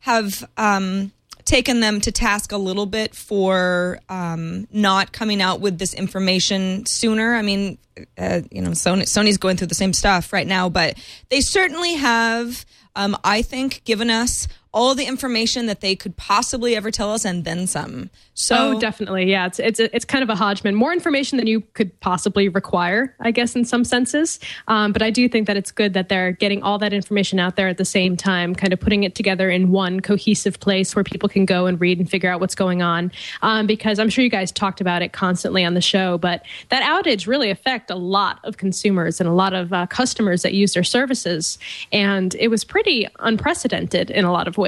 have 0.01 0.45
um, 0.57 1.13
taken 1.45 1.81
them 1.81 2.01
to 2.01 2.11
task 2.11 2.51
a 2.51 2.57
little 2.57 2.87
bit 2.87 3.15
for 3.15 4.01
um, 4.09 4.67
not 4.73 5.13
coming 5.13 5.41
out 5.41 5.61
with 5.61 5.79
this 5.79 5.95
information 5.95 6.85
sooner. 6.87 7.35
I 7.35 7.43
mean, 7.43 7.79
uh, 8.19 8.41
you 8.51 8.63
know, 8.63 8.71
Sony, 8.71 9.03
Sony's 9.03 9.39
going 9.39 9.57
through 9.57 9.69
the 9.69 9.75
same 9.75 9.93
stuff 9.93 10.33
right 10.33 10.47
now, 10.47 10.69
but 10.69 10.99
they 11.29 11.41
certainly 11.41 11.95
have, 11.95 12.65
um, 12.97 13.17
I 13.23 13.43
think, 13.43 13.85
given 13.85 14.11
us 14.11 14.49
all 14.75 14.95
the 14.95 15.05
information 15.05 15.67
that 15.67 15.83
they 15.83 15.95
could 15.95 16.17
possibly 16.17 16.75
ever 16.75 16.91
tell 16.91 17.13
us 17.13 17.25
and 17.27 17.45
then 17.45 17.67
some. 17.67 18.09
So 18.35 18.57
Oh, 18.59 18.81
definitely. 18.81 19.31
Yeah, 19.31 19.47
it's 19.47 19.59
it's 19.59 19.79
it's 19.79 20.05
kind 20.07 20.23
of 20.23 20.31
a 20.31 20.35
hodgman. 20.35 20.75
More 20.75 20.93
information 20.93 21.37
than 21.37 21.47
you 21.47 21.61
could 21.75 21.99
possibly 22.01 22.49
require, 22.49 23.15
I 23.21 23.31
guess, 23.31 23.55
in 23.55 23.67
some 23.67 23.85
senses. 23.85 24.41
Um, 24.69 24.93
but 24.93 25.03
I 25.03 25.11
do 25.11 25.29
think 25.29 25.47
that 25.47 25.59
it's 25.59 25.71
good 25.71 25.93
that 25.93 26.09
they're 26.09 26.33
getting 26.33 26.63
all 26.63 26.79
that 26.79 26.95
information 26.95 27.39
out 27.39 27.57
there 27.57 27.69
at 27.69 27.77
the 27.77 27.85
same 27.85 28.17
time, 28.17 28.55
kind 28.55 28.73
of 28.73 28.81
putting 28.81 29.05
it 29.05 29.15
together 29.15 29.51
in 29.51 29.71
one 29.71 30.01
cohesive 30.01 30.59
place 30.61 30.97
where 30.97 31.05
people 31.05 31.29
can 31.29 31.45
go 31.45 31.67
and 31.67 31.79
read 31.79 31.99
and 31.99 32.09
figure 32.09 32.31
out 32.31 32.41
what's 32.41 32.55
going 32.55 32.81
on. 32.81 33.13
Um, 33.43 33.67
because 33.67 33.99
I'm 33.99 34.09
sure 34.09 34.25
you 34.25 34.31
guys 34.31 34.51
talked 34.51 34.81
about 34.81 35.03
it 35.03 35.13
constantly 35.13 35.65
on 35.65 35.75
the 35.75 35.83
show, 35.83 36.17
but 36.17 36.47
that 36.71 36.83
outage 36.83 37.27
really 37.27 37.51
affect 37.51 37.91
a 37.91 37.97
lot 37.97 38.39
of 38.45 38.57
consumers 38.57 39.21
and 39.21 39.29
a 39.29 39.33
lot 39.33 39.53
of 39.53 39.73
uh, 39.75 39.87
customers 39.87 40.41
that 40.43 40.55
use 40.55 40.73
their 40.73 40.85
services, 40.85 41.59
and 41.93 42.35
it 42.37 42.49
was 42.49 42.65
pretty 42.65 43.07
unprecedented 43.19 44.11
in 44.11 44.25
a 44.25 44.33
lot 44.33 44.49
of 44.49 44.57
ways. 44.57 44.62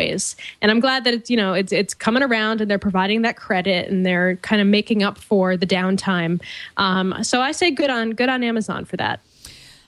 And 0.61 0.71
I'm 0.71 0.81
glad 0.81 1.05
that 1.05 1.15
it's 1.15 1.31
you 1.31 1.37
know 1.37 1.55
it's 1.55 1.73
it's 1.73 1.95
coming 1.95 2.23
around 2.23 2.61
and 2.61 2.71
they're 2.71 2.79
providing 2.79 3.23
that 3.23 3.37
credit 3.37 3.89
and 3.89 4.05
they're 4.05 4.37
kind 4.37 4.61
of 4.61 4.69
making 4.69 5.03
up 5.03 5.19
for 5.19 5.57
the 5.57 5.67
downtime. 5.67 6.43
Um, 6.77 7.23
so 7.23 7.41
I 7.41 7.53
say 7.53 7.71
good 7.71 7.91
on 7.91 8.11
good 8.11 8.29
on 8.29 8.43
Amazon 8.43 8.85
for 8.85 8.97
that. 8.97 9.21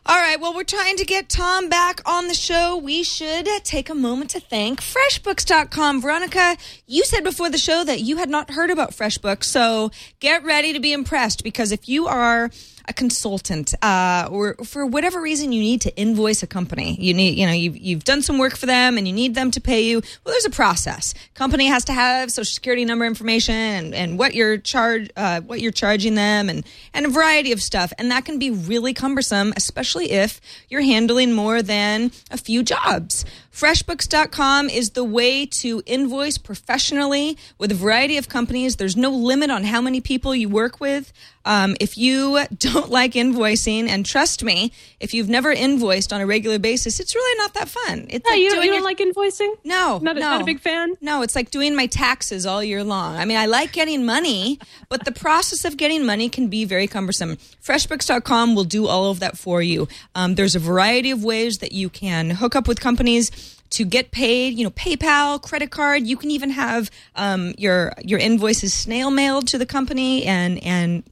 All 0.09 0.17
right. 0.17 0.41
Well, 0.41 0.55
we're 0.55 0.63
trying 0.63 0.97
to 0.99 1.05
get 1.05 1.29
Tom 1.29 1.69
back 1.69 2.01
on 2.07 2.29
the 2.29 2.35
show. 2.35 2.77
We 2.77 3.03
should 3.03 3.49
take 3.65 3.91
a 3.91 3.95
moment 3.95 4.31
to 4.31 4.41
thank 4.41 4.81
FreshBooks.com. 4.81 6.01
Veronica, 6.01 6.57
you 6.87 7.03
said 7.05 7.25
before 7.25 7.51
the 7.51 7.59
show 7.59 7.83
that 7.83 8.03
you 8.03 8.19
had 8.19 8.31
not 8.31 8.53
heard 8.53 8.71
about 8.71 8.93
FreshBooks. 8.93 9.45
So 9.45 9.91
get 10.21 10.45
ready 10.45 10.73
to 10.73 10.79
be 10.79 10.93
impressed 10.93 11.43
because 11.43 11.73
if 11.73 11.89
you 11.89 12.07
are 12.07 12.53
a 12.89 12.93
consultant 12.93 13.75
uh, 13.83 14.29
or 14.31 14.55
for 14.65 14.87
whatever 14.87 15.21
reason 15.21 15.53
you 15.53 15.61
need 15.61 15.81
to 15.83 15.97
invoice 15.97 16.43
a 16.43 16.47
company. 16.47 16.97
You 17.01 17.15
need 17.15 17.39
you 17.39 17.47
know 17.47 17.53
you've, 17.53 17.77
you've 17.77 18.05
done 18.05 18.23
some 18.23 18.39
work 18.39 18.57
for 18.57 18.67
them 18.67 18.99
and 18.99 19.07
you 19.07 19.13
need 19.13 19.35
them 19.35 19.51
to 19.53 19.61
pay 19.61 19.83
you. 19.83 20.01
Well 20.25 20.33
there's 20.33 20.45
a 20.45 20.51
process. 20.51 21.15
Company 21.35 21.67
has 21.67 21.85
to 21.87 21.93
have 21.93 22.31
social 22.31 22.53
security 22.53 22.85
number 22.85 23.05
information 23.05 23.55
and, 23.55 23.95
and 23.95 24.19
what 24.19 24.35
you're 24.35 24.59
charge 24.59 25.11
uh, 25.17 25.41
what 25.43 25.61
you're 25.61 25.73
charging 25.73 26.15
them 26.15 26.49
and 26.49 26.65
and 26.95 27.07
a 27.07 27.09
variety 27.09 27.53
of 27.53 27.63
stuff. 27.63 27.93
And 27.99 28.11
that 28.11 28.25
can 28.25 28.39
be 28.39 28.51
really 28.51 28.95
cumbersome 28.95 29.53
especially 29.57 30.13
if 30.13 30.41
you're 30.69 30.83
handling 30.83 31.33
more 31.33 31.63
than 31.63 32.13
a 32.31 32.37
few 32.37 32.63
jobs 32.63 33.25
freshbooks.com 33.57 34.69
is 34.69 34.91
the 34.91 35.03
way 35.05 35.47
to 35.47 35.83
invoice 35.87 36.37
professionally 36.39 37.39
with 37.59 37.73
a 37.73 37.75
variety 37.75 38.17
of 38.19 38.29
companies 38.29 38.77
there's 38.77 38.97
no 38.97 39.11
limit 39.11 39.51
on 39.51 39.65
how 39.65 39.81
many 39.81 40.01
people 40.01 40.35
you 40.35 40.49
work 40.49 40.79
with 40.81 41.13
um, 41.47 41.77
if 41.81 41.97
you 41.97 42.41
don't 42.59 42.91
like 42.91 43.13
invoicing, 43.13 43.89
and 43.89 44.05
trust 44.05 44.43
me, 44.43 44.73
if 44.99 45.15
you've 45.15 45.29
never 45.29 45.53
invoiced 45.53 46.13
on 46.13 46.21
a 46.21 46.27
regular 46.27 46.59
basis, 46.59 46.99
it's 46.99 47.15
really 47.15 47.39
not 47.39 47.55
that 47.55 47.69
fun. 47.69 48.07
It's 48.11 48.25
Yeah, 48.29 48.33
like 48.33 48.41
you, 48.41 48.49
don't- 48.51 48.57
doing 48.57 48.67
you 48.67 48.73
your- 48.73 48.81
don't 48.81 48.85
like 48.85 48.99
invoicing? 48.99 49.55
no, 49.63 50.01
Not 50.03 50.17
a- 50.17 50.21
no. 50.21 50.31
not 50.31 50.41
a 50.41 50.45
big 50.45 50.59
fan? 50.59 50.95
No, 51.01 51.23
it's 51.23 51.37
like 51.37 51.53
doing 51.53 51.77
my 51.77 51.87
taxes 51.87 52.47
all 52.47 52.65
year 52.65 52.83
long. 52.83 53.15
I 53.15 53.25
mean, 53.27 53.37
I 53.37 53.47
like 53.47 53.71
getting 53.71 54.05
money, 54.05 54.59
but 54.89 55.05
the 55.05 55.13
process 55.13 55.65
of 55.65 55.77
getting 55.77 56.05
money 56.05 56.29
can 56.29 56.49
be 56.49 56.65
very 56.65 56.89
cumbersome. 56.89 57.37
Freshbooks.com 57.65 58.57
will 58.57 58.65
do 58.65 58.89
all 58.89 59.13
of 59.13 59.21
that 59.21 59.39
for 59.39 59.63
you. 59.63 59.87
Um, 60.17 60.35
there's 60.35 60.57
a 60.57 60.59
variety 60.59 61.13
of 61.13 61.23
ways 61.23 61.59
that 61.59 61.71
you 61.71 61.89
can 61.89 62.31
hook 62.31 62.57
up 62.57 62.67
with 62.67 62.81
companies 62.81 63.31
to 63.71 63.85
get 63.85 64.11
paid. 64.11 64.55
You 64.55 64.65
know, 64.65 64.71
PayPal, 64.71 65.41
credit 65.43 65.71
card. 65.71 66.07
You 66.07 66.17
can 66.17 66.31
even 66.31 66.51
have 66.51 66.91
um, 67.15 67.55
your 67.59 67.93
your 68.03 68.19
invoices 68.19 68.73
snail 68.75 69.11
mailed 69.11 69.49
to 69.49 69.59
the 69.59 69.67
company 69.67 70.25
and 70.25 70.63
and 70.63 71.03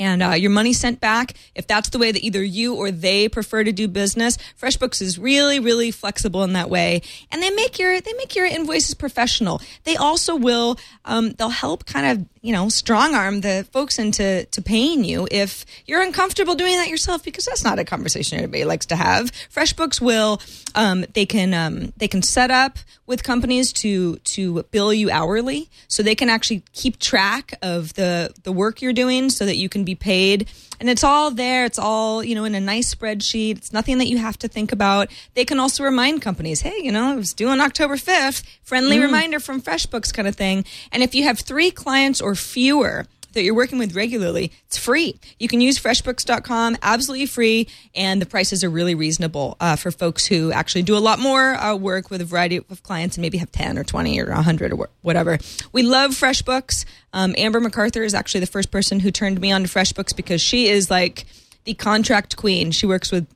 and 0.00 0.22
uh, 0.22 0.30
your 0.30 0.50
money 0.50 0.72
sent 0.72 0.98
back 0.98 1.34
if 1.54 1.68
that's 1.68 1.90
the 1.90 1.98
way 1.98 2.10
that 2.10 2.24
either 2.24 2.42
you 2.42 2.74
or 2.74 2.90
they 2.90 3.28
prefer 3.28 3.62
to 3.62 3.70
do 3.70 3.86
business 3.86 4.36
freshbooks 4.60 5.00
is 5.00 5.16
really 5.16 5.60
really 5.60 5.92
flexible 5.92 6.42
in 6.42 6.54
that 6.54 6.70
way. 6.70 7.02
And 7.30 7.42
they 7.42 7.50
make 7.50 7.78
your 7.78 8.00
they 8.00 8.12
make 8.14 8.34
your 8.34 8.46
invoices 8.46 8.94
professional. 8.94 9.60
They 9.84 9.96
also 9.96 10.34
will 10.34 10.78
um, 11.04 11.32
they'll 11.32 11.50
help 11.50 11.86
kind 11.86 12.06
of 12.06 12.26
you 12.42 12.52
know 12.52 12.68
strong 12.68 13.14
arm 13.14 13.42
the 13.42 13.66
folks 13.70 13.98
into 13.98 14.46
to 14.46 14.62
paying 14.62 15.04
you 15.04 15.28
if 15.30 15.66
you're 15.86 16.02
uncomfortable 16.02 16.54
doing 16.54 16.76
that 16.76 16.88
yourself 16.88 17.22
because 17.22 17.44
that's 17.44 17.62
not 17.64 17.78
a 17.78 17.84
conversation 17.84 18.38
everybody 18.38 18.64
likes 18.64 18.86
to 18.86 18.96
have. 18.96 19.30
Freshbooks 19.54 20.00
will 20.00 20.40
um, 20.74 21.04
they 21.12 21.26
can 21.26 21.52
um, 21.54 21.92
they 21.96 22.08
can 22.08 22.22
set 22.22 22.50
up 22.50 22.78
with 23.06 23.22
companies 23.22 23.72
to 23.72 24.16
to 24.18 24.62
bill 24.64 24.94
you 24.94 25.10
hourly 25.10 25.68
so 25.88 26.02
they 26.02 26.14
can 26.14 26.28
actually 26.28 26.62
keep 26.72 26.98
track 26.98 27.54
of 27.62 27.94
the 27.94 28.32
the 28.44 28.52
work 28.52 28.80
you're 28.80 28.92
doing 28.92 29.30
so 29.30 29.44
that 29.44 29.56
you 29.56 29.68
can 29.68 29.84
be 29.84 29.89
paid. 29.94 30.48
And 30.78 30.88
it's 30.88 31.04
all 31.04 31.30
there. 31.30 31.64
It's 31.64 31.78
all 31.78 32.24
you 32.24 32.34
know 32.34 32.44
in 32.44 32.54
a 32.54 32.60
nice 32.60 32.94
spreadsheet. 32.94 33.58
It's 33.58 33.72
nothing 33.72 33.98
that 33.98 34.08
you 34.08 34.18
have 34.18 34.38
to 34.38 34.48
think 34.48 34.72
about. 34.72 35.10
They 35.34 35.44
can 35.44 35.60
also 35.60 35.84
remind 35.84 36.22
companies 36.22 36.62
hey 36.62 36.76
you 36.82 36.92
know 36.92 37.12
it 37.12 37.16
was 37.16 37.34
due 37.34 37.48
on 37.48 37.60
october 37.60 37.96
5th 37.96 38.42
friendly 38.62 38.96
mm. 38.96 39.02
reminder 39.02 39.40
from 39.40 39.60
freshbooks 39.60 40.12
kind 40.12 40.28
of 40.28 40.36
thing. 40.36 40.64
And 40.92 41.02
if 41.02 41.14
you 41.14 41.24
have 41.24 41.40
three 41.40 41.70
clients 41.70 42.20
or 42.20 42.34
fewer 42.34 43.06
that 43.32 43.42
you're 43.42 43.54
working 43.54 43.78
with 43.78 43.94
regularly, 43.94 44.52
it's 44.66 44.78
free. 44.78 45.18
You 45.38 45.48
can 45.48 45.60
use 45.60 45.78
freshbooks.com 45.78 46.78
absolutely 46.82 47.26
free, 47.26 47.68
and 47.94 48.20
the 48.20 48.26
prices 48.26 48.64
are 48.64 48.70
really 48.70 48.94
reasonable 48.94 49.56
uh, 49.60 49.76
for 49.76 49.90
folks 49.90 50.26
who 50.26 50.52
actually 50.52 50.82
do 50.82 50.96
a 50.96 50.98
lot 50.98 51.18
more 51.18 51.54
uh, 51.54 51.74
work 51.74 52.10
with 52.10 52.20
a 52.20 52.24
variety 52.24 52.56
of 52.56 52.82
clients 52.82 53.16
and 53.16 53.22
maybe 53.22 53.38
have 53.38 53.52
10 53.52 53.78
or 53.78 53.84
20 53.84 54.20
or 54.20 54.26
100 54.26 54.72
or 54.72 54.88
whatever. 55.02 55.38
We 55.72 55.82
love 55.82 56.12
FreshBooks. 56.12 56.84
Um, 57.12 57.34
Amber 57.36 57.60
MacArthur 57.60 58.02
is 58.02 58.14
actually 58.14 58.40
the 58.40 58.46
first 58.46 58.70
person 58.70 59.00
who 59.00 59.10
turned 59.10 59.40
me 59.40 59.52
on 59.52 59.62
to 59.62 59.68
FreshBooks 59.68 60.14
because 60.14 60.40
she 60.40 60.68
is 60.68 60.90
like 60.90 61.26
the 61.64 61.74
contract 61.74 62.36
queen. 62.36 62.70
She 62.70 62.86
works 62.86 63.10
with 63.10 63.26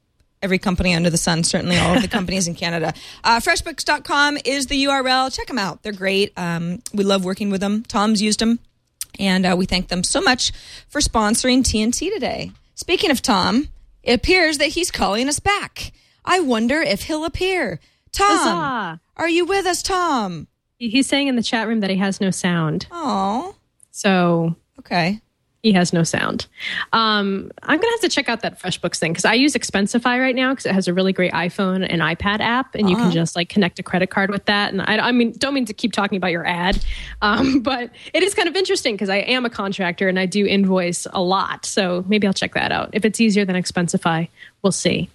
every 0.43 0.59
company 0.59 0.95
under 0.95 1.11
the 1.11 1.17
sun, 1.17 1.43
certainly 1.43 1.79
all 1.79 1.97
of 1.97 2.03
the 2.03 2.09
companies 2.19 2.47
in 2.47 2.55
Canada. 2.55 2.93
Uh, 3.25 3.41
freshbooks.com 3.41 4.39
is 4.45 4.67
the 4.67 4.85
URL. 4.85 5.35
Check 5.35 5.47
them 5.47 5.59
out. 5.59 5.83
They're 5.83 5.93
great. 5.93 6.33
Um, 6.37 6.83
we 6.93 7.03
love 7.03 7.25
working 7.25 7.51
with 7.51 7.61
them. 7.61 7.83
Tom's 7.83 8.21
used 8.21 8.41
them. 8.41 8.59
And 9.19 9.47
uh, 9.47 9.55
we 9.57 9.67
thank 9.67 9.89
them 9.89 10.03
so 10.05 10.21
much 10.21 10.53
for 10.89 11.01
sponsoring 11.01 11.61
TNT 11.63 12.13
today. 12.13 12.53
Speaking 12.75 13.11
of 13.11 13.23
Tom, 13.23 13.69
it 14.03 14.13
appears 14.15 14.59
that 14.59 14.69
he's 14.69 14.91
calling 14.91 15.29
us 15.29 15.39
back. 15.39 15.93
I 16.25 16.41
wonder 16.41 16.81
if 16.81 17.05
he'll 17.05 17.25
appear. 17.25 17.81
Tom, 18.13 18.39
Huzzah! 18.39 19.01
are 19.17 19.29
you 19.29 19.45
with 19.45 19.67
us, 19.67 19.83
Tom? 19.83 20.49
He's 20.79 21.07
saying 21.07 21.29
in 21.29 21.37
the 21.37 21.43
chat 21.43 21.69
room 21.69 21.81
that 21.81 21.91
he 21.91 21.97
has 21.97 22.21
no 22.21 22.31
sound. 22.31 22.87
Oh, 22.91 23.57
So 23.91 24.57
okay. 24.81 25.21
He 25.65 25.73
has 25.73 25.95
no 25.95 26.03
sound. 26.03 26.47
Um, 26.93 27.51
I'm 27.63 27.81
gonna 27.81 27.93
have 27.93 28.03
to 28.03 28.11
check 28.11 28.29
out 28.29 28.43
that 28.43 28.61
FreshBooks 28.61 28.99
thing 28.99 29.13
because 29.13 29.25
I 29.25 29.33
use 29.33 29.55
Expensify 29.55 30.21
right 30.21 30.37
now 30.37 30.53
because 30.53 30.67
it 30.67 30.75
has 30.75 30.89
a 30.89 30.93
really 30.93 31.15
great 31.15 31.33
iPhone 31.33 31.87
and 31.89 32.03
iPad 32.03 32.41
app, 32.41 32.75
and 32.75 32.91
you 32.91 32.97
can 32.97 33.11
just 33.11 33.35
like 33.35 33.49
connect 33.49 33.79
a 33.79 33.83
credit 33.83 34.11
card 34.11 34.29
with 34.29 34.45
that. 34.45 34.75
And 34.75 34.83
I, 34.83 34.99
I 34.99 35.13
mean, 35.13 35.33
don't 35.33 35.55
mean 35.55 35.65
to 35.65 35.73
keep 35.73 35.93
talking 35.93 36.19
about 36.19 36.33
your 36.33 36.47
ad, 36.47 36.85
um, 37.23 37.61
but 37.63 37.91
it 38.13 38.23
is 38.23 38.35
kind 38.35 38.47
of 38.47 38.55
interesting 38.57 38.95
because 38.95 39.09
I 39.09 39.17
am 39.17 39.47
a 39.47 39.51
contractor 39.51 40.07
and 40.07 40.19
I 40.21 40.27
do 40.27 40.45
invoice 40.45 41.07
a 41.11 41.23
lot. 41.23 41.65
So 41.65 42.05
maybe 42.07 42.27
I'll 42.27 42.35
check 42.35 42.53
that 42.53 42.71
out. 42.71 42.91
If 42.93 43.07
it's 43.07 43.19
easier 43.19 43.47
than 43.47 43.57
Expensify, 43.57 44.29
we'll 44.61 44.71
see. 44.71 45.09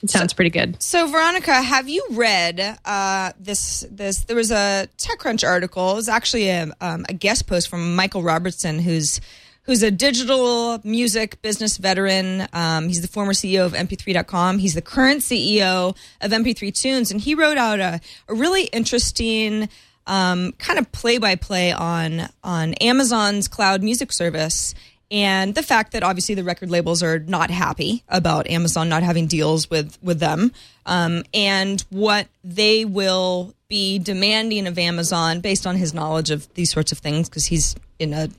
It 0.00 0.10
sounds 0.10 0.32
pretty 0.32 0.50
good. 0.50 0.80
So, 0.80 1.08
Veronica, 1.08 1.60
have 1.60 1.88
you 1.88 2.06
read 2.10 2.78
uh, 2.84 3.32
this? 3.40 3.84
This 3.90 4.18
there 4.26 4.36
was 4.36 4.52
a 4.52 4.88
TechCrunch 4.98 5.44
article. 5.44 5.92
It 5.92 5.94
was 5.94 6.08
actually 6.08 6.50
a, 6.50 6.70
um, 6.80 7.04
a 7.08 7.14
guest 7.14 7.48
post 7.48 7.68
from 7.68 7.96
Michael 7.96 8.22
Robertson, 8.22 8.78
who's 8.78 9.20
who's 9.64 9.82
a 9.82 9.90
digital 9.90 10.80
music 10.84 11.40
business 11.42 11.76
veteran. 11.76 12.48
Um, 12.52 12.88
he's 12.88 13.02
the 13.02 13.08
former 13.08 13.32
CEO 13.32 13.64
of 13.64 13.72
MP3.com. 13.72 14.58
He's 14.58 14.74
the 14.74 14.82
current 14.82 15.20
CEO 15.20 15.96
of 16.20 16.30
MP3 16.30 16.74
Tunes, 16.74 17.10
and 17.10 17.20
he 17.20 17.34
wrote 17.34 17.58
out 17.58 17.80
a, 17.80 18.00
a 18.28 18.34
really 18.34 18.64
interesting 18.64 19.68
um, 20.06 20.52
kind 20.58 20.78
of 20.78 20.90
play 20.90 21.18
by 21.18 21.36
play 21.36 21.72
on 21.72 22.28
on 22.42 22.74
Amazon's 22.74 23.46
cloud 23.46 23.82
music 23.82 24.12
service 24.12 24.74
and 25.12 25.54
the 25.54 25.62
fact 25.62 25.92
that 25.92 26.02
obviously 26.02 26.34
the 26.34 26.42
record 26.42 26.70
labels 26.70 27.02
are 27.02 27.18
not 27.18 27.50
happy 27.50 28.02
about 28.08 28.48
Amazon 28.48 28.88
not 28.88 29.02
having 29.02 29.26
deals 29.26 29.68
with 29.68 29.98
with 30.02 30.18
them, 30.18 30.52
um, 30.86 31.22
and 31.34 31.82
what 31.90 32.28
they 32.42 32.86
will 32.86 33.54
be 33.68 33.98
demanding 33.98 34.66
of 34.66 34.78
Amazon 34.78 35.40
based 35.40 35.66
on 35.66 35.76
his 35.76 35.92
knowledge 35.92 36.30
of 36.30 36.52
these 36.54 36.70
sorts 36.70 36.92
of 36.92 36.98
things, 36.98 37.28
because 37.28 37.44
he's 37.44 37.76
in 37.98 38.14
a 38.14 38.30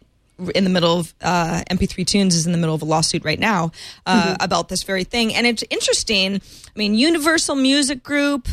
in 0.49 0.63
the 0.63 0.69
middle 0.69 0.99
of 0.99 1.13
uh, 1.21 1.63
MP3 1.69 2.05
Tunes 2.05 2.35
is 2.35 2.45
in 2.45 2.51
the 2.51 2.57
middle 2.57 2.75
of 2.75 2.81
a 2.81 2.85
lawsuit 2.85 3.23
right 3.23 3.39
now 3.39 3.71
uh, 4.05 4.35
about 4.39 4.69
this 4.69 4.83
very 4.83 5.03
thing, 5.03 5.33
and 5.33 5.47
it's 5.47 5.63
interesting. 5.69 6.35
I 6.35 6.79
mean, 6.79 6.95
Universal 6.95 7.55
Music 7.55 8.03
Group, 8.03 8.47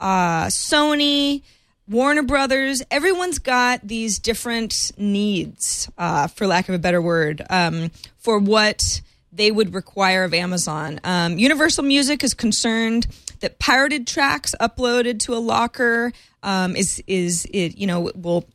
uh, 0.00 0.46
Sony. 0.46 1.42
Warner 1.88 2.24
Brothers, 2.24 2.82
everyone's 2.90 3.38
got 3.38 3.86
these 3.86 4.18
different 4.18 4.90
needs, 4.98 5.88
uh, 5.96 6.26
for 6.26 6.48
lack 6.48 6.68
of 6.68 6.74
a 6.74 6.80
better 6.80 7.00
word, 7.00 7.46
um, 7.48 7.92
for 8.18 8.40
what 8.40 9.02
they 9.32 9.52
would 9.52 9.72
require 9.72 10.24
of 10.24 10.34
Amazon. 10.34 10.98
Um, 11.04 11.38
Universal 11.38 11.84
Music 11.84 12.24
is 12.24 12.34
concerned 12.34 13.06
that 13.40 13.58
pirated 13.58 14.06
tracks 14.06 14.54
uploaded 14.60 15.20
to 15.20 15.34
a 15.34 15.38
locker 15.38 16.12
um, 16.42 16.76
is 16.76 17.02
is 17.06 17.46
it 17.52 17.76
you 17.76 17.86
know 17.86 18.10
will 18.14 18.46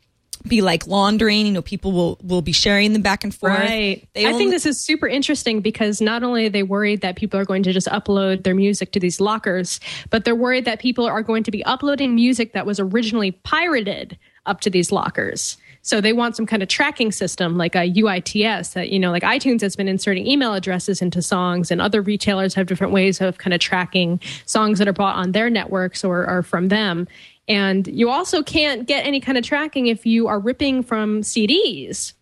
be 0.48 0.62
like 0.62 0.88
laundering. 0.88 1.46
You 1.46 1.52
know, 1.52 1.62
people 1.62 1.92
will 1.92 2.18
will 2.24 2.42
be 2.42 2.52
sharing 2.52 2.94
them 2.94 3.02
back 3.02 3.24
and 3.24 3.34
forth. 3.34 3.54
Right. 3.58 4.08
They 4.14 4.26
I 4.26 4.30
only- 4.30 4.38
think 4.40 4.52
this 4.52 4.66
is 4.66 4.80
super 4.80 5.08
interesting 5.08 5.62
because 5.62 6.02
not 6.02 6.24
only 6.24 6.48
are 6.48 6.50
they 6.50 6.64
worried 6.64 7.02
that 7.02 7.16
people 7.16 7.40
are 7.40 7.46
going 7.46 7.64
to 7.64 7.74
just 7.74 7.88
upload 7.88 8.44
their 8.44 8.56
music 8.56 8.92
to 8.94 9.00
these 9.00 9.20
lockers, 9.20 9.80
but 10.10 10.26
they're 10.26 10.36
worried 10.36 10.66
that 10.66 10.80
people 10.80 11.06
are 11.06 11.22
going 11.22 11.44
to 11.44 11.52
be 11.52 11.64
uploading 11.66 12.16
music 12.16 12.54
that 12.54 12.66
was 12.66 12.80
originally 12.80 13.32
pirated 13.32 14.18
up 14.46 14.62
to 14.62 14.70
these 14.70 14.92
lockers. 14.92 15.58
So 15.84 16.00
they 16.00 16.14
want 16.14 16.36
some 16.36 16.46
kind 16.46 16.62
of 16.62 16.70
tracking 16.70 17.12
system 17.12 17.58
like 17.58 17.74
a 17.74 17.92
UITS 17.92 18.74
that, 18.74 18.90
you 18.90 19.00
know, 19.00 19.10
like 19.10 19.24
iTunes 19.24 19.62
has 19.62 19.76
been 19.76 19.88
inserting 19.88 20.28
email 20.28 20.54
addresses 20.54 21.02
into 21.02 21.24
songs 21.24 21.72
and 21.72 21.82
other 21.82 22.04
retailers 22.04 22.54
have 22.54 22.68
different 22.68 22.94
ways 22.94 23.20
of 23.20 23.40
kind 23.40 23.54
of 23.54 23.60
tracking 23.60 24.20
songs 24.46 24.78
that 24.78 24.88
are 24.88 24.94
bought 24.94 25.16
on 25.16 25.32
their 25.32 25.50
networks 25.50 26.04
or, 26.04 26.30
or 26.30 26.44
from 26.44 26.68
them. 26.68 27.08
And 27.52 27.86
you 27.88 28.10
also 28.10 28.44
can't 28.44 28.88
get 28.88 29.06
any 29.06 29.20
kind 29.20 29.38
of 29.38 29.44
tracking 29.44 29.88
if 29.88 30.06
you 30.06 30.28
are 30.28 30.40
ripping 30.40 30.84
from 30.84 31.22
CDs. 31.22 32.14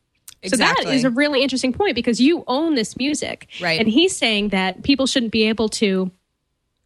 So 0.45 0.55
that 0.55 0.85
is 0.87 1.03
a 1.03 1.09
really 1.09 1.43
interesting 1.43 1.73
point 1.73 1.95
because 1.95 2.19
you 2.21 2.43
own 2.47 2.75
this 2.75 2.97
music. 2.97 3.47
Right. 3.61 3.79
And 3.79 3.89
he's 3.89 4.15
saying 4.15 4.49
that 4.49 4.83
people 4.83 5.05
shouldn't 5.05 5.31
be 5.31 5.43
able 5.49 5.69
to 5.69 6.11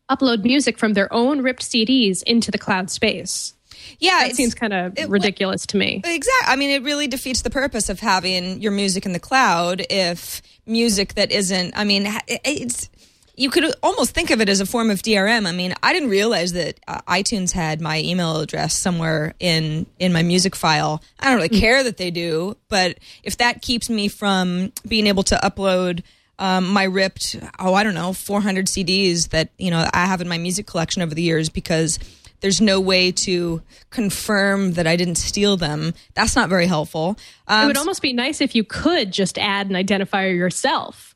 upload 0.10 0.44
music 0.44 0.78
from 0.78 0.94
their 0.94 1.12
own 1.14 1.42
ripped 1.42 1.62
CDs 1.62 2.24
into 2.24 2.52
the 2.52 2.58
cloud 2.58 2.90
space. 2.90 3.54
yeah, 4.00 4.26
it 4.26 4.36
seems 4.36 4.54
kind 4.54 4.74
of 4.74 4.98
ridiculous 5.10 5.66
to 5.68 5.78
me. 5.78 6.02
Exactly. 6.04 6.48
I 6.48 6.56
mean, 6.56 6.70
it 6.72 6.84
really 6.84 7.08
defeats 7.08 7.42
the 7.42 7.50
purpose 7.50 7.90
of 7.90 8.00
having 8.00 8.62
your 8.62 8.72
music 8.72 9.06
in 9.06 9.14
the 9.14 9.20
cloud 9.20 9.86
if 9.90 10.42
music 10.66 11.14
that 11.16 11.32
isn't. 11.32 11.74
I 11.78 11.84
mean, 11.84 12.08
it's. 12.28 12.90
You 13.36 13.50
could 13.50 13.74
almost 13.82 14.14
think 14.14 14.30
of 14.30 14.42
it 14.42 14.50
as 14.50 14.60
a 14.62 14.66
form 14.66 14.92
of 14.92 15.02
DRM. 15.02 15.48
I 15.48 15.52
mean, 15.52 15.74
I 15.82 15.92
didn't 15.92 16.10
realize 16.10 16.54
that 16.54 16.80
uh, 16.88 17.02
iTunes 17.08 17.52
had 17.52 17.82
my 17.82 18.00
email 18.00 18.40
address 18.40 18.78
somewhere 18.78 19.34
in 19.40 19.88
in 19.98 20.14
my 20.14 20.22
music 20.22 20.56
file. 20.56 21.02
I 21.20 21.26
don't 21.26 21.38
really 21.38 21.50
care 21.50 21.84
that 21.84 21.98
they 21.98 22.12
do, 22.12 22.58
but 22.70 23.00
if 23.24 23.38
that 23.38 23.62
keeps 23.62 23.90
me 23.90 24.08
from 24.08 24.72
being 24.88 25.08
able 25.08 25.24
to 25.24 25.36
upload 25.36 26.04
um, 26.40 26.68
my 26.68 26.84
ripped, 26.84 27.38
oh, 27.60 27.74
I 27.74 27.84
don't 27.84 27.94
know, 27.94 28.14
400 28.14 28.68
CDs 28.68 29.30
that 29.30 29.50
you 29.58 29.72
know 29.72 29.90
I 29.94 30.06
have 30.06 30.22
in 30.22 30.28
my 30.28 30.38
music 30.38 30.68
collection 30.68 31.02
over 31.02 31.16
the 31.16 31.22
years 31.22 31.50
because 31.50 32.00
there's 32.42 32.60
no 32.60 32.82
way 32.82 33.12
to 33.12 33.62
confirm 33.90 34.74
that 34.74 34.86
I 34.86 34.98
didn't 34.98 35.16
steal 35.16 35.56
them. 35.56 35.94
That's 36.14 36.36
not 36.36 36.50
very 36.50 36.68
helpful. 36.68 37.18
Um, 37.48 37.64
it 37.64 37.68
would 37.68 37.78
almost 37.78 38.02
be 38.02 38.12
nice 38.12 38.42
if 38.42 38.54
you 38.54 38.66
could 38.66 39.12
just 39.14 39.40
add 39.40 39.70
an 39.70 39.76
identifier 39.76 40.36
yourself. 40.36 41.13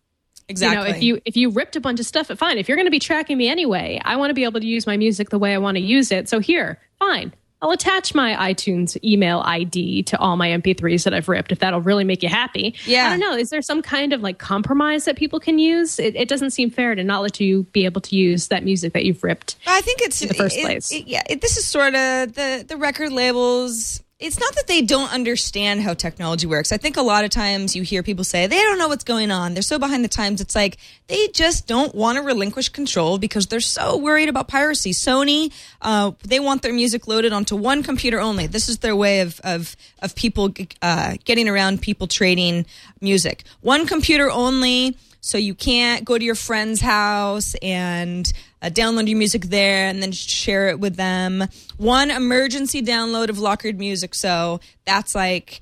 Exactly. 0.50 0.88
You 0.88 0.92
know, 0.92 0.98
if 0.98 1.04
you 1.04 1.22
if 1.26 1.38
you 1.38 1.50
ripped 1.50 1.76
a 1.76 1.82
bunch 1.82 2.00
of 2.00 2.06
stuff, 2.06 2.28
fine. 2.28 2.58
If 2.58 2.68
you're 2.68 2.78
going 2.78 2.88
to 2.88 2.92
be 2.92 3.00
tracking 3.00 3.38
me 3.38 3.48
anyway, 3.48 4.00
I 4.04 4.16
want 4.16 4.30
to 4.30 4.34
be 4.34 4.44
able 4.44 4.60
to 4.60 4.68
use 4.68 4.88
my 4.88 4.98
music 4.98 5.30
the 5.30 5.40
way 5.40 5.54
I 5.54 5.58
want 5.58 5.76
to 5.78 5.82
use 5.82 6.12
it. 6.12 6.30
So 6.30 6.40
here, 6.40 6.80
fine. 7.00 7.34
I'll 7.60 7.72
attach 7.72 8.14
my 8.14 8.36
iTunes 8.54 9.04
email 9.04 9.42
ID 9.44 10.04
to 10.04 10.20
all 10.20 10.38
my 10.38 10.50
MP3s 10.50 11.06
that 11.06 11.16
I've 11.16 11.28
ripped 11.28 11.52
if 11.52 11.58
that'll 11.60 11.82
really 11.82 12.04
make 12.04 12.22
you 12.22 12.30
happy. 12.30 12.76
Yeah. 12.86 13.08
I 13.08 13.10
don't 13.10 13.20
know. 13.20 13.36
Is 13.36 13.50
there 13.50 13.64
some 13.64 13.82
kind 13.82 14.14
of 14.14 14.22
like 14.22 14.38
compromise 14.38 15.06
that 15.06 15.16
people 15.16 15.40
can 15.40 15.58
use? 15.58 15.98
It, 15.98 16.16
it 16.16 16.30
doesn't 16.30 16.52
seem 16.52 16.70
fair 16.70 16.94
to 16.94 17.04
not 17.04 17.24
let 17.24 17.40
you 17.40 17.64
be 17.72 17.86
able 17.86 18.02
to 18.02 18.16
use 18.16 18.50
that 18.50 18.64
music 18.64 18.94
that 18.94 19.06
you've 19.06 19.24
ripped. 19.24 19.56
I 19.66 19.82
think 19.82 20.02
it's 20.02 20.22
in 20.22 20.28
the 20.28 20.36
first 20.36 20.56
it- 20.56 20.66
place. 20.66 20.92
it- 20.92 21.08
yeah, 21.08 21.24
it, 21.28 21.42
this 21.42 21.58
is 21.58 21.66
sort 21.66 21.96
of 21.96 22.34
the 22.34 22.64
the 22.68 22.78
record 22.78 23.12
labels. 23.12 24.04
It's 24.20 24.40
not 24.40 24.56
that 24.56 24.66
they 24.66 24.82
don't 24.82 25.14
understand 25.14 25.82
how 25.82 25.94
technology 25.94 26.48
works. 26.48 26.72
I 26.72 26.78
think 26.78 26.98
a 26.98 27.04
lot 27.04 27.24
of 27.24 27.30
times 27.30 27.76
you 27.76 27.84
hear 27.84 28.02
people 28.02 28.24
say 28.24 28.48
they 28.48 28.58
don't 28.64 28.80
know 28.80 28.88
what's 28.88 29.04
going 29.04 29.30
on. 29.30 29.54
They're 29.54 29.62
so 29.62 29.78
behind 29.78 30.04
the 30.04 30.08
times. 30.08 30.42
It's 30.42 30.56
like 30.56 30.78
they 31.06 31.28
just 31.28 31.68
don't 31.68 31.94
want 31.94 32.18
to 32.18 32.24
relinquish 32.24 32.70
control 32.70 33.20
because 33.20 33.46
they're 33.46 33.60
so 33.60 33.96
worried 33.96 34.28
about 34.28 34.48
piracy. 34.48 34.90
Sony, 34.90 35.54
uh, 35.84 36.14
they 36.24 36.40
want 36.40 36.64
their 36.64 36.74
music 36.74 37.08
loaded 37.08 37.32
onto 37.32 37.56
one 37.56 37.84
computer 37.84 38.20
only. 38.20 38.48
This 38.48 38.70
is 38.70 38.80
their 38.80 38.96
way 38.96 39.20
of 39.20 39.40
of 39.44 39.76
of 40.02 40.16
people 40.16 40.52
uh, 40.82 41.18
getting 41.24 41.48
around 41.48 41.84
people 41.84 42.08
trading 42.08 42.66
music. 43.00 43.44
One 43.62 43.86
computer 43.86 44.32
only 44.32 44.98
so 45.22 45.38
you 45.38 45.54
can't 45.54 46.06
go 46.06 46.18
to 46.18 46.24
your 46.24 46.36
friend's 46.36 46.80
house 46.80 47.54
and 47.62 48.32
uh, 48.62 48.70
download 48.70 49.08
your 49.08 49.17
music 49.17 49.46
there 49.46 49.88
and 49.88 50.02
then 50.02 50.12
share 50.12 50.70
it 50.70 50.80
with 50.80 50.96
them. 50.96 51.46
One 51.78 52.12
emergency 52.12 52.82
download 52.82 53.30
of 53.30 53.39
lockered 53.39 53.78
music. 53.78 54.15
So 54.15 54.60
that's 54.86 55.13
like 55.13 55.62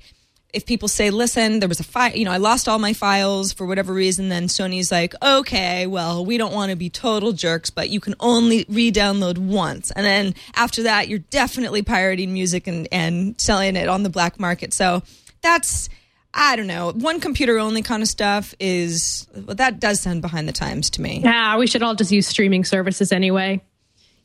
if 0.52 0.64
people 0.64 0.88
say, 0.88 1.10
"Listen, 1.10 1.60
there 1.60 1.68
was 1.68 1.80
a 1.80 1.84
file. 1.84 2.16
You 2.16 2.24
know, 2.24 2.32
I 2.32 2.38
lost 2.38 2.66
all 2.66 2.78
my 2.78 2.94
files 2.94 3.52
for 3.52 3.66
whatever 3.66 3.92
reason." 3.92 4.30
Then 4.30 4.46
Sony's 4.46 4.90
like, 4.90 5.14
"Okay, 5.22 5.86
well, 5.86 6.24
we 6.24 6.38
don't 6.38 6.54
want 6.54 6.70
to 6.70 6.76
be 6.76 6.88
total 6.88 7.32
jerks, 7.32 7.68
but 7.68 7.90
you 7.90 8.00
can 8.00 8.14
only 8.20 8.64
re-download 8.68 9.36
once, 9.36 9.90
and 9.90 10.06
then 10.06 10.34
after 10.54 10.84
that, 10.84 11.08
you're 11.08 11.18
definitely 11.18 11.82
pirating 11.82 12.32
music 12.32 12.66
and 12.66 12.88
and 12.90 13.38
selling 13.38 13.76
it 13.76 13.88
on 13.88 14.02
the 14.02 14.08
black 14.08 14.40
market." 14.40 14.72
So 14.72 15.02
that's 15.42 15.90
I 16.38 16.54
don't 16.54 16.66
know. 16.66 16.92
One 16.92 17.18
computer 17.18 17.58
only 17.58 17.80
kind 17.80 18.02
of 18.02 18.08
stuff 18.08 18.54
is 18.60 19.26
well, 19.34 19.56
that 19.56 19.80
does 19.80 20.02
sound 20.02 20.20
behind 20.20 20.46
the 20.46 20.52
times 20.52 20.90
to 20.90 21.00
me. 21.00 21.22
Yeah, 21.24 21.56
we 21.56 21.66
should 21.66 21.82
all 21.82 21.94
just 21.94 22.12
use 22.12 22.28
streaming 22.28 22.64
services 22.64 23.10
anyway. 23.10 23.62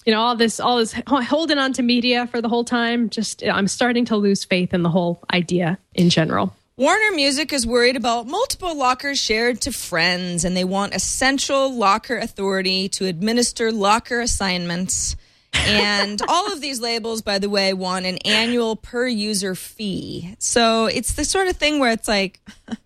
You 0.05 0.13
know, 0.13 0.19
all 0.19 0.35
this, 0.35 0.59
all 0.59 0.77
this 0.77 0.93
holding 1.07 1.57
on 1.57 1.73
to 1.73 1.83
media 1.83 2.27
for 2.27 2.41
the 2.41 2.49
whole 2.49 2.65
time. 2.65 3.09
Just, 3.09 3.43
I'm 3.43 3.67
starting 3.67 4.05
to 4.05 4.17
lose 4.17 4.43
faith 4.43 4.73
in 4.73 4.81
the 4.81 4.89
whole 4.89 5.23
idea 5.31 5.77
in 5.93 6.09
general. 6.09 6.53
Warner 6.75 7.15
Music 7.15 7.53
is 7.53 7.65
worried 7.67 7.95
about 7.95 8.27
multiple 8.27 8.75
lockers 8.75 9.19
shared 9.19 9.61
to 9.61 9.71
friends, 9.71 10.43
and 10.43 10.57
they 10.57 10.63
want 10.63 10.95
a 10.95 10.99
central 10.99 11.71
locker 11.71 12.17
authority 12.17 12.89
to 12.89 13.05
administer 13.05 13.71
locker 13.71 14.19
assignments. 14.19 15.15
And 15.53 16.21
all 16.27 16.51
of 16.51 16.61
these 16.61 16.79
labels, 16.79 17.21
by 17.21 17.39
the 17.39 17.49
way, 17.49 17.73
want 17.73 18.05
an 18.05 18.17
annual 18.19 18.75
per 18.75 19.07
user 19.07 19.55
fee. 19.55 20.35
So 20.39 20.85
it's 20.85 21.13
the 21.13 21.25
sort 21.25 21.47
of 21.47 21.57
thing 21.57 21.79
where 21.79 21.91
it's 21.91 22.07
like, 22.07 22.39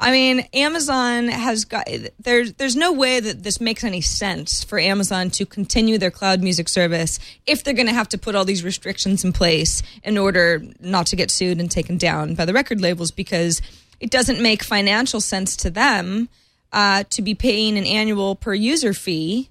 I 0.00 0.10
mean, 0.10 0.40
Amazon 0.52 1.28
has 1.28 1.64
got 1.64 1.86
there's 2.18 2.54
there's 2.54 2.74
no 2.74 2.92
way 2.92 3.20
that 3.20 3.44
this 3.44 3.60
makes 3.60 3.84
any 3.84 4.00
sense 4.00 4.64
for 4.64 4.80
Amazon 4.80 5.30
to 5.30 5.46
continue 5.46 5.96
their 5.96 6.10
cloud 6.10 6.42
music 6.42 6.68
service 6.68 7.20
if 7.46 7.62
they're 7.62 7.74
going 7.74 7.86
to 7.86 7.94
have 7.94 8.08
to 8.08 8.18
put 8.18 8.34
all 8.34 8.44
these 8.44 8.64
restrictions 8.64 9.24
in 9.24 9.32
place 9.32 9.82
in 10.02 10.18
order 10.18 10.62
not 10.80 11.06
to 11.08 11.16
get 11.16 11.30
sued 11.30 11.60
and 11.60 11.70
taken 11.70 11.96
down 11.96 12.34
by 12.34 12.44
the 12.44 12.52
record 12.52 12.80
labels 12.80 13.12
because 13.12 13.62
it 14.00 14.10
doesn't 14.10 14.42
make 14.42 14.64
financial 14.64 15.20
sense 15.20 15.56
to 15.56 15.70
them 15.70 16.28
uh, 16.72 17.04
to 17.10 17.22
be 17.22 17.34
paying 17.34 17.78
an 17.78 17.86
annual 17.86 18.34
per 18.34 18.54
user 18.54 18.92
fee 18.92 19.50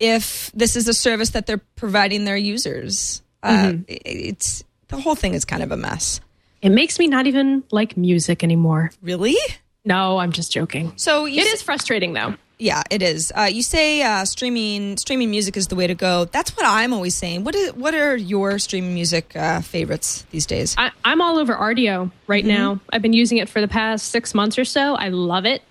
if 0.00 0.50
this 0.52 0.76
is 0.76 0.88
a 0.88 0.94
service 0.94 1.30
that 1.30 1.46
they're 1.46 1.62
providing 1.76 2.24
their 2.24 2.36
users. 2.36 3.22
Uh, 3.42 3.74
it's 3.88 4.64
the 4.88 4.98
whole 5.00 5.14
thing 5.14 5.34
is 5.34 5.44
kind 5.44 5.62
of 5.62 5.70
a 5.70 5.76
mess. 5.76 6.20
It 6.62 6.70
makes 6.70 6.98
me 6.98 7.06
not 7.08 7.26
even 7.26 7.62
like 7.70 7.96
music 7.96 8.42
anymore. 8.42 8.90
Really? 9.02 9.36
No, 9.84 10.16
I'm 10.18 10.32
just 10.32 10.50
joking. 10.50 10.92
So 10.96 11.26
It 11.26 11.38
s- 11.38 11.54
is 11.54 11.62
frustrating 11.62 12.14
though. 12.14 12.34
Yeah, 12.58 12.82
it 12.90 13.02
is. 13.02 13.32
Uh, 13.36 13.50
you 13.52 13.62
say 13.62 14.00
uh, 14.02 14.24
streaming 14.24 14.96
streaming 14.96 15.30
music 15.30 15.56
is 15.56 15.66
the 15.66 15.74
way 15.74 15.86
to 15.88 15.94
go. 15.94 16.24
That's 16.26 16.56
what 16.56 16.64
I'm 16.64 16.94
always 16.94 17.14
saying. 17.14 17.44
What 17.44 17.54
is 17.54 17.74
what 17.74 17.94
are 17.94 18.16
your 18.16 18.58
streaming 18.60 18.94
music 18.94 19.34
uh, 19.36 19.60
favorites 19.60 20.24
these 20.30 20.46
days? 20.46 20.74
I, 20.78 20.90
I'm 21.04 21.20
all 21.20 21.36
over 21.38 21.54
Rdio 21.54 22.10
right 22.28 22.44
now. 22.44 22.80
I've 22.90 23.02
been 23.02 23.12
using 23.12 23.38
it 23.38 23.48
for 23.48 23.60
the 23.60 23.68
past 23.68 24.08
six 24.10 24.34
months 24.34 24.56
or 24.58 24.64
so. 24.64 24.94
I 24.94 25.08
love 25.08 25.44
it. 25.44 25.62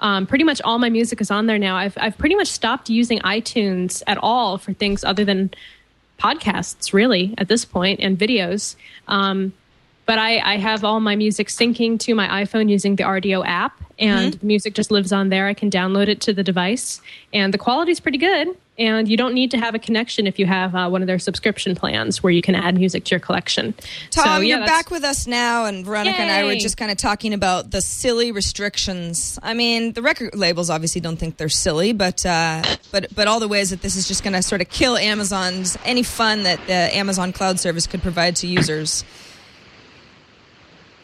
Um, 0.00 0.26
pretty 0.26 0.44
much 0.44 0.60
all 0.62 0.78
my 0.78 0.90
music 0.90 1.20
is 1.20 1.30
on 1.30 1.46
there 1.46 1.58
now. 1.58 1.76
I've 1.76 1.96
I've 1.96 2.18
pretty 2.18 2.34
much 2.34 2.48
stopped 2.48 2.90
using 2.90 3.18
iTunes 3.20 4.02
at 4.06 4.18
all 4.18 4.58
for 4.58 4.72
things 4.72 5.04
other 5.04 5.24
than 5.24 5.50
podcasts, 6.18 6.92
really, 6.92 7.34
at 7.38 7.48
this 7.48 7.64
point, 7.64 8.00
and 8.00 8.18
videos. 8.18 8.76
Um, 9.08 9.52
but 10.04 10.18
I, 10.18 10.38
I 10.38 10.56
have 10.58 10.84
all 10.84 11.00
my 11.00 11.16
music 11.16 11.48
syncing 11.48 11.98
to 12.00 12.14
my 12.14 12.44
iPhone 12.44 12.70
using 12.70 12.96
the 12.96 13.02
Rdio 13.02 13.44
app, 13.44 13.82
and 13.98 14.34
the 14.34 14.46
music 14.46 14.74
just 14.74 14.90
lives 14.90 15.12
on 15.12 15.30
there. 15.30 15.46
I 15.46 15.54
can 15.54 15.70
download 15.70 16.08
it 16.08 16.20
to 16.22 16.32
the 16.32 16.44
device, 16.44 17.00
and 17.32 17.52
the 17.52 17.58
quality 17.58 17.92
is 17.92 18.00
pretty 18.00 18.18
good. 18.18 18.56
And 18.78 19.08
you 19.08 19.16
don't 19.16 19.32
need 19.32 19.50
to 19.52 19.58
have 19.58 19.74
a 19.74 19.78
connection 19.78 20.26
if 20.26 20.38
you 20.38 20.44
have 20.44 20.74
uh, 20.74 20.88
one 20.88 21.00
of 21.00 21.06
their 21.06 21.18
subscription 21.18 21.74
plans 21.74 22.22
where 22.22 22.30
you 22.30 22.42
can 22.42 22.54
add 22.54 22.76
music 22.76 23.04
to 23.04 23.14
your 23.14 23.20
collection. 23.20 23.72
Tom, 24.10 24.24
So, 24.24 24.40
yeah, 24.40 24.58
you're 24.58 24.66
back 24.66 24.90
with 24.90 25.02
us 25.02 25.26
now, 25.26 25.64
and 25.64 25.84
Veronica 25.84 26.18
and 26.18 26.30
I 26.30 26.44
were 26.44 26.56
just 26.56 26.76
kind 26.76 26.90
of 26.90 26.98
talking 26.98 27.32
about 27.32 27.70
the 27.70 27.80
silly 27.80 28.32
restrictions. 28.32 29.38
I 29.42 29.54
mean, 29.54 29.92
the 29.94 30.02
record 30.02 30.34
labels 30.34 30.68
obviously 30.68 31.00
don't 31.00 31.16
think 31.16 31.38
they're 31.38 31.48
silly, 31.48 31.94
but 31.94 32.26
uh, 32.26 32.62
but 32.92 33.14
but 33.14 33.26
all 33.26 33.40
the 33.40 33.48
ways 33.48 33.70
that 33.70 33.80
this 33.80 33.96
is 33.96 34.06
just 34.06 34.22
going 34.22 34.34
to 34.34 34.42
sort 34.42 34.60
of 34.60 34.68
kill 34.68 34.98
Amazon's 34.98 35.78
any 35.84 36.02
fun 36.02 36.42
that 36.42 36.60
the 36.66 36.74
Amazon 36.74 37.32
Cloud 37.32 37.58
Service 37.58 37.86
could 37.86 38.02
provide 38.02 38.36
to 38.36 38.46
users. 38.46 39.04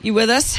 You 0.02 0.12
with 0.12 0.28
us? 0.28 0.58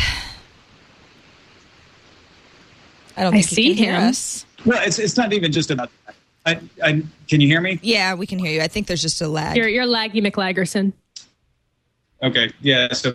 I 3.16 3.22
don't 3.22 3.34
I 3.36 3.38
think 3.38 3.50
see 3.50 3.70
you 3.70 3.76
can 3.76 3.84
hear 3.84 3.94
him. 3.94 4.10
us. 4.10 4.46
Well, 4.66 4.82
it's 4.84 4.98
it's 4.98 5.16
not 5.16 5.32
even 5.34 5.52
just 5.52 5.70
about 5.70 5.92
that. 6.08 6.16
I, 6.46 6.60
I, 6.84 7.04
can 7.28 7.40
you 7.42 7.48
hear 7.48 7.62
me? 7.62 7.80
Yeah, 7.82 8.16
we 8.16 8.28
can 8.28 8.38
hear 8.40 8.52
you. 8.52 8.62
I 8.62 8.68
think 8.68 8.88
there's 8.88 9.02
just 9.02 9.22
a 9.22 9.28
lag. 9.28 9.56
You're, 9.56 9.68
you're 9.70 9.86
laggy 9.86 10.16
McLagerson. 10.26 10.92
Okay, 12.22 12.52
yeah. 12.62 12.92
So 12.94 13.14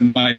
my 0.00 0.38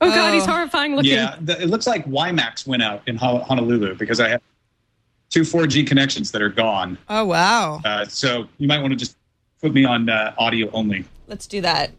Oh, 0.00 0.10
God, 0.14 0.34
he's 0.34 0.44
Oh. 0.44 0.50
horrifying 0.52 0.94
looking. 0.94 1.12
yeah, 1.12 1.36
the, 1.40 1.60
it 1.62 1.66
looks 1.68 1.86
like 1.86 2.04
WiMAX 2.06 2.66
went 2.66 2.82
out 2.82 3.02
in 3.06 3.16
Honolulu 3.16 3.94
because 3.96 4.20
I 4.20 4.28
have 4.28 4.42
two 5.30 5.40
4G 5.40 5.86
connections 5.86 6.30
that 6.32 6.42
are 6.42 6.48
gone. 6.50 6.98
oh 7.08 7.24
wow. 7.24 7.80
Uh, 7.84 8.04
so 8.04 8.46
you 8.58 8.68
might 8.68 8.80
want 8.80 8.92
to 8.92 8.96
just 8.96 9.16
put 9.62 9.72
me 9.72 9.84
on 9.84 10.08
uh, 10.08 10.34
audio 10.38 10.70
only. 10.72 11.04
Let's 11.26 11.46
do 11.46 11.60
that. 11.62 11.90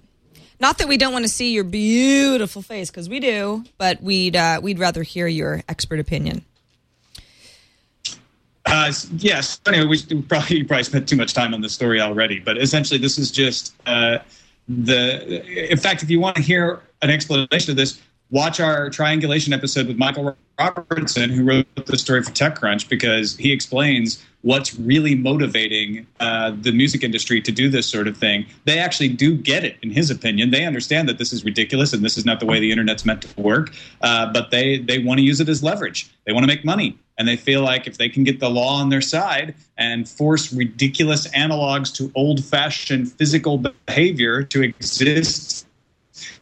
Not 0.59 0.77
that 0.77 0.87
we 0.87 0.97
don't 0.97 1.11
want 1.13 1.25
to 1.25 1.29
see 1.29 1.53
your 1.53 1.63
beautiful 1.63 2.61
face, 2.61 2.89
because 2.89 3.09
we 3.09 3.19
do, 3.19 3.63
but 3.77 4.01
we'd 4.01 4.35
uh, 4.35 4.59
we'd 4.61 4.79
rather 4.79 5.03
hear 5.03 5.27
your 5.27 5.61
expert 5.67 5.99
opinion. 5.99 6.43
Uh, 8.67 8.91
yes. 9.17 9.59
Anyway, 9.67 9.85
we 9.85 10.21
probably 10.23 10.63
probably 10.63 10.83
spent 10.83 11.07
too 11.07 11.15
much 11.15 11.33
time 11.33 11.53
on 11.53 11.61
this 11.61 11.73
story 11.73 12.01
already, 12.01 12.39
but 12.39 12.57
essentially, 12.57 12.99
this 12.99 13.17
is 13.17 13.31
just 13.31 13.73
uh, 13.85 14.19
the. 14.67 15.71
In 15.71 15.77
fact, 15.77 16.03
if 16.03 16.09
you 16.09 16.19
want 16.19 16.35
to 16.35 16.41
hear 16.41 16.81
an 17.01 17.09
explanation 17.09 17.71
of 17.71 17.77
this, 17.77 18.01
watch 18.29 18.59
our 18.59 18.89
triangulation 18.89 19.53
episode 19.53 19.87
with 19.87 19.97
Michael 19.97 20.35
Robertson, 20.59 21.29
who 21.29 21.43
wrote 21.43 21.67
the 21.85 21.97
story 21.97 22.23
for 22.23 22.31
TechCrunch, 22.31 22.89
because 22.89 23.37
he 23.37 23.51
explains 23.51 24.23
what's 24.41 24.77
really 24.79 25.15
motivating 25.15 26.07
uh, 26.19 26.51
the 26.61 26.71
music 26.71 27.03
industry 27.03 27.41
to 27.41 27.51
do 27.51 27.69
this 27.69 27.87
sort 27.87 28.07
of 28.07 28.17
thing. 28.17 28.45
They 28.65 28.79
actually 28.79 29.09
do 29.09 29.35
get 29.35 29.63
it, 29.63 29.77
in 29.81 29.91
his 29.91 30.09
opinion. 30.09 30.51
They 30.51 30.65
understand 30.65 31.09
that 31.09 31.17
this 31.17 31.33
is 31.33 31.43
ridiculous 31.43 31.93
and 31.93 32.03
this 32.03 32.17
is 32.17 32.25
not 32.25 32.39
the 32.39 32.45
way 32.45 32.59
the 32.59 32.71
internet's 32.71 33.05
meant 33.05 33.21
to 33.23 33.41
work, 33.41 33.73
uh, 34.01 34.31
but 34.31 34.51
they 34.51 34.79
they 34.79 34.99
want 34.99 35.19
to 35.19 35.23
use 35.23 35.39
it 35.41 35.49
as 35.49 35.63
leverage. 35.63 36.09
They 36.25 36.33
want 36.33 36.43
to 36.43 36.47
make 36.47 36.63
money 36.65 36.97
and 37.17 37.27
they 37.27 37.35
feel 37.35 37.61
like 37.61 37.87
if 37.87 37.97
they 37.97 38.09
can 38.09 38.23
get 38.23 38.39
the 38.39 38.49
law 38.49 38.79
on 38.79 38.89
their 38.89 39.01
side 39.01 39.55
and 39.77 40.07
force 40.07 40.53
ridiculous 40.53 41.27
analogs 41.29 41.93
to 41.95 42.11
old-fashioned 42.15 43.11
physical 43.11 43.57
behavior 43.85 44.43
to 44.43 44.61
exist 44.61 45.66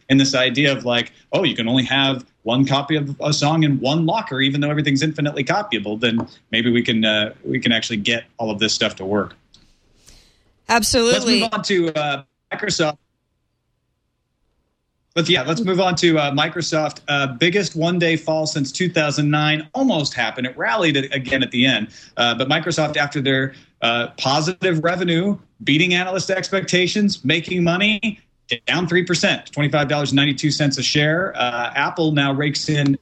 in 0.08 0.18
this 0.18 0.34
idea 0.34 0.72
of 0.72 0.84
like 0.84 1.12
oh 1.32 1.42
you 1.42 1.54
can 1.54 1.68
only 1.68 1.84
have 1.84 2.24
one 2.42 2.64
copy 2.64 2.96
of 2.96 3.16
a 3.20 3.32
song 3.32 3.62
in 3.64 3.78
one 3.80 4.06
locker 4.06 4.40
even 4.40 4.60
though 4.60 4.70
everything's 4.70 5.02
infinitely 5.02 5.44
copyable 5.44 5.98
then 5.98 6.26
maybe 6.50 6.70
we 6.70 6.82
can 6.82 7.04
uh, 7.04 7.32
we 7.44 7.58
can 7.58 7.72
actually 7.72 7.96
get 7.96 8.24
all 8.38 8.50
of 8.50 8.58
this 8.58 8.72
stuff 8.72 8.96
to 8.96 9.04
work 9.04 9.34
Absolutely. 10.68 11.12
let's 11.12 11.26
move 11.26 11.48
on 11.52 11.62
to 11.62 11.98
uh, 11.98 12.22
microsoft 12.52 12.98
but 15.16 15.30
yeah, 15.30 15.44
let's 15.44 15.62
move 15.62 15.80
on 15.80 15.94
to 15.96 16.18
uh, 16.18 16.30
Microsoft. 16.32 17.00
Uh, 17.08 17.26
biggest 17.26 17.74
one 17.74 17.98
day 17.98 18.16
fall 18.16 18.46
since 18.46 18.70
2009 18.70 19.66
almost 19.72 20.12
happened. 20.12 20.46
It 20.46 20.54
rallied 20.58 20.98
again 21.10 21.42
at 21.42 21.50
the 21.50 21.64
end. 21.64 21.88
Uh, 22.18 22.34
but 22.34 22.50
Microsoft, 22.50 22.98
after 22.98 23.22
their 23.22 23.54
uh, 23.80 24.08
positive 24.18 24.84
revenue, 24.84 25.38
beating 25.64 25.94
analyst 25.94 26.28
expectations, 26.28 27.24
making 27.24 27.64
money, 27.64 28.20
down 28.66 28.86
3%, 28.86 29.06
$25.92 29.50 30.78
a 30.78 30.82
share. 30.82 31.36
Uh, 31.36 31.72
Apple 31.74 32.12
now 32.12 32.32
rakes 32.32 32.68
in 32.68 32.98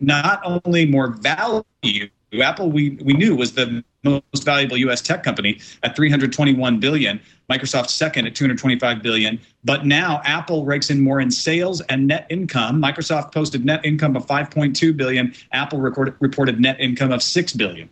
not 0.00 0.40
only 0.44 0.86
more 0.86 1.08
value, 1.08 2.08
Apple 2.40 2.70
we, 2.70 2.90
we 3.02 3.12
knew 3.12 3.34
was 3.34 3.52
the 3.52 3.82
most 4.04 4.44
valuable 4.44 4.76
U.S. 4.78 5.02
tech 5.02 5.22
company 5.22 5.60
at 5.82 5.96
321 5.96 6.80
billion. 6.80 7.20
Microsoft 7.50 7.90
second 7.90 8.26
at 8.26 8.34
225 8.34 9.02
billion. 9.02 9.40
But 9.64 9.84
now 9.84 10.22
Apple 10.24 10.64
rakes 10.64 10.88
in 10.90 11.00
more 11.00 11.20
in 11.20 11.30
sales 11.30 11.80
and 11.82 12.06
net 12.06 12.26
income. 12.30 12.80
Microsoft 12.80 13.34
posted 13.34 13.64
net 13.64 13.84
income 13.84 14.16
of 14.16 14.26
5.2 14.26 14.96
billion. 14.96 15.34
Apple 15.52 15.80
recorded, 15.80 16.14
reported 16.20 16.60
net 16.60 16.80
income 16.80 17.12
of 17.12 17.22
6 17.22 17.52
billion. 17.54 17.90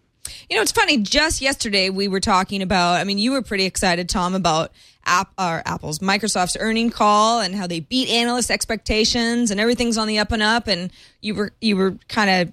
You 0.48 0.56
know, 0.56 0.62
it's 0.62 0.72
funny. 0.72 0.98
Just 0.98 1.40
yesterday, 1.40 1.90
we 1.90 2.08
were 2.08 2.20
talking 2.20 2.62
about. 2.62 2.94
I 2.94 3.04
mean, 3.04 3.18
you 3.18 3.32
were 3.32 3.42
pretty 3.42 3.64
excited, 3.64 4.08
Tom, 4.08 4.34
about 4.34 4.72
App 5.08 5.32
or 5.38 5.62
Apple's 5.64 5.98
Microsoft's 6.00 6.56
earning 6.60 6.90
call 6.90 7.40
and 7.40 7.54
how 7.54 7.66
they 7.66 7.80
beat 7.80 8.08
analyst 8.08 8.50
expectations 8.50 9.50
and 9.50 9.58
everything's 9.58 9.98
on 9.98 10.06
the 10.06 10.18
up 10.18 10.32
and 10.32 10.42
up. 10.42 10.66
And 10.66 10.90
you 11.20 11.34
were 11.34 11.52
you 11.60 11.76
were 11.76 11.98
kind 12.08 12.30
of 12.30 12.52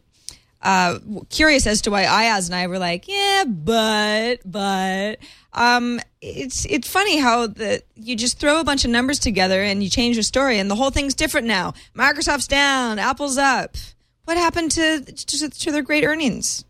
uh, 0.62 1.00
curious 1.30 1.68
as 1.68 1.82
to 1.82 1.92
why 1.92 2.02
Ayaz 2.02 2.48
and 2.48 2.56
I 2.56 2.68
were 2.68 2.80
like, 2.80 3.08
yeah, 3.08 3.44
but 3.48 4.40
but 4.46 5.20
um, 5.54 6.00
it's 6.22 6.66
it's 6.66 6.90
funny 6.90 7.20
how 7.20 7.48
the 7.48 7.84
you 7.96 8.16
just 8.16 8.40
throw 8.40 8.60
a 8.60 8.64
bunch 8.64 8.84
of 8.84 8.92
numbers 8.92 9.20
together 9.20 9.62
and 9.62 9.84
you 9.84 9.90
change 9.90 10.16
your 10.16 10.24
story 10.24 10.58
and 10.58 10.70
the 10.70 10.76
whole 10.76 10.90
thing's 10.90 11.14
different 11.14 11.46
now. 11.46 11.74
Microsoft's 11.96 12.48
down, 12.48 12.98
Apple's 12.98 13.38
up. 13.38 13.78
What 14.24 14.38
happened 14.38 14.72
to 14.72 15.02
to, 15.02 15.50
to 15.50 15.72
their 15.72 15.84
great 15.84 16.04
earnings? 16.04 16.66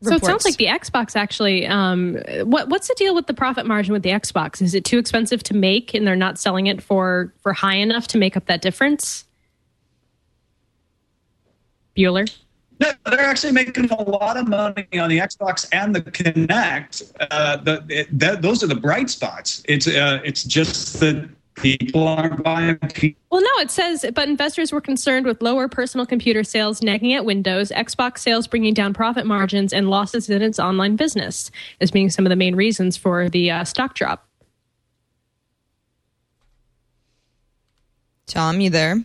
So 0.00 0.14
it 0.14 0.24
sounds 0.24 0.44
like 0.44 0.56
the 0.56 0.66
Xbox 0.66 1.16
actually. 1.16 1.66
Um, 1.66 2.18
what 2.44 2.68
what's 2.68 2.86
the 2.86 2.94
deal 2.94 3.14
with 3.14 3.26
the 3.26 3.34
profit 3.34 3.66
margin 3.66 3.92
with 3.92 4.04
the 4.04 4.10
Xbox? 4.10 4.62
Is 4.62 4.74
it 4.74 4.84
too 4.84 4.98
expensive 4.98 5.42
to 5.44 5.54
make, 5.54 5.92
and 5.92 6.06
they're 6.06 6.14
not 6.14 6.38
selling 6.38 6.68
it 6.68 6.80
for 6.80 7.32
for 7.42 7.52
high 7.52 7.74
enough 7.74 8.06
to 8.08 8.18
make 8.18 8.36
up 8.36 8.46
that 8.46 8.62
difference? 8.62 9.24
Bueller. 11.96 12.32
No, 12.80 12.92
they're 13.10 13.20
actually 13.20 13.52
making 13.52 13.90
a 13.90 14.02
lot 14.02 14.36
of 14.36 14.46
money 14.46 14.86
on 15.00 15.08
the 15.08 15.18
Xbox 15.18 15.68
and 15.72 15.94
the 15.94 16.00
Kinect. 16.00 17.12
Uh, 17.18 17.56
the, 17.56 17.84
it, 17.88 18.18
that, 18.18 18.40
those 18.40 18.62
are 18.62 18.68
the 18.68 18.76
bright 18.76 19.10
spots. 19.10 19.62
It's 19.66 19.88
uh, 19.88 20.20
it's 20.24 20.44
just 20.44 21.00
that 21.00 21.28
people 21.60 22.06
aren't 22.08 22.42
buying. 22.42 22.78
Well, 23.30 23.40
no, 23.42 23.60
it 23.60 23.70
says, 23.70 24.04
but 24.14 24.28
investors 24.28 24.72
were 24.72 24.80
concerned 24.80 25.26
with 25.26 25.42
lower 25.42 25.68
personal 25.68 26.06
computer 26.06 26.42
sales 26.44 26.82
nagging 26.82 27.12
at 27.14 27.24
Windows, 27.24 27.70
Xbox 27.70 28.18
sales 28.18 28.46
bringing 28.46 28.74
down 28.74 28.94
profit 28.94 29.26
margins, 29.26 29.72
and 29.72 29.90
losses 29.90 30.28
in 30.30 30.42
its 30.42 30.58
online 30.58 30.96
business 30.96 31.50
as 31.80 31.90
being 31.90 32.10
some 32.10 32.24
of 32.26 32.30
the 32.30 32.36
main 32.36 32.56
reasons 32.56 32.96
for 32.96 33.28
the 33.28 33.50
uh, 33.50 33.64
stock 33.64 33.94
drop. 33.94 34.26
Tom, 38.26 38.60
you 38.60 38.70
there? 38.70 39.02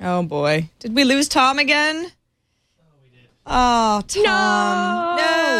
Oh 0.00 0.22
boy, 0.22 0.68
did 0.80 0.94
we 0.94 1.04
lose 1.04 1.28
Tom 1.28 1.58
again? 1.58 1.96
Oh, 2.80 2.84
we 3.02 3.08
did. 3.16 3.28
Oh, 3.46 4.02
Tom, 4.06 4.22
No! 4.24 5.16
no. 5.16 5.51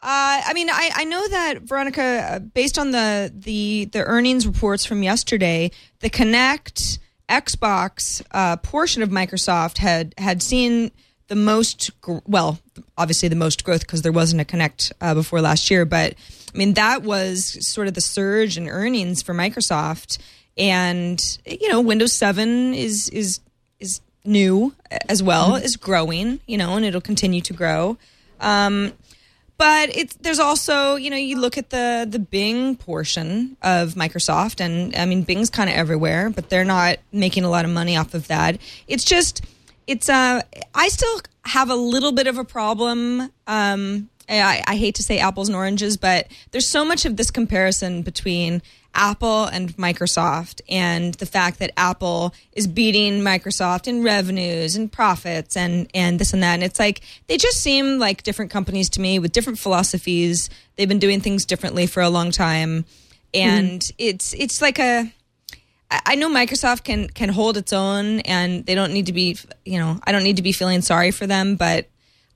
Uh, 0.00 0.40
I 0.46 0.52
mean, 0.54 0.70
I, 0.70 0.90
I 0.94 1.04
know 1.04 1.26
that 1.26 1.62
Veronica, 1.62 2.02
uh, 2.02 2.38
based 2.38 2.78
on 2.78 2.92
the 2.92 3.32
the 3.34 3.86
the 3.86 4.04
earnings 4.04 4.46
reports 4.46 4.84
from 4.84 5.02
yesterday, 5.02 5.72
the 6.00 6.08
Kinect 6.08 6.98
Xbox 7.28 8.22
uh, 8.30 8.56
portion 8.58 9.02
of 9.02 9.08
Microsoft 9.08 9.78
had 9.78 10.14
had 10.16 10.40
seen 10.40 10.92
the 11.26 11.34
most 11.34 12.00
gr- 12.00 12.18
well, 12.26 12.60
obviously 12.96 13.28
the 13.28 13.34
most 13.34 13.64
growth 13.64 13.80
because 13.80 14.02
there 14.02 14.12
wasn't 14.12 14.40
a 14.40 14.44
Kinect 14.44 14.92
uh, 15.00 15.14
before 15.14 15.40
last 15.40 15.68
year, 15.68 15.84
but 15.84 16.14
I 16.54 16.56
mean 16.56 16.74
that 16.74 17.02
was 17.02 17.66
sort 17.66 17.88
of 17.88 17.94
the 17.94 18.00
surge 18.00 18.56
in 18.56 18.68
earnings 18.68 19.20
for 19.20 19.34
Microsoft, 19.34 20.18
and 20.56 21.20
you 21.44 21.68
know 21.70 21.80
Windows 21.80 22.12
Seven 22.12 22.72
is 22.72 23.08
is 23.08 23.40
is 23.80 24.00
new 24.24 24.74
as 25.08 25.24
well 25.24 25.56
is 25.56 25.76
growing, 25.76 26.38
you 26.46 26.56
know, 26.56 26.76
and 26.76 26.84
it'll 26.84 27.00
continue 27.00 27.40
to 27.40 27.52
grow. 27.52 27.98
Um, 28.40 28.92
but 29.58 29.94
it's 29.94 30.14
there's 30.16 30.38
also 30.38 30.94
you 30.94 31.10
know 31.10 31.16
you 31.16 31.38
look 31.38 31.58
at 31.58 31.70
the 31.70 32.06
the 32.08 32.18
Bing 32.18 32.76
portion 32.76 33.56
of 33.62 33.94
Microsoft, 33.94 34.60
and 34.60 34.94
I 34.96 35.04
mean 35.04 35.22
Bing's 35.22 35.50
kind 35.50 35.68
of 35.68 35.76
everywhere, 35.76 36.30
but 36.30 36.48
they're 36.48 36.64
not 36.64 36.98
making 37.12 37.44
a 37.44 37.50
lot 37.50 37.64
of 37.64 37.70
money 37.70 37.96
off 37.96 38.14
of 38.14 38.28
that. 38.28 38.58
It's 38.86 39.04
just 39.04 39.44
it's 39.86 40.08
uh 40.08 40.42
I 40.74 40.88
still 40.88 41.20
have 41.44 41.70
a 41.70 41.74
little 41.74 42.12
bit 42.12 42.26
of 42.26 42.38
a 42.38 42.44
problem. 42.44 43.30
Um, 43.46 44.08
I, 44.28 44.62
I 44.66 44.76
hate 44.76 44.94
to 44.96 45.02
say 45.02 45.18
apples 45.18 45.48
and 45.48 45.56
oranges, 45.56 45.96
but 45.96 46.28
there's 46.50 46.68
so 46.68 46.84
much 46.84 47.06
of 47.06 47.16
this 47.16 47.30
comparison 47.30 48.02
between 48.02 48.62
Apple 48.94 49.44
and 49.44 49.76
Microsoft 49.76 50.60
and 50.68 51.14
the 51.14 51.26
fact 51.26 51.58
that 51.60 51.72
Apple 51.76 52.34
is 52.52 52.66
beating 52.66 53.20
Microsoft 53.20 53.86
in 53.86 54.02
revenues 54.02 54.76
and 54.76 54.90
profits 54.90 55.56
and 55.56 55.88
and 55.94 56.18
this 56.18 56.32
and 56.32 56.42
that. 56.42 56.54
And 56.54 56.64
it's 56.64 56.80
like 56.80 57.02
they 57.26 57.36
just 57.36 57.62
seem 57.62 57.98
like 57.98 58.22
different 58.22 58.50
companies 58.50 58.88
to 58.90 59.00
me 59.00 59.18
with 59.18 59.32
different 59.32 59.58
philosophies. 59.58 60.50
They've 60.76 60.88
been 60.88 60.98
doing 60.98 61.20
things 61.20 61.44
differently 61.44 61.86
for 61.86 62.02
a 62.02 62.10
long 62.10 62.30
time. 62.30 62.84
And 63.32 63.80
mm. 63.80 63.94
it's 63.98 64.34
it's 64.34 64.60
like 64.60 64.78
a 64.78 65.12
I 65.90 66.16
know 66.16 66.28
Microsoft 66.28 66.84
can 66.84 67.08
can 67.08 67.28
hold 67.28 67.56
its 67.56 67.72
own 67.72 68.20
and 68.20 68.66
they 68.66 68.74
don't 68.74 68.92
need 68.92 69.06
to 69.06 69.12
be 69.12 69.36
you 69.64 69.78
know 69.78 70.00
I 70.04 70.12
don't 70.12 70.24
need 70.24 70.36
to 70.36 70.42
be 70.42 70.52
feeling 70.52 70.82
sorry 70.82 71.12
for 71.12 71.26
them 71.26 71.56
but 71.56 71.88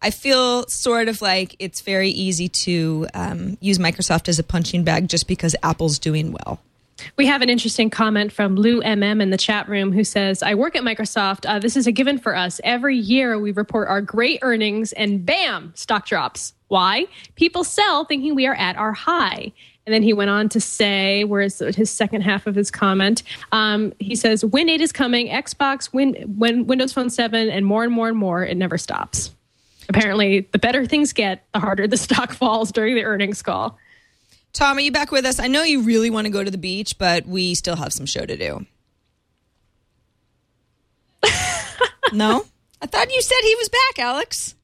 I 0.03 0.11
feel 0.11 0.67
sort 0.67 1.09
of 1.09 1.23
like 1.23 1.55
it's 1.61 1.81
very 1.81 2.11
easy 2.11 2.49
to 2.49 3.07
um, 3.15 3.57
use 3.61 3.79
Microsoft 3.79 4.29
as 4.29 4.39
a 4.39 4.43
punching 4.43 4.83
bag 4.83 5.09
just 5.09 5.29
because 5.29 5.55
Apple's 5.63 5.99
doing 5.99 6.33
well. 6.33 6.61
We 7.17 7.27
have 7.27 7.43
an 7.43 7.49
interesting 7.49 7.91
comment 7.91 8.33
from 8.33 8.57
Lou 8.57 8.81
MM 8.83 9.23
in 9.23 9.31
the 9.31 9.37
chat 9.37 9.69
room 9.69 9.93
who 9.93 10.05
says, 10.05 10.43
I 10.43 10.55
work 10.55 10.77
at 10.77 10.83
Microsoft. 10.83 11.49
Uh, 11.49 11.59
this 11.59 11.77
is 11.77 11.87
a 11.87 11.93
given 11.93 12.19
for 12.19 12.37
us. 12.37 12.61
Every 12.65 12.97
year 12.97 13.39
we 13.39 13.53
report 13.53 13.89
our 13.89 14.01
great 14.01 14.41
earnings 14.43 14.93
and 14.93 15.25
bam, 15.25 15.73
stock 15.75 16.07
drops. 16.07 16.53
Why? 16.69 17.07
People 17.35 17.65
sell 17.65 18.05
thinking 18.05 18.35
we 18.35 18.47
are 18.47 18.55
at 18.55 18.77
our 18.77 18.93
high. 18.93 19.53
And 19.85 19.93
then 19.93 20.03
he 20.05 20.13
went 20.13 20.31
on 20.31 20.49
to 20.51 20.61
say, 20.61 21.25
where's 21.25 21.59
his 21.59 21.91
second 21.91 22.23
half 22.23 22.47
of 22.47 22.55
his 22.55 22.71
comment? 22.71 23.25
Um, 23.51 23.93
he 23.99 24.15
says, 24.15 24.45
Win 24.45 24.69
8 24.69 24.81
is 24.81 24.93
coming, 24.93 25.27
Xbox, 25.29 25.93
Win, 25.93 26.37
Win, 26.39 26.67
Windows 26.69 26.93
Phone 26.93 27.11
7, 27.11 27.49
and 27.51 27.67
more 27.67 27.83
and 27.83 27.93
more 27.93 28.09
and 28.09 28.17
more. 28.17 28.45
It 28.45 28.57
never 28.57 28.79
stops 28.79 29.33
apparently 29.95 30.49
the 30.53 30.59
better 30.59 30.87
things 30.87 31.13
get, 31.13 31.45
the 31.53 31.61
harder 31.61 31.87
the 31.87 31.97
stock 31.97 32.33
falls 32.35 32.73
during 32.73 32.95
the 32.95 33.05
earnings 33.05 33.43
call. 33.43 33.79
Tom, 34.53 34.77
are 34.77 34.81
you 34.81 34.93
back 34.93 35.11
with 35.11 35.25
us? 35.25 35.39
I 35.39 35.47
know 35.47 35.63
you 35.63 35.83
really 35.83 36.11
want 36.11 36.27
to 36.27 36.31
go 36.31 36.45
to 36.45 36.51
the 36.51 36.59
beach, 36.59 36.99
but 36.99 37.27
we 37.27 37.55
still 37.55 37.77
have 37.77 37.93
some 37.93 38.07
show 38.07 38.27
to 38.27 38.37
do. 38.37 38.67
no? 42.13 42.45
I 42.81 42.87
thought 42.87 43.13
you 43.13 43.23
said 43.23 43.39
he 43.43 43.55
was 43.55 43.69
back, 43.69 43.99
Alex. 43.99 44.55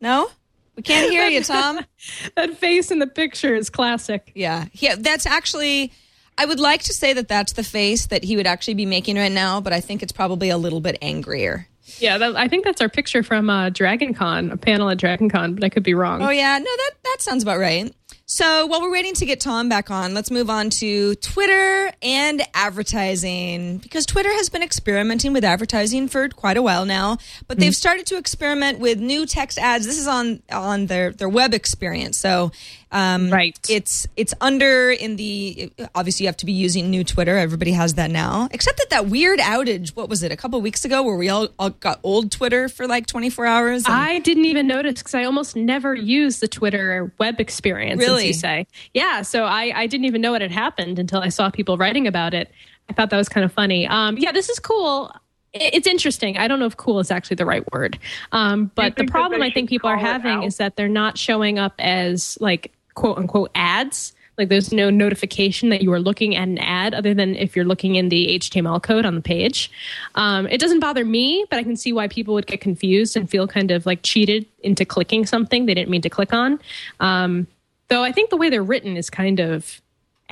No? 0.00 0.28
We 0.76 0.82
can't 0.82 1.10
hear 1.10 1.26
you, 1.26 1.42
Tom. 1.42 1.80
that 2.36 2.58
face 2.58 2.90
in 2.90 2.98
the 2.98 3.06
picture 3.06 3.54
is 3.54 3.70
classic. 3.70 4.32
Yeah. 4.34 4.66
Yeah, 4.74 4.96
that's 4.98 5.24
actually 5.24 5.92
I 6.38 6.44
would 6.44 6.60
like 6.60 6.82
to 6.82 6.92
say 6.92 7.14
that 7.14 7.28
that's 7.28 7.54
the 7.54 7.64
face 7.64 8.06
that 8.06 8.22
he 8.22 8.36
would 8.36 8.46
actually 8.46 8.74
be 8.74 8.84
making 8.84 9.16
right 9.16 9.32
now, 9.32 9.60
but 9.60 9.72
I 9.72 9.80
think 9.80 10.02
it's 10.02 10.12
probably 10.12 10.50
a 10.50 10.58
little 10.58 10.80
bit 10.80 10.98
angrier. 11.00 11.66
Yeah, 11.98 12.18
that, 12.18 12.36
I 12.36 12.48
think 12.48 12.64
that's 12.64 12.80
our 12.80 12.88
picture 12.88 13.22
from 13.22 13.48
uh, 13.48 13.70
Dragon 13.70 14.14
Con, 14.14 14.50
a 14.50 14.56
panel 14.56 14.90
at 14.90 14.98
Dragon 14.98 15.28
Con, 15.28 15.54
but 15.54 15.64
I 15.64 15.68
could 15.68 15.82
be 15.82 15.94
wrong. 15.94 16.22
Oh, 16.22 16.30
yeah. 16.30 16.58
No, 16.58 16.64
that, 16.64 16.90
that 17.04 17.16
sounds 17.20 17.42
about 17.42 17.58
right. 17.58 17.94
So 18.28 18.66
while 18.66 18.82
we're 18.82 18.90
waiting 18.90 19.14
to 19.14 19.24
get 19.24 19.38
Tom 19.38 19.68
back 19.68 19.88
on, 19.88 20.12
let's 20.12 20.32
move 20.32 20.50
on 20.50 20.68
to 20.70 21.14
Twitter 21.16 21.92
and 22.02 22.42
advertising 22.54 23.78
because 23.78 24.04
Twitter 24.04 24.32
has 24.32 24.48
been 24.48 24.64
experimenting 24.64 25.32
with 25.32 25.44
advertising 25.44 26.08
for 26.08 26.28
quite 26.30 26.56
a 26.56 26.62
while 26.62 26.84
now, 26.84 27.18
but 27.46 27.60
they've 27.60 27.70
mm-hmm. 27.70 27.74
started 27.74 28.06
to 28.06 28.16
experiment 28.16 28.80
with 28.80 28.98
new 28.98 29.26
text 29.26 29.58
ads. 29.58 29.86
This 29.86 29.96
is 29.96 30.08
on 30.08 30.42
on 30.50 30.86
their 30.86 31.12
their 31.12 31.28
web 31.28 31.54
experience. 31.54 32.18
So 32.18 32.50
um, 32.92 33.30
right. 33.30 33.58
It's 33.68 34.06
it's 34.16 34.32
under 34.40 34.90
in 34.90 35.16
the 35.16 35.72
obviously 35.94 36.24
you 36.24 36.28
have 36.28 36.36
to 36.38 36.46
be 36.46 36.52
using 36.52 36.88
new 36.88 37.02
Twitter. 37.02 37.36
Everybody 37.36 37.72
has 37.72 37.94
that 37.94 38.10
now, 38.10 38.48
except 38.52 38.78
that 38.78 38.90
that 38.90 39.06
weird 39.06 39.40
outage. 39.40 39.96
What 39.96 40.08
was 40.08 40.22
it? 40.22 40.30
A 40.30 40.36
couple 40.36 40.60
weeks 40.60 40.84
ago, 40.84 41.02
where 41.02 41.16
we 41.16 41.28
all, 41.28 41.48
all 41.58 41.70
got 41.70 41.98
old 42.04 42.30
Twitter 42.30 42.68
for 42.68 42.86
like 42.86 43.06
24 43.06 43.46
hours. 43.46 43.84
And- 43.86 43.94
I 43.94 44.20
didn't 44.20 44.44
even 44.44 44.66
notice 44.66 44.98
because 44.98 45.14
I 45.14 45.24
almost 45.24 45.56
never 45.56 45.94
use 45.94 46.38
the 46.38 46.48
Twitter 46.48 47.12
web 47.18 47.40
experience. 47.40 48.00
Really? 48.00 48.28
you 48.28 48.32
say, 48.32 48.66
yeah. 48.94 49.22
So 49.22 49.44
I 49.44 49.72
I 49.74 49.86
didn't 49.86 50.06
even 50.06 50.20
know 50.20 50.32
what 50.32 50.42
had 50.42 50.52
happened 50.52 50.98
until 50.98 51.20
I 51.20 51.28
saw 51.28 51.50
people 51.50 51.76
writing 51.76 52.06
about 52.06 52.34
it. 52.34 52.50
I 52.88 52.92
thought 52.92 53.10
that 53.10 53.16
was 53.16 53.28
kind 53.28 53.44
of 53.44 53.52
funny. 53.52 53.88
Um, 53.88 54.16
yeah, 54.16 54.30
this 54.30 54.48
is 54.48 54.60
cool 54.60 55.12
it's 55.58 55.86
interesting. 55.86 56.36
I 56.36 56.48
don't 56.48 56.58
know 56.58 56.66
if 56.66 56.76
cool 56.76 57.00
is 57.00 57.10
actually 57.10 57.36
the 57.36 57.46
right 57.46 57.64
word. 57.72 57.98
Um, 58.32 58.70
but 58.74 58.96
the 58.96 59.06
problem 59.06 59.42
I 59.42 59.50
think 59.50 59.68
people 59.68 59.88
are 59.88 59.96
having 59.96 60.42
is 60.42 60.58
that 60.58 60.76
they're 60.76 60.88
not 60.88 61.16
showing 61.16 61.58
up 61.58 61.74
as 61.78 62.36
like 62.40 62.72
quote 62.96 63.18
unquote 63.18 63.52
ads. 63.54 64.12
Like 64.36 64.48
there's 64.48 64.72
no 64.72 64.90
notification 64.90 65.70
that 65.70 65.80
you 65.80 65.92
are 65.92 66.00
looking 66.00 66.36
at 66.36 66.46
an 66.46 66.58
ad 66.58 66.92
other 66.92 67.14
than 67.14 67.36
if 67.36 67.56
you're 67.56 67.64
looking 67.64 67.94
in 67.94 68.10
the 68.10 68.38
HTML 68.38 68.82
code 68.82 69.06
on 69.06 69.14
the 69.14 69.22
page. 69.22 69.70
Um, 70.14 70.46
it 70.48 70.60
doesn't 70.60 70.80
bother 70.80 71.04
me, 71.04 71.46
but 71.48 71.58
I 71.58 71.62
can 71.62 71.76
see 71.76 71.92
why 71.92 72.08
people 72.08 72.34
would 72.34 72.46
get 72.46 72.60
confused 72.60 73.16
and 73.16 73.30
feel 73.30 73.46
kind 73.46 73.70
of 73.70 73.86
like 73.86 74.02
cheated 74.02 74.44
into 74.62 74.84
clicking 74.84 75.24
something 75.24 75.64
they 75.64 75.72
didn't 75.72 75.88
mean 75.88 76.02
to 76.02 76.10
click 76.10 76.34
on. 76.34 76.58
Um, 77.00 77.46
though 77.88 78.02
I 78.02 78.12
think 78.12 78.28
the 78.28 78.36
way 78.36 78.50
they're 78.50 78.62
written 78.62 78.96
is 78.98 79.08
kind 79.08 79.40
of 79.40 79.80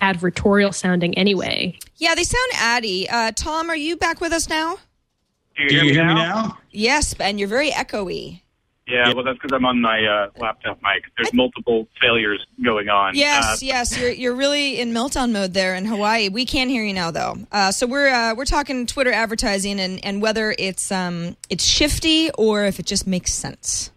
advertorial 0.02 0.74
sounding 0.74 1.16
anyway. 1.16 1.78
Yeah, 1.96 2.14
they 2.14 2.24
sound 2.24 2.52
addy. 2.56 3.08
Uh, 3.08 3.32
Tom, 3.34 3.70
are 3.70 3.76
you 3.76 3.96
back 3.96 4.20
with 4.20 4.32
us 4.32 4.50
now? 4.50 4.76
Do 5.56 5.62
you, 5.62 5.70
hear, 5.70 5.84
you 5.84 5.94
hear 5.94 6.06
me 6.06 6.14
now? 6.14 6.58
Yes, 6.72 7.14
and 7.18 7.38
you're 7.38 7.48
very 7.48 7.70
echoey. 7.70 8.40
Yeah, 8.86 9.14
well, 9.14 9.24
that's 9.24 9.38
because 9.38 9.54
I'm 9.54 9.64
on 9.64 9.80
my 9.80 10.04
uh, 10.04 10.30
laptop 10.38 10.78
mic. 10.82 11.04
There's 11.16 11.32
multiple 11.32 11.88
failures 12.02 12.46
going 12.62 12.90
on. 12.90 13.14
Yes, 13.14 13.44
uh, 13.44 13.56
yes, 13.62 13.98
you're 13.98 14.10
you're 14.10 14.34
really 14.34 14.78
in 14.78 14.92
meltdown 14.92 15.32
mode 15.32 15.54
there 15.54 15.74
in 15.74 15.86
Hawaii. 15.86 16.28
We 16.28 16.44
can 16.44 16.68
hear 16.68 16.84
you 16.84 16.92
now, 16.92 17.10
though. 17.10 17.36
Uh, 17.50 17.72
so 17.72 17.86
we're 17.86 18.08
uh, 18.08 18.34
we're 18.34 18.44
talking 18.44 18.86
Twitter 18.86 19.10
advertising 19.10 19.80
and, 19.80 20.04
and 20.04 20.20
whether 20.20 20.54
it's 20.58 20.92
um 20.92 21.34
it's 21.48 21.64
shifty 21.64 22.30
or 22.32 22.64
if 22.64 22.78
it 22.78 22.84
just 22.84 23.06
makes 23.06 23.32
sense. 23.32 23.90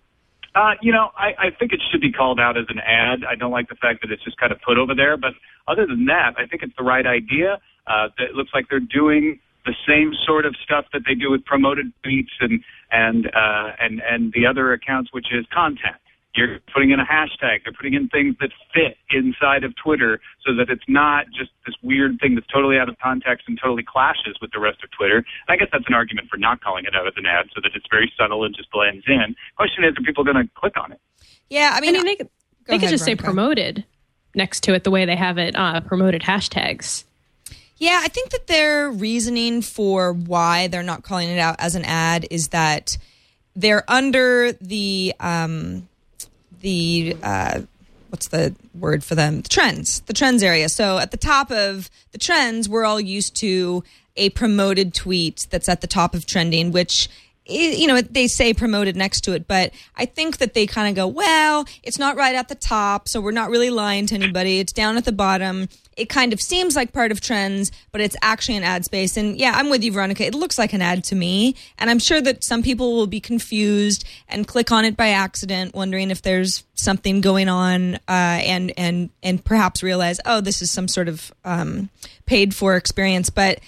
Uh, 0.56 0.74
you 0.82 0.92
know, 0.92 1.12
I, 1.16 1.36
I 1.38 1.50
think 1.52 1.74
it 1.74 1.82
should 1.92 2.02
be 2.02 2.12
called 2.12 2.40
out 2.40 2.58
as 2.58 2.66
an 2.70 2.80
ad. 2.80 3.20
I 3.30 3.36
don't 3.36 3.52
like 3.52 3.70
the 3.70 3.76
fact 3.76 4.02
that 4.02 4.12
it's 4.12 4.24
just 4.24 4.38
kind 4.38 4.52
of 4.52 4.60
put 4.62 4.80
over 4.80 4.96
there. 4.96 5.16
But 5.16 5.34
other 5.68 5.86
than 5.86 6.06
that, 6.06 6.34
I 6.38 6.48
think 6.48 6.64
it's 6.64 6.76
the 6.78 6.84
right 6.84 7.06
idea. 7.06 7.60
Uh, 7.86 8.08
it 8.18 8.34
looks 8.36 8.52
like 8.54 8.68
they're 8.70 8.80
doing 8.80 9.40
the 9.68 9.76
same 9.86 10.14
sort 10.26 10.46
of 10.46 10.56
stuff 10.64 10.86
that 10.94 11.04
they 11.06 11.14
do 11.14 11.30
with 11.30 11.44
promoted 11.46 11.92
tweets 12.04 12.34
and 12.40 12.64
and 12.92 13.28
uh, 13.28 13.76
and 13.80 14.02
and 14.02 14.34
the 14.34 14.48
other 14.48 14.74
accounts, 14.74 15.12
which 15.14 15.28
is 15.32 15.46
content. 15.54 15.98
You're 16.36 16.60
putting 16.72 16.92
in 16.92 17.00
a 17.00 17.06
hashtag. 17.06 17.64
They're 17.64 17.74
putting 17.74 17.96
in 17.96 18.10
things 18.10 18.36
that 18.40 18.52
fit 18.74 18.96
inside 19.10 19.64
of 19.64 19.74
Twitter, 19.76 20.22
so 20.46 20.56
that 20.56 20.70
it's 20.70 20.88
not 20.88 21.26
just 21.38 21.52
this 21.66 21.76
weird 21.82 22.20
thing 22.22 22.36
that's 22.36 22.48
totally 22.48 22.78
out 22.78 22.90
of 22.90 22.96
context 23.00 23.46
and 23.48 23.60
totally 23.62 23.84
clashes 23.84 24.38
with 24.40 24.52
the 24.52 24.60
rest 24.60 24.84
of 24.84 24.92
Twitter. 24.92 25.26
I 25.50 25.58
guess 25.58 25.68
that's 25.72 25.86
an 25.88 25.96
argument 25.96 26.30
for 26.30 26.38
not 26.38 26.62
calling 26.62 26.86
it 26.86 26.96
out 26.96 27.08
as 27.08 27.14
an 27.18 27.26
ad, 27.26 27.48
so 27.54 27.62
that 27.62 27.72
it's 27.76 27.88
very 27.92 28.12
subtle 28.18 28.44
and 28.44 28.56
just 28.56 28.72
blends 28.72 29.04
in. 29.08 29.36
Question 29.58 29.84
is, 29.84 29.94
are 29.98 30.04
people 30.04 30.24
going 30.24 30.38
to 30.38 30.50
click 30.56 30.78
on 30.78 30.92
it? 30.92 31.02
Yeah, 31.50 31.72
I 31.74 31.82
mean, 31.82 31.96
I 31.96 32.00
mean 32.00 32.06
they, 32.06 32.16
could, 32.16 32.30
they 32.68 32.76
ahead, 32.76 32.82
could 32.82 32.90
just 32.92 33.06
Veronica. 33.06 33.22
say 33.22 33.26
promoted 33.26 33.86
next 34.36 34.62
to 34.64 34.74
it 34.76 34.84
the 34.84 34.92
way 34.92 35.06
they 35.06 35.16
have 35.16 35.38
it 35.38 35.56
uh, 35.56 35.82
promoted 35.82 36.22
hashtags. 36.22 37.04
Yeah, 37.80 38.00
I 38.04 38.08
think 38.08 38.32
that 38.32 38.48
their 38.48 38.90
reasoning 38.90 39.62
for 39.62 40.12
why 40.12 40.68
they're 40.68 40.84
not 40.84 41.04
calling 41.04 41.30
it 41.30 41.38
out 41.38 41.58
as 41.60 41.76
an 41.76 41.86
ad 41.86 42.26
is 42.32 42.50
that 42.50 42.98
they're 43.56 43.84
under 43.88 44.52
the 44.54 45.14
um, 45.20 45.88
the 46.62 47.16
uh, 47.22 47.62
what's 48.10 48.30
the 48.30 48.56
word 48.74 49.04
for 49.04 49.16
them? 49.16 49.42
The 49.42 49.50
trends, 49.50 50.02
the 50.02 50.14
trends 50.14 50.42
area. 50.42 50.70
So 50.70 50.98
at 50.98 51.12
the 51.12 51.18
top 51.18 51.52
of 51.52 51.90
the 52.12 52.18
trends, 52.18 52.68
we're 52.68 52.86
all 52.86 53.00
used 53.00 53.36
to 53.38 53.84
a 54.16 54.30
promoted 54.32 54.94
tweet 54.94 55.48
that's 55.50 55.70
at 55.70 55.82
the 55.82 55.88
top 55.88 56.16
of 56.16 56.26
trending, 56.26 56.72
which 56.72 57.10
you 57.50 57.88
know, 57.88 58.02
they 58.02 58.28
say 58.28 58.54
promoted 58.54 58.96
next 58.96 59.22
to 59.22 59.34
it, 59.34 59.48
but 59.48 59.72
I 59.96 60.06
think 60.06 60.38
that 60.38 60.54
they 60.54 60.68
kind 60.68 60.90
of 60.90 60.96
go, 60.96 61.08
well, 61.08 61.66
it's 61.84 62.00
not 62.00 62.16
right 62.16 62.36
at 62.36 62.50
the 62.50 62.56
top, 62.56 63.08
so 63.08 63.22
we're 63.22 63.32
not 63.32 63.50
really 63.50 63.70
lying 63.70 64.06
to 64.08 64.16
anybody. 64.16 64.60
It's 64.60 64.74
down 64.74 64.98
at 64.98 65.06
the 65.06 65.12
bottom. 65.12 65.70
It 65.96 66.10
kind 66.10 66.32
of 66.32 66.40
seems 66.40 66.76
like 66.76 66.94
part 66.94 67.12
of 67.12 67.22
trends, 67.22 67.72
but 67.92 68.02
it's 68.02 68.16
actually 68.22 68.58
an 68.58 68.64
ad 68.64 68.86
space. 68.86 69.18
And 69.18 69.40
yeah, 69.40 69.54
I'm 69.56 69.70
with 69.70 69.84
you, 69.84 69.92
Veronica. 69.92 70.26
It 70.26 70.36
looks 70.36 70.60
like 70.60 70.74
an 70.74 70.82
ad 70.82 71.04
to 71.06 71.16
me. 71.16 71.56
And 71.80 71.90
I'm 71.90 71.98
sure 71.98 72.22
that 72.22 72.44
some 72.44 72.62
people 72.62 72.96
will 72.96 73.08
be 73.08 73.20
confused 73.20 74.06
and 74.30 74.48
click 74.48 74.72
on 74.72 74.86
it 74.86 74.96
by 74.96 75.10
accident, 75.10 75.74
wondering 75.74 76.12
if 76.12 76.22
there's 76.22 76.66
something 76.76 77.22
going 77.22 77.50
on, 77.50 77.96
uh, 77.96 78.00
and, 78.08 78.72
and, 78.78 79.10
and 79.24 79.44
perhaps 79.44 79.82
realize, 79.82 80.20
oh, 80.26 80.40
this 80.40 80.62
is 80.62 80.70
some 80.70 80.88
sort 80.88 81.08
of, 81.08 81.34
um, 81.44 81.90
paid 82.28 82.54
for 82.54 82.76
experience. 82.76 83.32
But 83.32 83.60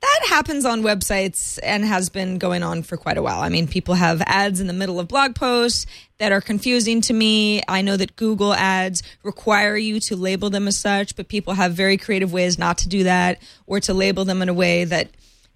that 0.00 0.20
happens 0.28 0.64
on 0.64 0.82
websites 0.82 1.58
and 1.62 1.84
has 1.84 2.08
been 2.08 2.38
going 2.38 2.62
on 2.62 2.82
for 2.82 2.96
quite 2.96 3.18
a 3.18 3.22
while. 3.22 3.40
I 3.40 3.48
mean, 3.48 3.66
people 3.66 3.94
have 3.94 4.22
ads 4.26 4.60
in 4.60 4.66
the 4.66 4.72
middle 4.72 5.00
of 5.00 5.08
blog 5.08 5.34
posts 5.34 5.86
that 6.18 6.30
are 6.30 6.40
confusing 6.40 7.00
to 7.02 7.12
me. 7.12 7.62
I 7.66 7.82
know 7.82 7.96
that 7.96 8.14
Google 8.16 8.54
ads 8.54 9.02
require 9.22 9.76
you 9.76 9.98
to 10.00 10.16
label 10.16 10.50
them 10.50 10.68
as 10.68 10.78
such, 10.78 11.16
but 11.16 11.28
people 11.28 11.54
have 11.54 11.72
very 11.72 11.96
creative 11.96 12.32
ways 12.32 12.58
not 12.58 12.78
to 12.78 12.88
do 12.88 13.04
that 13.04 13.42
or 13.66 13.80
to 13.80 13.94
label 13.94 14.24
them 14.24 14.42
in 14.42 14.48
a 14.48 14.54
way 14.54 14.84
that 14.84 15.08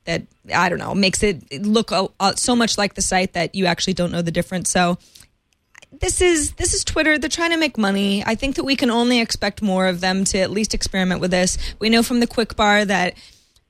that 0.04 0.22
I 0.52 0.68
don't 0.68 0.80
know 0.80 0.94
makes 0.94 1.22
it 1.22 1.64
look 1.64 1.92
so 2.34 2.56
much 2.56 2.76
like 2.76 2.94
the 2.94 3.02
site 3.02 3.34
that 3.34 3.54
you 3.54 3.66
actually 3.66 3.94
don't 3.94 4.10
know 4.10 4.22
the 4.22 4.32
difference. 4.32 4.68
So 4.68 4.98
this 5.92 6.20
is 6.20 6.52
this 6.54 6.74
is 6.74 6.84
Twitter. 6.84 7.18
They're 7.18 7.30
trying 7.30 7.50
to 7.50 7.56
make 7.56 7.78
money. 7.78 8.24
I 8.26 8.34
think 8.34 8.56
that 8.56 8.64
we 8.64 8.74
can 8.74 8.90
only 8.90 9.20
expect 9.20 9.62
more 9.62 9.86
of 9.86 10.00
them 10.00 10.24
to 10.24 10.38
at 10.38 10.50
least 10.50 10.74
experiment 10.74 11.20
with 11.20 11.30
this. 11.30 11.56
We 11.78 11.90
know 11.90 12.02
from 12.02 12.18
the 12.18 12.26
Quick 12.26 12.56
Bar 12.56 12.84
that 12.86 13.14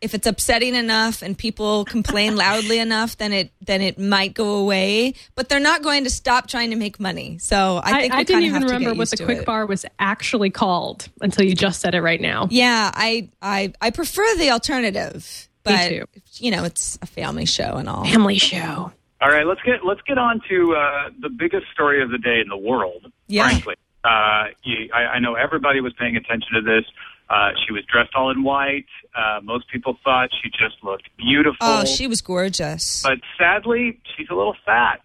if 0.03 0.15
it's 0.15 0.27
upsetting 0.27 0.75
enough 0.75 1.23
and 1.23 1.39
people 1.39 1.85
complain 1.85 2.37
loudly 2.37 2.79
enough, 2.79 3.17
then 3.17 3.33
it 3.33 3.53
then 3.61 3.81
it 3.81 3.99
might 3.99 4.35
go 4.35 4.57
away. 4.57 5.15
But 5.37 5.49
they're 5.49 5.61
not 5.61 5.83
going 5.83 6.05
to 6.05 6.11
stop 6.11 6.49
trying 6.49 6.71
to 6.71 6.77
make 6.77 7.01
money. 7.01 7.39
So 7.39 7.81
I 7.83 8.01
think 8.01 8.13
I, 8.13 8.17
we 8.17 8.21
I 8.21 8.25
didn't 8.25 8.43
even 8.43 8.63
have 8.63 8.71
remember 8.71 8.95
what 8.99 9.11
the 9.11 9.25
quick 9.25 9.39
it. 9.39 9.47
bar 9.47 9.65
was 9.65 9.87
actually 9.99 10.51
called 10.51 11.09
until 11.21 11.45
you 11.47 11.55
just 11.55 11.81
said 11.81 11.95
it 11.95 12.03
right 12.03 12.21
now. 12.21 12.49
Yeah, 12.51 12.91
I 12.93 13.31
I 13.41 13.73
I 13.81 13.91
prefer 13.91 14.27
the 14.37 14.51
alternative, 14.51 15.49
but 15.63 15.89
too. 15.89 16.05
you 16.35 16.51
know 16.51 16.65
it's 16.65 16.99
a 17.01 17.07
family 17.07 17.47
show 17.47 17.77
and 17.77 17.89
all. 17.89 18.05
Family 18.05 18.39
show. 18.39 18.93
All 19.21 19.29
right, 19.29 19.47
let's 19.47 19.63
get 19.63 19.85
let's 19.85 20.03
get 20.03 20.19
on 20.19 20.41
to 20.49 20.75
uh, 20.75 21.11
the 21.21 21.31
biggest 21.31 21.67
story 21.73 22.03
of 22.03 22.11
the 22.11 22.19
day 22.19 22.41
in 22.41 22.49
the 22.49 22.57
world. 22.57 23.07
Yeah. 23.29 23.49
Frankly, 23.49 23.77
uh, 24.03 24.47
you, 24.65 24.91
I, 24.93 25.03
I 25.03 25.19
know 25.21 25.35
everybody 25.35 25.81
was 25.81 25.93
paying 25.93 26.17
attention 26.17 26.55
to 26.55 26.61
this. 26.61 26.85
Uh, 27.33 27.53
she 27.67 27.73
was 27.73 27.83
dressed 27.91 28.11
all 28.15 28.31
in 28.31 28.43
white. 28.43 28.85
Uh, 29.17 29.41
most 29.43 29.67
people 29.69 29.97
thought 30.05 30.29
she 30.43 30.51
just 30.51 30.83
looked 30.85 31.09
beautiful. 31.17 31.57
Oh, 31.63 31.85
she 31.87 32.07
was 32.07 32.21
gorgeous. 32.21 33.03
But 33.03 33.21
sadly, 33.39 33.99
she's 34.15 34.29
a 34.31 34.35
little 34.35 34.55
fat. 34.67 35.01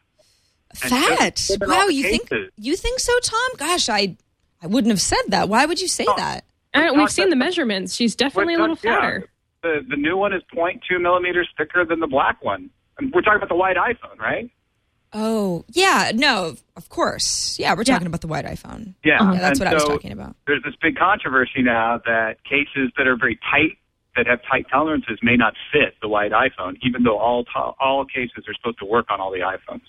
Fat. 0.76 1.42
Wow, 1.62 1.80
all 1.82 1.88
the 1.88 1.94
you 1.94 2.04
think 2.04 2.30
you 2.58 2.76
think 2.76 3.00
so, 3.00 3.18
Tom? 3.22 3.50
Gosh, 3.58 3.88
I 3.88 4.18
I 4.62 4.68
wouldn't 4.68 4.92
have 4.92 5.02
said 5.02 5.22
that. 5.30 5.48
Why 5.48 5.66
would 5.66 5.80
you 5.80 5.88
say 5.88 6.06
that? 6.18 6.44
Uh, 6.74 6.82
Well, 6.92 6.98
we've 6.98 7.12
seen 7.12 7.30
the 7.30 7.38
measurements. 7.38 7.96
She's 7.96 8.16
definitely 8.16 8.56
a 8.56 8.60
little 8.60 8.78
yeah. 8.84 8.96
fatter. 8.96 9.30
The 9.64 9.86
the 9.90 9.96
new 9.96 10.18
one 10.18 10.34
is 10.34 10.44
0.2 10.54 11.02
millimeters 11.02 11.48
thicker 11.58 11.86
than 11.86 12.02
the 12.02 12.08
black 12.08 12.44
one. 12.44 12.70
And 13.00 13.14
we're 13.14 13.22
talking 13.22 13.38
about 13.38 13.50
the 13.50 13.56
white 13.56 13.78
iPhone, 13.78 14.20
right? 14.20 14.52
Oh, 15.14 15.64
yeah, 15.72 16.12
no, 16.14 16.56
of 16.76 16.90
course. 16.90 17.58
Yeah, 17.60 17.74
we're 17.74 17.80
Yeah. 17.86 17.94
talking 17.94 18.08
about 18.08 18.22
the 18.22 18.28
white 18.28 18.46
iPhone. 18.46 18.94
Yeah, 19.04 19.18
Yeah, 19.34 19.40
that's 19.40 19.60
And 19.60 19.66
what 19.66 19.68
I 19.70 19.74
was 19.74 19.84
talking 19.86 20.12
about. 20.12 20.36
There's 20.46 20.64
this 20.64 20.76
big 20.82 20.98
controversy 20.98 21.62
now 21.62 22.00
that 22.06 22.44
cases 22.44 22.92
that 22.98 23.08
are 23.08 23.16
very 23.16 23.40
tight, 23.50 23.78
that 24.16 24.28
have 24.28 24.40
tight 24.50 24.66
tolerances, 24.70 25.20
may 25.24 25.38
not 25.38 25.54
fit 25.72 25.96
the 26.02 26.08
white 26.10 26.32
iPhone, 26.32 26.78
even 26.82 27.04
though 27.04 27.18
all 27.18 27.46
to- 27.46 27.74
all 27.80 28.04
cases 28.06 28.44
are 28.48 28.54
supposed 28.54 28.80
to 28.80 28.86
work 28.86 29.06
on 29.10 29.22
all 29.22 29.32
the 29.32 29.40
iPhones. 29.40 29.82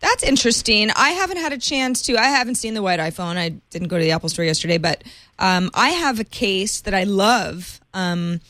That's 0.00 0.22
interesting. 0.22 0.90
I 0.96 1.10
haven't 1.10 1.36
had 1.36 1.52
a 1.52 1.58
chance 1.58 2.00
to. 2.02 2.16
I 2.16 2.24
haven't 2.30 2.54
seen 2.54 2.72
the 2.72 2.80
white 2.82 2.98
iPhone. 2.98 3.36
I 3.36 3.50
didn't 3.70 3.88
go 3.88 3.98
to 3.98 4.02
the 4.02 4.12
Apple 4.12 4.30
store 4.30 4.46
yesterday, 4.46 4.78
but 4.78 5.04
um, 5.38 5.70
I 5.74 5.90
have 5.90 6.18
a 6.18 6.24
case 6.24 6.80
that 6.80 6.94
I 6.94 7.04
love, 7.04 7.80
um, 7.92 8.40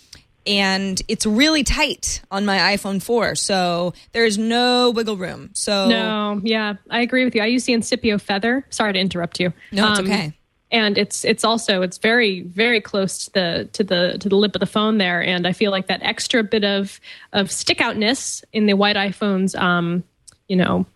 and 0.47 1.01
it's 1.09 1.27
really 1.27 1.63
tight 1.65 2.23
on 2.31 2.45
my 2.45 2.59
iPhone 2.77 3.03
4. 3.03 3.35
So 3.35 3.93
there's 4.13 4.39
no 4.39 4.91
wiggle 4.91 5.17
room. 5.17 5.51
So 5.55 5.89
No, 5.89 6.41
yeah, 6.43 6.75
I 6.91 7.01
agree 7.01 7.25
with 7.25 7.35
you. 7.35 7.43
I 7.43 7.47
use 7.47 7.65
the 7.65 7.73
Incipio 7.75 8.21
Feather. 8.21 8.65
Sorry 8.71 8.93
to 8.93 8.99
interrupt 8.99 9.41
you. 9.41 9.53
No, 9.73 9.91
it's 9.91 9.99
Um, 10.01 10.07
okay. 10.07 10.33
And 10.73 10.97
it's 10.99 11.25
it's 11.25 11.43
also 11.45 11.83
it's 11.83 11.99
very 11.99 12.43
very 12.43 12.81
close 12.81 13.25
to 13.25 13.33
the 13.33 13.69
to 13.73 13.83
the 13.83 14.17
to 14.21 14.29
the 14.29 14.37
lip 14.37 14.55
of 14.55 14.61
the 14.61 14.67
phone 14.67 14.99
there, 14.99 15.21
and 15.21 15.45
I 15.45 15.53
feel 15.53 15.73
like 15.73 15.89
that 15.89 16.01
extra 16.05 16.45
bit 16.45 16.63
of 16.63 17.01
of 17.33 17.51
stick 17.51 17.81
outness 17.81 18.45
in 18.53 18.67
the 18.67 18.75
white 18.75 18.95
iPhone's 18.95 19.57
um 19.57 20.05
you 20.47 20.55
know 20.55 20.87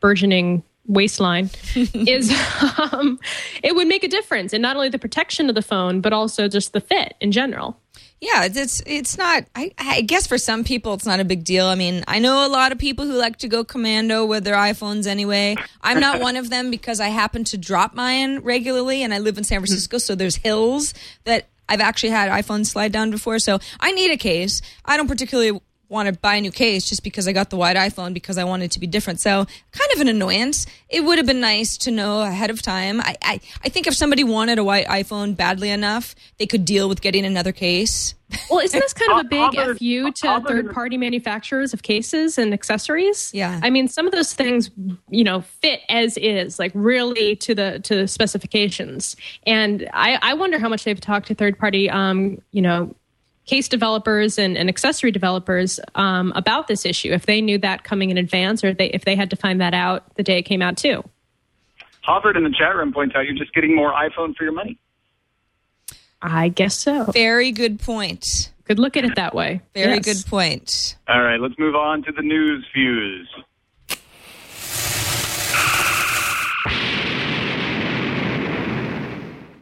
burgeoning 0.00 0.62
waistline 0.86 1.50
is 1.74 2.30
um, 2.92 3.18
it 3.62 3.74
would 3.74 3.88
make 3.88 4.04
a 4.04 4.08
difference 4.08 4.52
in 4.52 4.60
not 4.60 4.76
only 4.76 4.88
the 4.90 4.98
protection 4.98 5.48
of 5.48 5.54
the 5.54 5.62
phone 5.62 6.00
but 6.02 6.12
also 6.12 6.46
just 6.48 6.72
the 6.74 6.80
fit 6.80 7.14
in 7.20 7.32
general. 7.32 7.80
Yeah, 8.20 8.44
it's 8.44 8.56
it's, 8.56 8.82
it's 8.84 9.18
not. 9.18 9.44
I, 9.54 9.72
I 9.78 10.00
guess 10.00 10.26
for 10.26 10.38
some 10.38 10.64
people, 10.64 10.94
it's 10.94 11.06
not 11.06 11.20
a 11.20 11.24
big 11.24 11.44
deal. 11.44 11.66
I 11.66 11.76
mean, 11.76 12.02
I 12.08 12.18
know 12.18 12.44
a 12.44 12.48
lot 12.48 12.72
of 12.72 12.78
people 12.78 13.06
who 13.06 13.12
like 13.12 13.36
to 13.38 13.48
go 13.48 13.62
commando 13.62 14.24
with 14.24 14.42
their 14.44 14.56
iPhones 14.56 15.06
anyway. 15.06 15.54
I'm 15.82 16.00
not 16.00 16.20
one 16.20 16.36
of 16.36 16.50
them 16.50 16.70
because 16.70 16.98
I 16.98 17.08
happen 17.08 17.44
to 17.44 17.58
drop 17.58 17.94
mine 17.94 18.40
regularly, 18.40 19.04
and 19.04 19.14
I 19.14 19.18
live 19.18 19.38
in 19.38 19.44
San 19.44 19.60
Francisco, 19.60 19.98
so 19.98 20.16
there's 20.16 20.36
hills 20.36 20.94
that 21.24 21.46
I've 21.68 21.80
actually 21.80 22.10
had 22.10 22.30
iPhones 22.30 22.66
slide 22.66 22.92
down 22.92 23.10
before. 23.10 23.38
So 23.38 23.60
I 23.78 23.92
need 23.92 24.10
a 24.10 24.16
case. 24.16 24.62
I 24.84 24.96
don't 24.96 25.08
particularly 25.08 25.60
want 25.88 26.06
to 26.12 26.18
buy 26.18 26.36
a 26.36 26.40
new 26.40 26.50
case 26.50 26.88
just 26.88 27.02
because 27.02 27.26
I 27.26 27.32
got 27.32 27.50
the 27.50 27.56
white 27.56 27.76
iPhone 27.76 28.12
because 28.12 28.38
I 28.38 28.44
wanted 28.44 28.70
to 28.72 28.80
be 28.80 28.86
different. 28.86 29.20
So 29.20 29.46
kind 29.72 29.90
of 29.94 30.00
an 30.00 30.08
annoyance. 30.08 30.66
It 30.88 31.04
would 31.04 31.18
have 31.18 31.26
been 31.26 31.40
nice 31.40 31.76
to 31.78 31.90
know 31.90 32.22
ahead 32.22 32.50
of 32.50 32.62
time. 32.62 33.00
I, 33.00 33.16
I, 33.22 33.40
I 33.64 33.68
think 33.68 33.86
if 33.86 33.94
somebody 33.94 34.24
wanted 34.24 34.58
a 34.58 34.64
white 34.64 34.86
iPhone 34.86 35.36
badly 35.36 35.70
enough, 35.70 36.14
they 36.38 36.46
could 36.46 36.64
deal 36.64 36.88
with 36.88 37.00
getting 37.00 37.24
another 37.24 37.52
case. 37.52 38.14
Well, 38.50 38.60
isn't 38.60 38.78
this 38.78 38.92
kind 38.92 39.12
of 39.12 39.18
a 39.24 39.24
big 39.28 39.40
Auburn- 39.40 39.78
fu 39.78 40.10
to 40.10 40.44
third 40.46 40.72
party 40.72 40.98
manufacturers 40.98 41.72
of 41.72 41.82
cases 41.82 42.36
and 42.36 42.52
accessories? 42.52 43.32
Yeah. 43.32 43.58
I 43.62 43.70
mean, 43.70 43.88
some 43.88 44.06
of 44.06 44.12
those 44.12 44.34
things, 44.34 44.70
you 45.08 45.24
know, 45.24 45.40
fit 45.40 45.80
as 45.88 46.18
is, 46.18 46.58
like 46.58 46.72
really 46.74 47.36
to 47.36 47.54
the 47.54 47.80
to 47.84 47.96
the 47.96 48.08
specifications. 48.08 49.16
And 49.46 49.88
I, 49.94 50.18
I 50.20 50.34
wonder 50.34 50.58
how 50.58 50.68
much 50.68 50.84
they've 50.84 51.00
talked 51.00 51.28
to 51.28 51.34
third 51.34 51.58
party, 51.58 51.88
um, 51.88 52.42
you 52.52 52.60
know, 52.60 52.94
case 53.48 53.66
developers 53.68 54.38
and, 54.38 54.56
and 54.56 54.68
accessory 54.68 55.10
developers 55.10 55.80
um, 55.94 56.32
about 56.36 56.68
this 56.68 56.86
issue. 56.86 57.12
If 57.12 57.26
they 57.26 57.40
knew 57.40 57.58
that 57.58 57.82
coming 57.82 58.10
in 58.10 58.18
advance, 58.18 58.62
or 58.62 58.72
they, 58.72 58.90
if 58.90 59.04
they 59.04 59.16
had 59.16 59.30
to 59.30 59.36
find 59.36 59.60
that 59.60 59.74
out 59.74 60.14
the 60.14 60.22
day 60.22 60.38
it 60.38 60.42
came 60.42 60.62
out 60.62 60.76
too. 60.76 61.02
Harvard 62.02 62.36
in 62.36 62.44
the 62.44 62.54
chat 62.56 62.76
room 62.76 62.92
points 62.92 63.14
out 63.16 63.24
you're 63.24 63.34
just 63.36 63.52
getting 63.52 63.74
more 63.74 63.92
iPhone 63.92 64.34
for 64.36 64.44
your 64.44 64.52
money. 64.52 64.78
I 66.22 66.48
guess 66.48 66.74
so. 66.76 67.04
Very 67.12 67.52
good 67.52 67.80
point. 67.80 68.52
Could 68.64 68.78
look 68.78 68.96
at 68.96 69.04
it 69.04 69.14
that 69.16 69.34
way. 69.34 69.62
Very 69.74 69.94
Yes. 69.94 70.04
good 70.04 70.30
point. 70.30 70.96
All 71.08 71.22
right, 71.22 71.40
let's 71.40 71.58
move 71.58 71.74
on 71.74 72.02
to 72.04 72.12
the 72.12 72.22
news 72.22 72.66
fuse. 72.72 73.28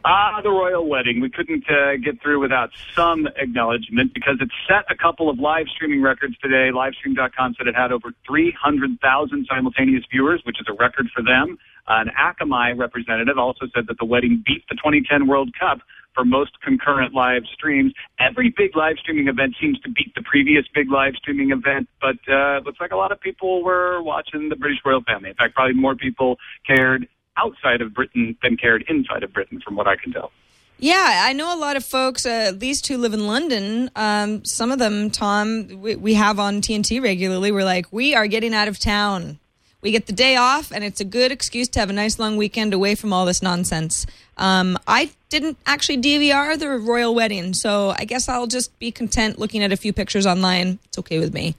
Ah, 0.09 0.39
the 0.41 0.49
royal 0.49 0.87
wedding. 0.87 1.19
We 1.19 1.29
couldn't 1.29 1.65
uh, 1.69 1.97
get 2.01 2.21
through 2.21 2.39
without 2.39 2.69
some 2.95 3.27
acknowledgement 3.35 4.13
because 4.13 4.37
it 4.39 4.47
set 4.65 4.85
a 4.89 4.95
couple 4.95 5.29
of 5.29 5.37
live 5.37 5.65
streaming 5.67 6.01
records 6.01 6.37
today. 6.41 6.71
Livestream.com 6.71 7.55
said 7.57 7.67
it 7.67 7.75
had 7.75 7.91
over 7.91 8.13
300,000 8.25 9.47
simultaneous 9.49 10.05
viewers, 10.09 10.41
which 10.45 10.61
is 10.61 10.67
a 10.69 10.73
record 10.79 11.07
for 11.13 11.21
them. 11.21 11.57
An 11.89 12.09
Akamai 12.17 12.77
representative 12.77 13.37
also 13.37 13.65
said 13.75 13.83
that 13.89 13.97
the 13.99 14.05
wedding 14.05 14.41
beat 14.47 14.63
the 14.69 14.75
2010 14.75 15.27
World 15.27 15.51
Cup 15.59 15.79
for 16.15 16.23
most 16.23 16.51
concurrent 16.63 17.13
live 17.13 17.43
streams. 17.53 17.91
Every 18.17 18.53
big 18.55 18.77
live 18.77 18.95
streaming 18.99 19.27
event 19.27 19.55
seems 19.59 19.77
to 19.81 19.89
beat 19.89 20.15
the 20.15 20.23
previous 20.23 20.63
big 20.73 20.89
live 20.89 21.15
streaming 21.17 21.51
event, 21.51 21.89
but 21.99 22.15
uh, 22.31 22.59
it 22.59 22.65
looks 22.65 22.79
like 22.79 22.91
a 22.91 22.95
lot 22.95 23.11
of 23.11 23.19
people 23.19 23.61
were 23.61 24.01
watching 24.01 24.47
the 24.47 24.55
British 24.55 24.79
royal 24.85 25.01
family. 25.01 25.31
In 25.31 25.35
fact, 25.35 25.53
probably 25.53 25.75
more 25.75 25.95
people 25.95 26.37
cared 26.65 27.09
outside 27.37 27.81
of 27.81 27.93
Britain 27.93 28.37
than 28.41 28.57
cared 28.57 28.83
inside 28.87 29.23
of 29.23 29.33
Britain, 29.33 29.61
from 29.63 29.75
what 29.75 29.87
I 29.87 29.95
can 29.95 30.11
tell. 30.11 30.31
Yeah, 30.79 31.23
I 31.23 31.33
know 31.33 31.55
a 31.55 31.57
lot 31.57 31.75
of 31.75 31.83
folks, 31.83 32.25
uh, 32.25 32.29
at 32.49 32.59
least 32.59 32.85
who 32.87 32.97
live 32.97 33.13
in 33.13 33.25
London. 33.25 33.89
Um, 33.95 34.45
some 34.45 34.71
of 34.71 34.77
them, 34.77 35.09
Tom, 35.09 35.67
we, 35.81 35.95
we 35.95 36.13
have 36.13 36.39
on 36.39 36.61
TNT 36.61 37.01
regularly. 37.01 37.51
We're 37.51 37.65
like, 37.65 37.87
we 37.91 38.13
are 38.13 38.27
getting 38.27 38.53
out 38.53 38.67
of 38.67 38.77
town. 38.77 39.39
We 39.81 39.91
get 39.91 40.05
the 40.05 40.13
day 40.13 40.35
off, 40.35 40.71
and 40.71 40.83
it's 40.83 41.01
a 41.01 41.05
good 41.05 41.31
excuse 41.31 41.67
to 41.69 41.79
have 41.79 41.89
a 41.89 41.93
nice 41.93 42.19
long 42.19 42.37
weekend 42.37 42.73
away 42.73 42.93
from 42.93 43.11
all 43.11 43.25
this 43.25 43.41
nonsense. 43.41 44.05
Um, 44.37 44.77
I 44.85 45.11
didn't 45.29 45.57
actually 45.65 45.97
DVR 46.01 46.57
the 46.57 46.69
royal 46.69 47.13
wedding, 47.13 47.53
so 47.53 47.93
I 47.97 48.05
guess 48.05 48.29
I'll 48.29 48.47
just 48.47 48.77
be 48.79 48.91
content 48.91 49.37
looking 49.37 49.61
at 49.63 49.71
a 49.71 49.77
few 49.77 49.91
pictures 49.91 50.25
online. 50.25 50.79
It's 50.85 50.97
okay 50.99 51.19
with 51.19 51.33
me. 51.33 51.55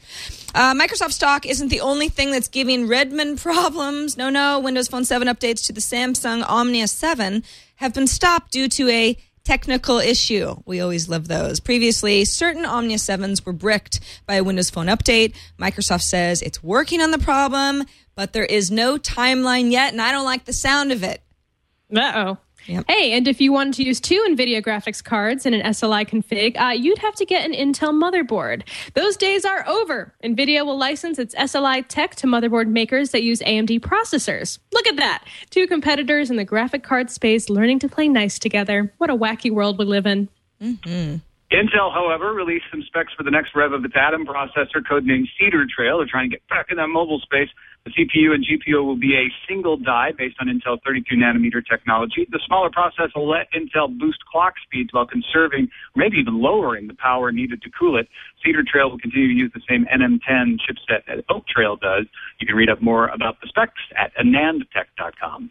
Uh, 0.55 0.75
Microsoft 0.75 1.13
stock 1.13 1.45
isn't 1.45 1.69
the 1.69 1.81
only 1.81 2.09
thing 2.09 2.31
that's 2.31 2.49
giving 2.49 2.89
Redmond 2.89 3.39
problems. 3.43 4.17
No, 4.17 4.31
no. 4.31 4.59
Windows 4.59 4.89
Phone 4.89 5.05
7 5.05 5.29
updates 5.29 5.67
to 5.67 5.73
the 5.73 5.81
Samsung 5.81 6.43
Omnia 6.49 6.89
7 6.89 7.43
have 7.77 7.93
been 7.93 8.07
stopped 8.07 8.53
due 8.53 8.69
to 8.69 8.89
a 8.89 9.17
technical 9.45 9.99
issue. 9.99 10.57
We 10.67 10.81
always 10.81 11.09
love 11.09 11.29
those. 11.29 11.61
Previously, 11.61 12.25
certain 12.25 12.67
Omnia 12.67 12.99
7s 12.99 13.47
were 13.47 13.53
bricked 13.53 14.01
by 14.27 14.35
a 14.35 14.45
Windows 14.45 14.69
Phone 14.69 14.87
update. 14.87 15.35
Microsoft 15.59 16.03
says 16.03 16.43
it's 16.43 16.63
working 16.63 17.01
on 17.01 17.13
the 17.13 17.19
problem, 17.19 17.85
but 18.15 18.33
there 18.33 18.45
is 18.45 18.71
no 18.71 18.99
timeline 18.99 19.71
yet, 19.71 19.93
and 19.93 20.03
I 20.03 20.13
don't 20.13 20.27
like 20.27 20.45
the 20.45 20.53
sound 20.53 20.93
of 20.93 21.03
it. 21.03 21.23
Uh 21.95 22.13
oh. 22.15 22.39
Yep. 22.69 22.85
Hey, 22.87 23.13
and 23.13 23.27
if 23.27 23.41
you 23.41 23.51
wanted 23.51 23.75
to 23.75 23.83
use 23.83 23.99
two 23.99 24.23
NVIDIA 24.29 24.63
graphics 24.63 25.03
cards 25.03 25.47
in 25.47 25.55
an 25.55 25.63
SLI 25.63 26.07
config, 26.07 26.61
uh, 26.61 26.73
you'd 26.73 26.99
have 26.99 27.15
to 27.15 27.25
get 27.25 27.47
an 27.47 27.53
Intel 27.53 27.93
motherboard. 27.93 28.63
Those 28.93 29.17
days 29.17 29.47
are 29.47 29.67
over. 29.67 30.13
NVIDIA 30.23 30.67
will 30.67 30.77
license 30.77 31.19
its 31.19 31.35
SLI 31.35 31.87
tech 31.89 32.15
to 32.17 32.27
motherboard 32.27 32.69
makers 32.69 33.11
that 33.13 33.23
use 33.23 33.41
AMD 33.41 33.81
processors. 33.81 34.59
Look 34.73 34.87
at 34.87 34.97
that. 34.97 35.25
Two 35.49 35.67
competitors 35.67 36.31
in 36.31 36.37
the 36.37 36.45
graphic 36.45 36.83
card 36.83 37.11
space 37.11 37.49
learning 37.49 37.79
to 37.79 37.89
play 37.89 38.07
nice 38.07 38.39
together. 38.39 38.93
What 38.99 39.09
a 39.09 39.17
wacky 39.17 39.51
world 39.51 39.79
we 39.79 39.87
live 39.87 40.05
in. 40.05 40.29
Intel, 41.51 41.91
however, 41.91 42.35
released 42.35 42.67
some 42.71 42.83
specs 42.83 43.15
for 43.17 43.23
the 43.23 43.31
next 43.31 43.55
rev 43.57 43.73
of 43.73 43.83
its 43.83 43.95
Atom 43.97 44.27
processor, 44.27 44.83
codenamed 44.89 45.29
Cedar 45.39 45.65
Trail. 45.75 45.97
They're 45.97 46.07
trying 46.07 46.29
to 46.29 46.37
get 46.37 46.47
back 46.49 46.67
in 46.71 46.77
that 46.77 46.89
mobile 46.89 47.21
space. 47.21 47.49
The 47.85 47.91
CPU 47.93 48.35
and 48.35 48.45
GPU 48.45 48.85
will 48.85 48.97
be 48.99 49.15
a 49.15 49.33
single 49.49 49.77
die 49.77 50.13
based 50.17 50.37
on 50.41 50.49
Intel 50.49 50.79
32 50.85 51.17
nanometer 51.17 51.65
technology. 51.67 52.27
The 52.31 52.41
smaller 52.47 52.71
process 52.71 53.11
will 53.17 53.29
let 53.29 53.49
Intel 53.53 53.97
boost 53.99 54.19
clock 54.31 54.55
speeds 54.63 54.93
while 54.93 55.07
conserving, 55.07 55.69
maybe 55.97 56.19
even 56.19 56.41
lowering, 56.41 56.87
the 56.89 56.95
power 56.95 57.33
needed 57.33 57.63
to 57.63 57.71
cool 57.71 57.99
it. 57.99 58.09
Cedar 58.45 58.63
Trail 58.63 58.91
will 58.91 58.99
continue 58.99 59.29
to 59.29 59.35
use 59.35 59.53
the 59.55 59.63
same 59.69 59.87
NM10 59.87 60.59
chipset 60.61 61.07
that 61.07 61.25
Oak 61.31 61.47
Trail 61.47 61.77
does. 61.77 62.07
You 62.41 62.47
can 62.47 62.57
read 62.57 62.69
up 62.69 62.83
more 62.83 63.09
about 63.09 63.41
the 63.41 63.49
specs 63.49 63.81
at 63.97 64.15
anandtech.com. 64.17 65.51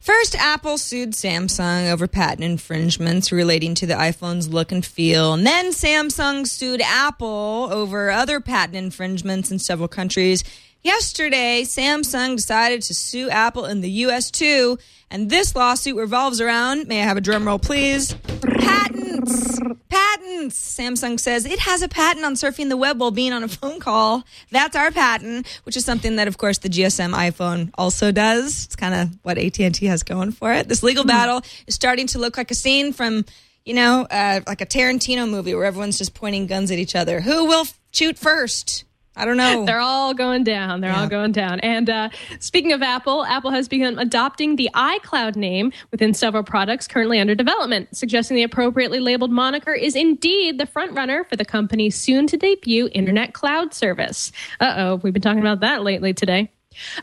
First, 0.00 0.34
Apple 0.34 0.78
sued 0.78 1.10
Samsung 1.10 1.92
over 1.92 2.08
patent 2.08 2.42
infringements 2.42 3.30
relating 3.30 3.74
to 3.74 3.86
the 3.86 3.92
iPhone's 3.92 4.48
look 4.48 4.72
and 4.72 4.84
feel. 4.84 5.34
And 5.34 5.46
then 5.46 5.72
Samsung 5.72 6.46
sued 6.46 6.80
Apple 6.80 7.68
over 7.70 8.10
other 8.10 8.40
patent 8.40 8.76
infringements 8.76 9.50
in 9.50 9.58
several 9.58 9.88
countries. 9.88 10.42
Yesterday, 10.82 11.62
Samsung 11.64 12.36
decided 12.36 12.80
to 12.82 12.94
sue 12.94 13.28
Apple 13.28 13.66
in 13.66 13.82
the 13.82 13.90
US 14.06 14.30
too. 14.30 14.78
And 15.10 15.28
this 15.28 15.54
lawsuit 15.54 15.96
revolves 15.96 16.40
around, 16.40 16.88
may 16.88 17.02
I 17.02 17.04
have 17.04 17.18
a 17.18 17.20
drum 17.20 17.46
roll, 17.46 17.58
please? 17.58 18.14
Patents. 18.14 19.60
Patents. 19.90 20.78
Samsung 20.78 21.20
says 21.20 21.44
it 21.44 21.58
has 21.58 21.82
a 21.82 21.88
patent 21.88 22.24
on 22.24 22.34
surfing 22.34 22.70
the 22.70 22.78
web 22.78 22.98
while 22.98 23.10
being 23.10 23.32
on 23.34 23.42
a 23.42 23.48
phone 23.48 23.78
call. 23.78 24.24
That's 24.50 24.74
our 24.74 24.90
patent, 24.90 25.46
which 25.64 25.76
is 25.76 25.84
something 25.84 26.16
that, 26.16 26.28
of 26.28 26.38
course, 26.38 26.58
the 26.58 26.70
GSM 26.70 27.12
iPhone 27.12 27.70
also 27.74 28.10
does. 28.10 28.64
It's 28.64 28.76
kind 28.76 28.94
of 28.94 29.18
what 29.22 29.36
AT&T 29.36 29.84
has 29.84 30.02
going 30.02 30.32
for 30.32 30.52
it. 30.52 30.68
This 30.68 30.82
legal 30.82 31.04
battle 31.04 31.42
is 31.66 31.74
starting 31.74 32.06
to 32.08 32.18
look 32.18 32.38
like 32.38 32.50
a 32.50 32.54
scene 32.54 32.94
from, 32.94 33.26
you 33.66 33.74
know, 33.74 34.06
uh, 34.10 34.40
like 34.46 34.62
a 34.62 34.66
Tarantino 34.66 35.28
movie 35.28 35.54
where 35.54 35.66
everyone's 35.66 35.98
just 35.98 36.14
pointing 36.14 36.46
guns 36.46 36.70
at 36.70 36.78
each 36.78 36.94
other. 36.96 37.20
Who 37.20 37.44
will 37.44 37.66
shoot 37.92 38.18
first? 38.18 38.84
I 39.20 39.24
don't 39.26 39.36
know. 39.36 39.66
They're 39.66 39.80
all 39.80 40.14
going 40.14 40.44
down. 40.44 40.80
They're 40.80 40.90
Yeah. 40.90 41.02
all 41.02 41.08
going 41.08 41.32
down. 41.32 41.60
And 41.60 41.90
uh, 41.90 42.08
speaking 42.38 42.72
of 42.72 42.80
Apple, 42.82 43.24
Apple 43.26 43.50
has 43.50 43.68
begun 43.68 43.98
adopting 43.98 44.56
the 44.56 44.70
iCloud 44.74 45.36
name 45.36 45.72
within 45.90 46.14
several 46.14 46.42
products 46.42 46.88
currently 46.88 47.20
under 47.20 47.34
development, 47.34 47.94
suggesting 47.94 48.36
the 48.36 48.42
appropriately 48.44 48.98
labeled 49.00 49.30
moniker 49.30 49.74
is 49.74 49.94
indeed 49.94 50.58
the 50.58 50.64
frontrunner 50.66 51.28
for 51.28 51.36
the 51.36 51.44
company's 51.44 51.94
soon 51.96 52.26
to 52.28 52.36
debut 52.36 52.88
internet 52.92 53.34
cloud 53.34 53.74
service. 53.74 54.32
Uh 54.58 54.74
oh, 54.76 54.94
we've 55.02 55.12
been 55.12 55.20
talking 55.22 55.40
about 55.40 55.60
that 55.60 55.82
lately 55.82 56.14
today. 56.14 56.50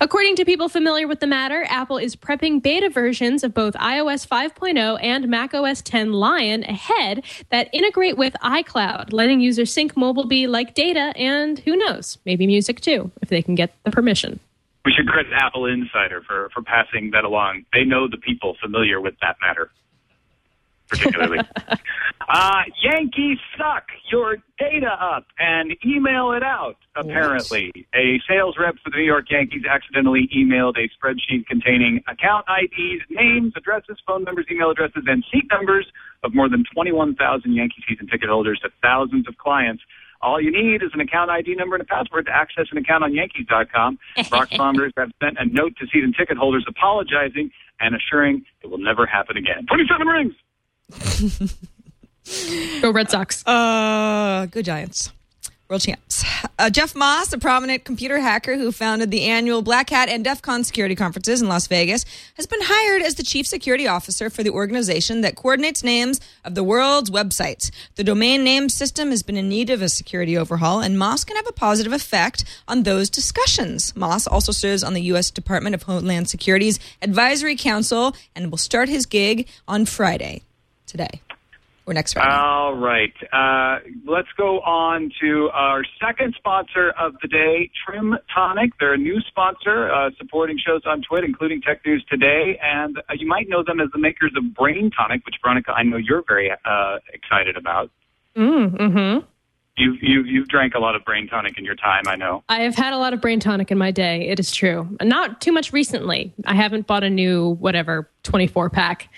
According 0.02 0.36
to 0.38 0.46
people 0.46 0.70
familiar 0.70 1.08
with 1.08 1.20
the 1.20 1.28
matter, 1.28 1.66
Apple 1.70 1.98
is 1.98 2.16
prepping 2.16 2.62
beta 2.62 2.90
versions 2.90 3.44
of 3.44 3.54
both 3.54 3.74
iOS 3.76 4.28
5.0 4.28 5.00
and 5.02 5.28
macOS 5.28 5.82
10 5.82 6.14
Lion 6.14 6.64
ahead 6.64 7.24
that 7.50 7.70
integrate 7.74 8.18
with 8.18 8.34
iCloud, 8.44 9.14
letting 9.14 9.42
users 9.42 9.74
sync 9.74 9.96
MobileMe 9.96 10.48
like 10.48 10.74
data 10.74 11.14
and 11.16 11.60
who 11.60 11.76
knows, 11.76 12.18
maybe 12.26 12.48
music 12.48 12.82
too, 12.82 13.12
if 13.22 13.30
they 13.30 13.42
can 13.42 13.56
get 13.56 13.76
the 13.84 13.92
permission. 13.92 14.40
We 14.86 14.94
should 14.94 15.08
credit 15.08 15.34
Apple 15.34 15.66
Insider 15.66 16.22
for, 16.22 16.50
for 16.54 16.62
passing 16.62 17.12
that 17.12 17.26
along. 17.26 17.66
They 17.74 17.84
know 17.84 18.08
the 18.08 18.18
people 18.18 18.56
familiar 18.62 19.02
with 19.02 19.16
that 19.22 19.36
matter, 19.42 19.70
particularly. 20.90 21.40
uh, 22.30 22.62
Yankees 22.84 23.38
suck. 23.58 23.86
Your 24.12 24.38
data 24.58 24.92
up 25.00 25.26
and 25.38 25.76
email 25.86 26.32
it 26.32 26.44
out, 26.44 26.78
apparently. 26.96 27.72
A 27.94 28.22
sales 28.28 28.56
rep 28.60 28.76
for 28.84 28.90
the 28.90 28.98
New 28.98 29.04
York 29.04 29.26
Yankees 29.30 29.64
accidentally 29.70 30.30
emailed 30.36 30.76
a 30.78 30.88
spreadsheet 30.96 31.46
containing 31.46 32.02
account 32.08 32.46
IDs, 32.48 33.04
names, 33.10 33.54
addresses, 33.56 33.98
phone 34.08 34.24
numbers, 34.24 34.46
email 34.52 34.72
addresses, 34.72 35.04
and 35.08 35.26
seat 35.32 35.46
numbers 35.52 35.88
of 36.24 36.34
more 36.34 36.50
than 36.50 36.64
21,000 36.74 37.54
Yankee 37.54 37.84
season 37.88 38.08
ticket 38.08 38.30
holders 38.30 38.60
to 38.64 38.70
thousands 38.82 39.28
of 39.28 39.38
clients. 39.38 39.84
All 40.22 40.42
you 40.42 40.52
need 40.52 40.82
is 40.82 40.90
an 40.94 41.02
account 41.02 41.30
ID 41.30 41.56
number 41.56 41.76
and 41.76 41.82
a 41.82 41.86
password 41.86 42.26
to 42.26 42.32
access 42.36 42.66
an 42.72 42.78
account 42.78 43.04
on 43.04 43.14
Yankees.com. 43.14 44.00
Bronx 44.30 44.58
Bombers 44.58 44.94
have 44.98 45.12
sent 45.22 45.38
a 45.40 45.46
note 45.46 45.76
to 45.78 45.86
season 45.94 46.14
ticket 46.18 46.38
holders 46.38 46.66
apologizing 46.68 47.52
and 47.80 47.96
assuring 47.96 48.44
it 48.64 48.68
will 48.68 48.80
never 48.80 49.06
happen 49.06 49.38
again. 49.38 49.66
27 49.68 50.08
rings! 50.08 50.34
Go 52.82 52.92
Red 52.92 53.10
Sox. 53.10 53.46
Uh, 53.46 54.48
go 54.48 54.62
Giants. 54.62 55.12
World 55.70 55.82
champs. 55.82 56.24
Uh, 56.58 56.70
Jeff 56.70 56.96
Moss, 56.96 57.34
a 57.34 57.38
prominent 57.38 57.84
computer 57.84 58.20
hacker 58.20 58.56
who 58.56 58.72
founded 58.72 59.12
the 59.12 59.24
annual 59.24 59.62
Black 59.62 59.90
Hat 59.90 60.08
and 60.08 60.24
DEF 60.24 60.42
CON 60.42 60.64
security 60.64 60.96
conferences 60.96 61.42
in 61.42 61.50
Las 61.50 61.68
Vegas, 61.68 62.06
has 62.36 62.48
been 62.48 62.62
hired 62.62 63.02
as 63.02 63.16
the 63.16 63.24
chief 63.24 63.46
security 63.46 63.86
officer 63.86 64.30
for 64.30 64.44
the 64.44 64.50
organization 64.50 65.20
that 65.22 65.36
coordinates 65.36 65.84
names 65.84 66.22
of 66.46 66.56
the 66.56 66.64
world's 66.64 67.10
websites. 67.10 67.70
The 67.96 68.06
domain 68.06 68.46
name 68.46 68.70
system 68.70 69.10
has 69.10 69.24
been 69.24 69.36
in 69.36 69.50
need 69.50 69.70
of 69.70 69.82
a 69.82 69.90
security 69.90 70.38
overhaul, 70.38 70.80
and 70.80 70.98
Moss 70.98 71.26
can 71.26 71.36
have 71.36 71.48
a 71.48 71.52
positive 71.52 71.92
effect 71.92 72.46
on 72.70 72.84
those 72.84 73.10
discussions. 73.10 73.94
Moss 73.94 74.26
also 74.26 74.54
serves 74.54 74.84
on 74.84 74.94
the 74.94 75.02
U.S. 75.04 75.32
Department 75.32 75.76
of 75.76 75.84
Homeland 75.84 76.30
Security's 76.30 76.80
Advisory 77.02 77.58
Council 77.58 78.16
and 78.34 78.52
will 78.52 78.58
start 78.58 78.88
his 78.88 79.06
gig 79.06 79.50
on 79.68 79.86
Friday, 79.86 80.44
today, 80.88 81.22
or 81.86 81.94
next 81.94 82.14
Friday. 82.14 82.34
All 82.34 82.76
right. 82.76 83.14
Uh, 83.32 83.80
let's 84.06 84.28
go 84.38 84.60
on 84.62 85.12
to 85.22 85.50
our 85.54 85.84
second 86.02 86.34
sponsor 86.38 86.92
of 87.00 87.14
the 87.22 87.28
day, 87.28 87.70
Trim 87.86 88.16
Tonic. 88.34 88.72
They're 88.80 88.94
a 88.94 88.98
new 88.98 89.20
sponsor 89.28 89.92
uh, 89.92 90.10
supporting 90.18 90.58
shows 90.58 90.82
on 90.86 91.02
Twit, 91.02 91.24
including 91.24 91.62
Tech 91.62 91.86
News 91.86 92.04
Today. 92.10 92.60
And 92.62 92.98
uh, 92.98 93.14
you 93.18 93.28
might 93.28 93.48
know 93.48 93.64
them 93.64 93.80
as 93.80 93.90
the 93.94 94.00
makers 94.00 94.34
of 94.36 94.54
Brain 94.56 94.90
Tonic, 94.90 95.26
which, 95.26 95.36
Veronica, 95.44 95.72
I 95.72 95.84
know 95.84 95.98
you're 95.98 96.24
very 96.28 96.52
uh, 96.52 96.98
excited 97.14 97.56
about. 97.56 97.92
Mm-hmm. 98.36 99.26
You've, 99.78 99.98
you've, 100.02 100.26
you've 100.26 100.48
drank 100.48 100.74
a 100.74 100.80
lot 100.80 100.96
of 100.96 101.06
Brain 101.06 101.28
Tonic 101.28 101.58
in 101.58 101.64
your 101.64 101.76
time, 101.76 102.04
I 102.08 102.16
know. 102.16 102.44
I 102.50 102.62
have 102.62 102.76
had 102.76 102.94
a 102.94 102.98
lot 102.98 103.14
of 103.14 103.22
brain 103.22 103.40
tonic 103.40 103.72
in 103.72 103.78
my 103.78 103.92
day. 103.92 104.28
It 104.28 104.40
is 104.40 104.52
true. 104.52 104.88
Not 105.02 105.40
too 105.40 105.52
much 105.52 105.72
recently. 105.72 106.34
I 106.46 106.56
haven't 106.56 106.88
bought 106.88 107.04
a 107.04 107.12
new 107.12 107.50
whatever 107.60 108.10
24 108.24 108.72
pack 108.72 109.10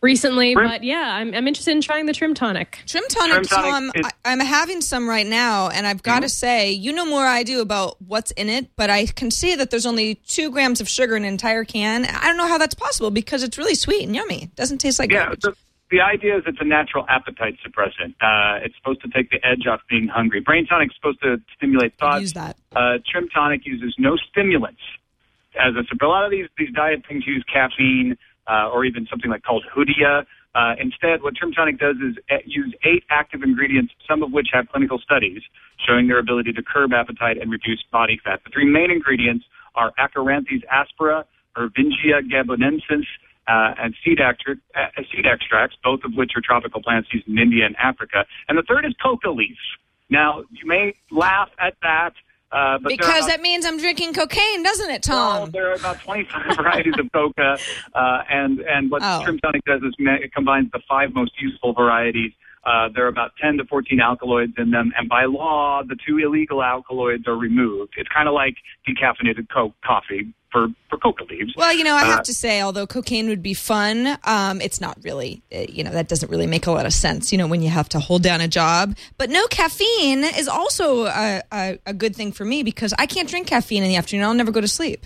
recently, 0.00 0.54
Trim- 0.54 0.68
but 0.68 0.84
yeah, 0.84 1.14
I'm, 1.14 1.34
I'm 1.34 1.46
interested 1.48 1.72
in 1.72 1.80
trying 1.80 2.06
the 2.06 2.12
trim 2.12 2.34
tonic. 2.34 2.78
Trim 2.86 3.04
tonic, 3.08 3.32
Trim 3.32 3.44
tonic 3.44 3.70
Tom. 3.72 3.92
is- 3.94 4.06
I, 4.24 4.32
I'm 4.32 4.40
having 4.40 4.80
some 4.80 5.08
right 5.08 5.26
now, 5.26 5.68
and 5.68 5.86
I've 5.86 6.02
got 6.02 6.20
to 6.22 6.28
say, 6.28 6.70
you 6.70 6.92
know 6.92 7.04
more 7.06 7.24
I 7.24 7.42
do 7.42 7.60
about 7.60 7.96
what's 8.02 8.30
in 8.32 8.48
it, 8.48 8.68
but 8.76 8.90
I 8.90 9.06
can 9.06 9.30
see 9.30 9.54
that 9.56 9.70
there's 9.70 9.86
only 9.86 10.16
two 10.16 10.50
grams 10.50 10.80
of 10.80 10.88
sugar 10.88 11.16
in 11.16 11.24
an 11.24 11.28
entire 11.30 11.64
can. 11.64 12.04
I 12.06 12.26
don't 12.26 12.36
know 12.36 12.48
how 12.48 12.58
that's 12.58 12.74
possible 12.74 13.10
because 13.10 13.42
it's 13.42 13.58
really 13.58 13.74
sweet 13.74 14.04
and 14.04 14.14
yummy. 14.14 14.44
It 14.44 14.56
doesn't 14.56 14.78
taste 14.78 14.98
like 14.98 15.10
Yeah, 15.10 15.24
garbage. 15.26 15.40
the, 15.42 15.54
the 15.90 16.00
idea 16.00 16.36
is 16.36 16.44
it's 16.46 16.58
a 16.60 16.64
natural 16.64 17.06
appetite 17.08 17.56
suppressant. 17.66 18.14
Uh, 18.20 18.60
it's 18.64 18.76
supposed 18.76 19.00
to 19.02 19.08
take 19.08 19.30
the 19.30 19.44
edge 19.44 19.66
off 19.66 19.80
being 19.88 20.06
hungry. 20.06 20.40
Brain 20.40 20.66
Tonic's 20.66 20.94
supposed 20.94 21.20
to 21.22 21.40
stimulate 21.56 21.96
thoughts. 21.98 22.20
use 22.20 22.32
that. 22.34 22.56
Uh, 22.76 22.98
Trim 23.10 23.28
Tonic 23.30 23.64
uses 23.66 23.94
no 23.98 24.16
stimulants. 24.16 24.80
As 25.58 25.74
a, 25.74 26.04
a 26.04 26.06
lot 26.06 26.24
of 26.24 26.30
these, 26.30 26.46
these 26.58 26.70
diet 26.74 27.04
things 27.08 27.26
use 27.26 27.42
caffeine 27.52 28.16
uh, 28.48 28.70
or 28.72 28.84
even 28.84 29.06
something 29.10 29.30
like 29.30 29.42
called 29.42 29.64
Hoodia. 29.74 30.24
Uh, 30.54 30.74
instead, 30.80 31.22
what 31.22 31.36
Trim 31.36 31.52
does 31.52 31.96
is 31.96 32.16
uh, 32.30 32.36
use 32.44 32.74
eight 32.84 33.04
active 33.10 33.42
ingredients, 33.42 33.92
some 34.08 34.22
of 34.22 34.32
which 34.32 34.48
have 34.52 34.68
clinical 34.68 34.98
studies 34.98 35.42
showing 35.86 36.08
their 36.08 36.18
ability 36.18 36.52
to 36.52 36.62
curb 36.62 36.92
appetite 36.92 37.36
and 37.40 37.50
reduce 37.50 37.82
body 37.92 38.18
fat. 38.24 38.40
The 38.44 38.50
three 38.50 38.64
main 38.64 38.90
ingredients 38.90 39.44
are 39.74 39.92
Achyranthes 39.98 40.64
aspera, 40.72 41.24
Irvingia 41.56 42.22
gabonensis, 42.32 43.04
uh, 43.46 43.74
and 43.78 43.94
seed, 44.04 44.20
extract, 44.20 44.60
uh, 44.74 45.02
seed 45.10 45.26
extracts, 45.26 45.76
both 45.82 46.00
of 46.04 46.12
which 46.14 46.32
are 46.36 46.42
tropical 46.42 46.82
plants 46.82 47.08
used 47.12 47.26
in 47.28 47.38
India 47.38 47.64
and 47.64 47.76
Africa. 47.76 48.24
And 48.48 48.58
the 48.58 48.62
third 48.62 48.84
is 48.84 48.94
coca 49.02 49.30
leaf. 49.30 49.56
Now, 50.10 50.44
you 50.50 50.66
may 50.66 50.94
laugh 51.10 51.48
at 51.58 51.74
that. 51.82 52.12
Uh, 52.50 52.78
but 52.78 52.88
because 52.88 53.18
about- 53.24 53.28
that 53.28 53.40
means 53.42 53.66
I'm 53.66 53.78
drinking 53.78 54.14
cocaine, 54.14 54.62
doesn't 54.62 54.90
it, 54.90 55.06
well, 55.08 55.40
Tom? 55.40 55.50
there 55.50 55.68
are 55.70 55.74
about 55.74 56.00
25 56.00 56.56
varieties 56.56 56.94
of 56.98 57.12
coca, 57.12 57.58
uh, 57.94 58.22
and 58.30 58.60
and 58.60 58.90
what 58.90 59.02
Oh. 59.04 59.22
Trim 59.22 59.38
Tonic 59.38 59.64
does 59.66 59.82
is 59.82 59.94
ma- 59.98 60.14
it 60.14 60.32
combines 60.32 60.70
the 60.72 60.80
five 60.88 61.14
most 61.14 61.32
useful 61.40 61.74
varieties. 61.74 62.32
Uh, 62.64 62.88
there 62.94 63.04
are 63.04 63.08
about 63.08 63.32
10 63.40 63.56
to 63.58 63.64
14 63.66 64.00
alkaloids 64.00 64.52
in 64.58 64.70
them, 64.70 64.92
and 64.96 65.08
by 65.08 65.24
law, 65.26 65.82
the 65.86 65.96
two 66.06 66.18
illegal 66.18 66.62
alkaloids 66.62 67.26
are 67.26 67.36
removed. 67.36 67.94
It's 67.96 68.08
kind 68.08 68.28
of 68.28 68.34
like 68.34 68.56
decaffeinated 68.86 69.48
Coke 69.52 69.74
coffee 69.84 70.32
for 70.50 70.68
for 70.88 70.96
coca 70.98 71.24
leaves. 71.24 71.52
Well, 71.56 71.72
you 71.74 71.84
know, 71.84 71.94
I 71.94 72.04
have 72.04 72.20
Uh, 72.20 72.22
to 72.24 72.32
say, 72.34 72.60
although 72.62 72.86
cocaine 72.86 73.28
would 73.28 73.42
be 73.42 73.54
fun, 73.54 74.16
um, 74.24 74.60
it's 74.60 74.80
not 74.80 74.96
really, 75.02 75.42
uh, 75.54 75.66
you 75.68 75.84
know, 75.84 75.90
that 75.90 76.08
doesn't 76.08 76.30
really 76.30 76.46
make 76.46 76.66
a 76.66 76.70
lot 76.70 76.86
of 76.86 76.92
sense, 76.92 77.30
you 77.32 77.38
know, 77.38 77.46
when 77.46 77.60
you 77.62 77.68
have 77.68 77.88
to 77.90 77.98
hold 78.00 78.22
down 78.22 78.40
a 78.40 78.48
job. 78.48 78.96
But 79.18 79.28
no 79.30 79.46
caffeine 79.48 80.24
is 80.24 80.48
also 80.48 81.04
a, 81.06 81.42
a, 81.52 81.78
a 81.86 81.92
good 81.94 82.16
thing 82.16 82.32
for 82.32 82.44
me 82.44 82.62
because 82.62 82.94
I 82.98 83.06
can't 83.06 83.28
drink 83.28 83.46
caffeine 83.46 83.82
in 83.82 83.88
the 83.90 83.96
afternoon. 83.96 84.24
I'll 84.24 84.34
never 84.34 84.52
go 84.52 84.60
to 84.60 84.68
sleep. 84.68 85.04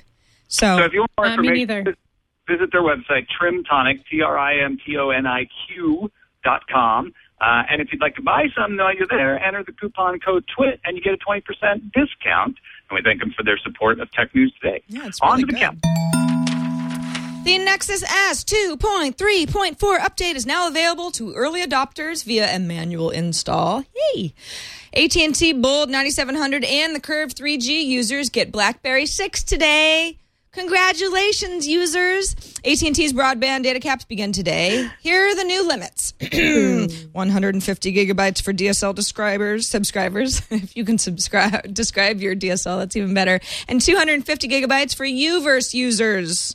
So, 0.48 0.78
So 0.78 0.84
if 0.84 0.92
you 0.92 1.00
want 1.00 1.10
more 1.18 1.26
Uh, 1.26 1.30
me 1.30 1.48
information, 1.48 1.84
neither. 1.84 1.96
visit 2.48 2.70
their 2.72 2.82
website, 2.82 3.26
Trim 3.28 3.64
Tonic, 3.64 4.06
T 4.08 4.20
R 4.22 4.38
I 4.38 4.58
M 4.64 4.78
T 4.84 4.96
O 4.96 5.10
N 5.10 5.26
I 5.26 5.48
Q 5.66 6.10
dot 6.44 6.62
com. 6.68 7.12
Uh, 7.40 7.64
and 7.68 7.80
if 7.82 7.88
you'd 7.92 8.00
like 8.00 8.14
to 8.14 8.22
buy 8.22 8.46
some 8.56 8.76
while 8.76 8.94
you're 8.94 9.06
there, 9.08 9.42
enter 9.42 9.64
the 9.64 9.72
coupon 9.72 10.20
code 10.20 10.44
TWIT 10.56 10.78
and 10.84 10.96
you 10.96 11.02
get 11.02 11.12
a 11.12 11.16
20% 11.16 11.42
discount. 11.92 12.56
And 12.92 12.98
we 13.02 13.10
thank 13.10 13.20
them 13.20 13.32
for 13.34 13.42
their 13.42 13.56
support 13.56 14.00
of 14.00 14.10
Tech 14.10 14.34
News 14.34 14.52
Today. 14.60 14.82
Yeah, 14.86 15.06
it's 15.06 15.18
On 15.22 15.40
to 15.40 15.46
the 15.46 15.52
good. 15.52 15.58
count. 15.60 15.78
The 17.44 17.58
Nexus 17.58 18.02
S 18.02 18.44
2.3.4 18.44 19.76
update 19.98 20.34
is 20.34 20.44
now 20.44 20.68
available 20.68 21.10
to 21.12 21.32
early 21.32 21.62
adopters 21.64 22.22
via 22.22 22.54
a 22.54 22.58
manual 22.58 23.08
install. 23.08 23.84
Yay! 24.14 24.34
AT&T 24.94 25.54
Bold 25.54 25.88
9700 25.88 26.64
and 26.64 26.94
the 26.94 27.00
Curve 27.00 27.34
3G 27.34 27.82
users 27.82 28.28
get 28.28 28.52
BlackBerry 28.52 29.06
6 29.06 29.42
today. 29.42 30.18
Congratulations, 30.52 31.66
users! 31.66 32.34
AT&T's 32.62 33.14
broadband 33.14 33.62
data 33.62 33.80
caps 33.80 34.04
begin 34.04 34.32
today. 34.32 34.86
Here 35.00 35.28
are 35.28 35.34
the 35.34 35.44
new 35.44 35.66
limits: 35.66 36.12
150 37.12 37.94
gigabytes 37.94 38.42
for 38.42 38.52
DSL 38.52 38.94
subscribers. 38.94 39.66
Subscribers, 39.66 40.42
if 40.50 40.76
you 40.76 40.84
can 40.84 40.98
subscribe, 40.98 41.72
describe 41.72 42.20
your 42.20 42.36
DSL, 42.36 42.80
that's 42.80 42.94
even 42.96 43.14
better. 43.14 43.40
And 43.66 43.80
250 43.80 44.46
gigabytes 44.46 44.94
for 44.94 45.06
UVerse 45.06 45.72
users. 45.72 46.54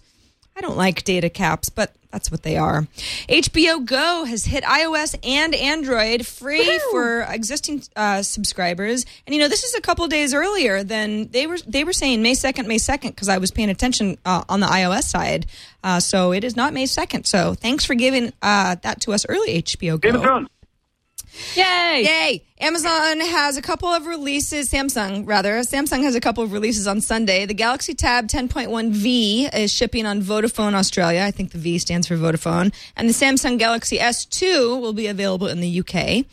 I 0.58 0.62
don't 0.62 0.76
like 0.76 1.03
data 1.03 1.30
caps, 1.30 1.70
but 1.70 1.95
that's 2.12 2.32
what 2.32 2.41
they 2.41 2.58
are. 2.58 2.88
HBO 3.30 3.86
Go 3.86 4.26
has 4.26 4.45
hit 4.45 4.64
iOS 4.64 5.16
and 5.24 5.53
Android 5.53 6.26
free 6.26 6.80
for 6.91 7.22
existing 7.22 7.84
uh, 7.95 8.24
subscribers, 8.24 9.05
and 9.28 9.36
you 9.36 9.39
know 9.39 9.49
this 9.49 9.64
is 9.64 9.76
a 9.76 9.82
couple 9.82 10.08
days 10.08 10.34
earlier 10.34 10.84
than 10.84 11.28
they 11.28 11.45
were. 11.45 11.60
They 11.60 11.84
were 11.84 11.93
saying 11.93 12.24
May 12.24 12.34
second, 12.34 12.68
May 12.68 12.80
second, 12.80 13.12
because 13.12 13.30
I 13.30 13.38
was 13.38 13.51
paying 13.51 13.70
attention 13.70 14.18
uh, 14.26 14.43
on 14.49 14.60
the 14.60 14.68
iOS 14.68 15.03
side. 15.03 15.45
Uh, 15.84 15.99
so 15.99 16.34
it 16.34 16.43
is 16.43 16.55
not 16.55 16.74
May 16.74 16.88
second. 16.88 17.26
So 17.26 17.53
thanks 17.53 17.86
for 17.86 17.93
giving 17.93 18.34
uh, 18.41 18.78
that 18.82 19.01
to 19.01 19.14
us 19.14 19.28
early, 19.30 19.62
HBO 19.62 20.01
Go. 20.01 20.47
Game 21.38 21.46
of 21.46 21.54
Thrones. 21.54 21.58
Yay! 21.58 22.04
Yay! 22.04 22.44
Amazon 22.60 23.20
has 23.20 23.58
a 23.58 23.62
couple 23.62 23.90
of 23.90 24.06
releases. 24.06 24.70
Samsung, 24.70 25.28
rather, 25.28 25.60
Samsung 25.60 26.04
has 26.04 26.16
a 26.16 26.20
couple 26.20 26.44
of 26.44 26.52
releases 26.52 26.88
on 26.88 27.02
Sunday. 27.02 27.46
The 27.46 27.54
Galaxy 27.54 27.94
Tab 27.94 28.28
10.1V 28.28 29.54
is 29.54 29.72
shipping 29.72 30.06
on 30.06 30.22
Vodafone 30.22 30.74
Australia. 30.74 31.22
I 31.22 31.32
think 31.32 31.52
the 31.52 31.60
V 31.60 31.78
stands 31.80 32.08
for 32.08 32.16
Vodafone. 32.16 32.74
And 32.96 33.08
the 33.08 33.14
Samsung 33.14 33.60
Galaxy 33.60 33.98
S2 33.98 34.82
will 34.82 34.94
be 34.94 35.08
available 35.08 35.48
in 35.48 35.60
the 35.60 35.80
UK. 35.80 36.26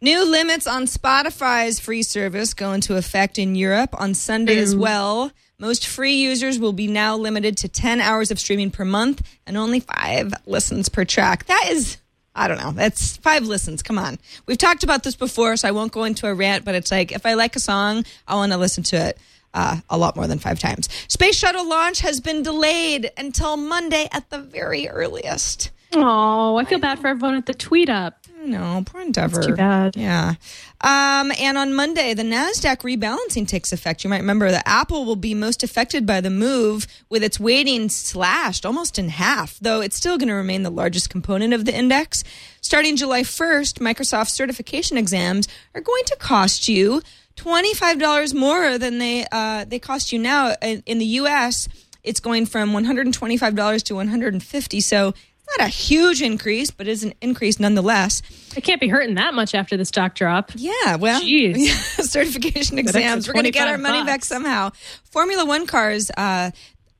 New 0.00 0.24
limits 0.30 0.66
on 0.66 0.84
Spotify's 0.84 1.80
free 1.80 2.02
service 2.02 2.52
go 2.52 2.72
into 2.72 2.96
effect 2.96 3.38
in 3.38 3.54
Europe 3.54 3.98
on 3.98 4.14
Sunday 4.14 4.58
as 4.58 4.76
well. 4.76 5.32
Most 5.58 5.86
free 5.86 6.16
users 6.16 6.58
will 6.58 6.72
be 6.72 6.88
now 6.88 7.16
limited 7.16 7.56
to 7.58 7.68
10 7.68 8.00
hours 8.00 8.30
of 8.30 8.38
streaming 8.38 8.70
per 8.70 8.84
month 8.84 9.22
and 9.46 9.56
only 9.56 9.80
five 9.80 10.34
listens 10.46 10.88
per 10.88 11.04
track. 11.04 11.46
That 11.46 11.68
is, 11.70 11.96
I 12.34 12.48
don't 12.48 12.58
know, 12.58 12.72
that's 12.72 13.16
five 13.18 13.44
listens. 13.44 13.82
Come 13.82 13.98
on. 13.98 14.18
We've 14.46 14.58
talked 14.58 14.82
about 14.82 15.04
this 15.04 15.14
before, 15.14 15.56
so 15.56 15.68
I 15.68 15.70
won't 15.70 15.92
go 15.92 16.04
into 16.04 16.26
a 16.26 16.34
rant, 16.34 16.64
but 16.64 16.74
it's 16.74 16.90
like 16.90 17.12
if 17.12 17.24
I 17.24 17.34
like 17.34 17.54
a 17.56 17.60
song, 17.60 18.04
I 18.26 18.34
want 18.34 18.52
to 18.52 18.58
listen 18.58 18.82
to 18.84 18.96
it. 18.96 19.18
Uh, 19.56 19.76
a 19.88 19.96
lot 19.96 20.16
more 20.16 20.26
than 20.26 20.40
five 20.40 20.58
times. 20.58 20.88
Space 21.06 21.36
shuttle 21.36 21.68
launch 21.68 22.00
has 22.00 22.18
been 22.18 22.42
delayed 22.42 23.12
until 23.16 23.56
Monday 23.56 24.08
at 24.10 24.28
the 24.28 24.38
very 24.38 24.88
earliest. 24.88 25.70
Oh, 25.92 26.56
I 26.56 26.64
feel 26.64 26.80
bad 26.80 26.98
for 26.98 27.06
everyone 27.06 27.36
at 27.36 27.46
the 27.46 27.54
tweet 27.54 27.88
up. 27.88 28.23
No, 28.44 28.82
poor 28.84 29.00
Endeavour. 29.00 29.42
too 29.42 29.56
bad. 29.56 29.96
Yeah. 29.96 30.34
Um, 30.80 31.32
and 31.40 31.56
on 31.56 31.72
Monday, 31.72 32.12
the 32.14 32.22
NASDAQ 32.22 32.78
rebalancing 32.78 33.48
takes 33.48 33.72
effect. 33.72 34.04
You 34.04 34.10
might 34.10 34.20
remember 34.20 34.50
that 34.50 34.62
Apple 34.66 35.04
will 35.04 35.16
be 35.16 35.34
most 35.34 35.62
affected 35.62 36.04
by 36.06 36.20
the 36.20 36.30
move 36.30 36.86
with 37.08 37.22
its 37.22 37.40
weighting 37.40 37.88
slashed 37.88 38.66
almost 38.66 38.98
in 38.98 39.08
half, 39.08 39.58
though 39.60 39.80
it's 39.80 39.96
still 39.96 40.18
going 40.18 40.28
to 40.28 40.34
remain 40.34 40.62
the 40.62 40.70
largest 40.70 41.08
component 41.10 41.54
of 41.54 41.64
the 41.64 41.74
index. 41.74 42.22
Starting 42.60 42.96
July 42.96 43.22
1st, 43.22 43.78
Microsoft 43.78 44.30
certification 44.30 44.98
exams 44.98 45.48
are 45.74 45.80
going 45.80 46.04
to 46.04 46.16
cost 46.16 46.68
you 46.68 47.02
$25 47.36 48.34
more 48.34 48.78
than 48.78 48.98
they, 48.98 49.26
uh, 49.32 49.64
they 49.64 49.78
cost 49.78 50.12
you 50.12 50.18
now. 50.18 50.54
In, 50.62 50.82
in 50.86 50.98
the 50.98 51.06
U.S., 51.06 51.68
it's 52.02 52.20
going 52.20 52.46
from 52.46 52.72
$125 52.72 53.82
to 53.84 53.94
150 53.94 54.80
So 54.80 55.14
not 55.46 55.66
a 55.66 55.68
huge 55.68 56.22
increase, 56.22 56.70
but 56.70 56.88
is 56.88 57.04
an 57.04 57.14
increase 57.20 57.60
nonetheless. 57.60 58.22
It 58.56 58.62
can't 58.62 58.80
be 58.80 58.88
hurting 58.88 59.14
that 59.16 59.34
much 59.34 59.54
after 59.54 59.76
the 59.76 59.84
stock 59.84 60.14
drop. 60.14 60.52
Yeah, 60.54 60.96
well, 60.96 61.20
Jeez. 61.20 61.68
certification 62.02 62.78
exams. 62.78 63.28
We're 63.28 63.34
going 63.34 63.44
to 63.44 63.50
get 63.50 63.68
our 63.68 63.76
25 63.76 63.80
money 63.80 64.04
back 64.04 64.24
somehow. 64.24 64.70
Formula 65.04 65.44
One 65.44 65.66
cars 65.66 66.10
uh, 66.16 66.50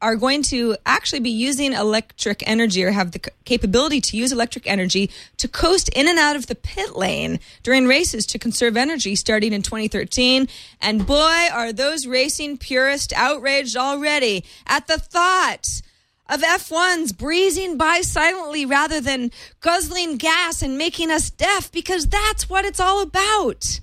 are 0.04 0.16
going 0.16 0.42
to 0.42 0.76
actually 0.84 1.20
be 1.20 1.30
using 1.30 1.72
electric 1.72 2.46
energy 2.46 2.84
or 2.84 2.90
have 2.90 3.12
the 3.12 3.20
c- 3.24 3.30
capability 3.46 4.02
to 4.02 4.16
use 4.18 4.32
electric 4.32 4.66
energy 4.66 5.10
to 5.38 5.48
coast 5.48 5.88
in 5.96 6.06
and 6.06 6.18
out 6.18 6.36
of 6.36 6.46
the 6.46 6.54
pit 6.54 6.94
lane 6.94 7.40
during 7.62 7.86
races 7.86 8.26
to 8.26 8.38
conserve 8.38 8.76
energy 8.76 9.16
starting 9.16 9.54
in 9.54 9.62
2013. 9.62 10.46
And 10.82 11.06
boy, 11.06 11.46
are 11.50 11.72
those 11.72 12.06
racing 12.06 12.58
purists 12.58 13.14
outraged 13.14 13.76
already 13.76 14.44
at 14.66 14.86
the 14.86 14.98
thought 14.98 15.80
of 16.28 16.40
F1s 16.42 17.16
breezing 17.16 17.76
by 17.76 18.00
silently 18.00 18.64
rather 18.64 19.00
than 19.00 19.30
guzzling 19.60 20.16
gas 20.16 20.62
and 20.62 20.78
making 20.78 21.10
us 21.10 21.30
deaf 21.30 21.70
because 21.70 22.06
that's 22.06 22.48
what 22.48 22.64
it's 22.64 22.80
all 22.80 23.02
about. 23.02 23.80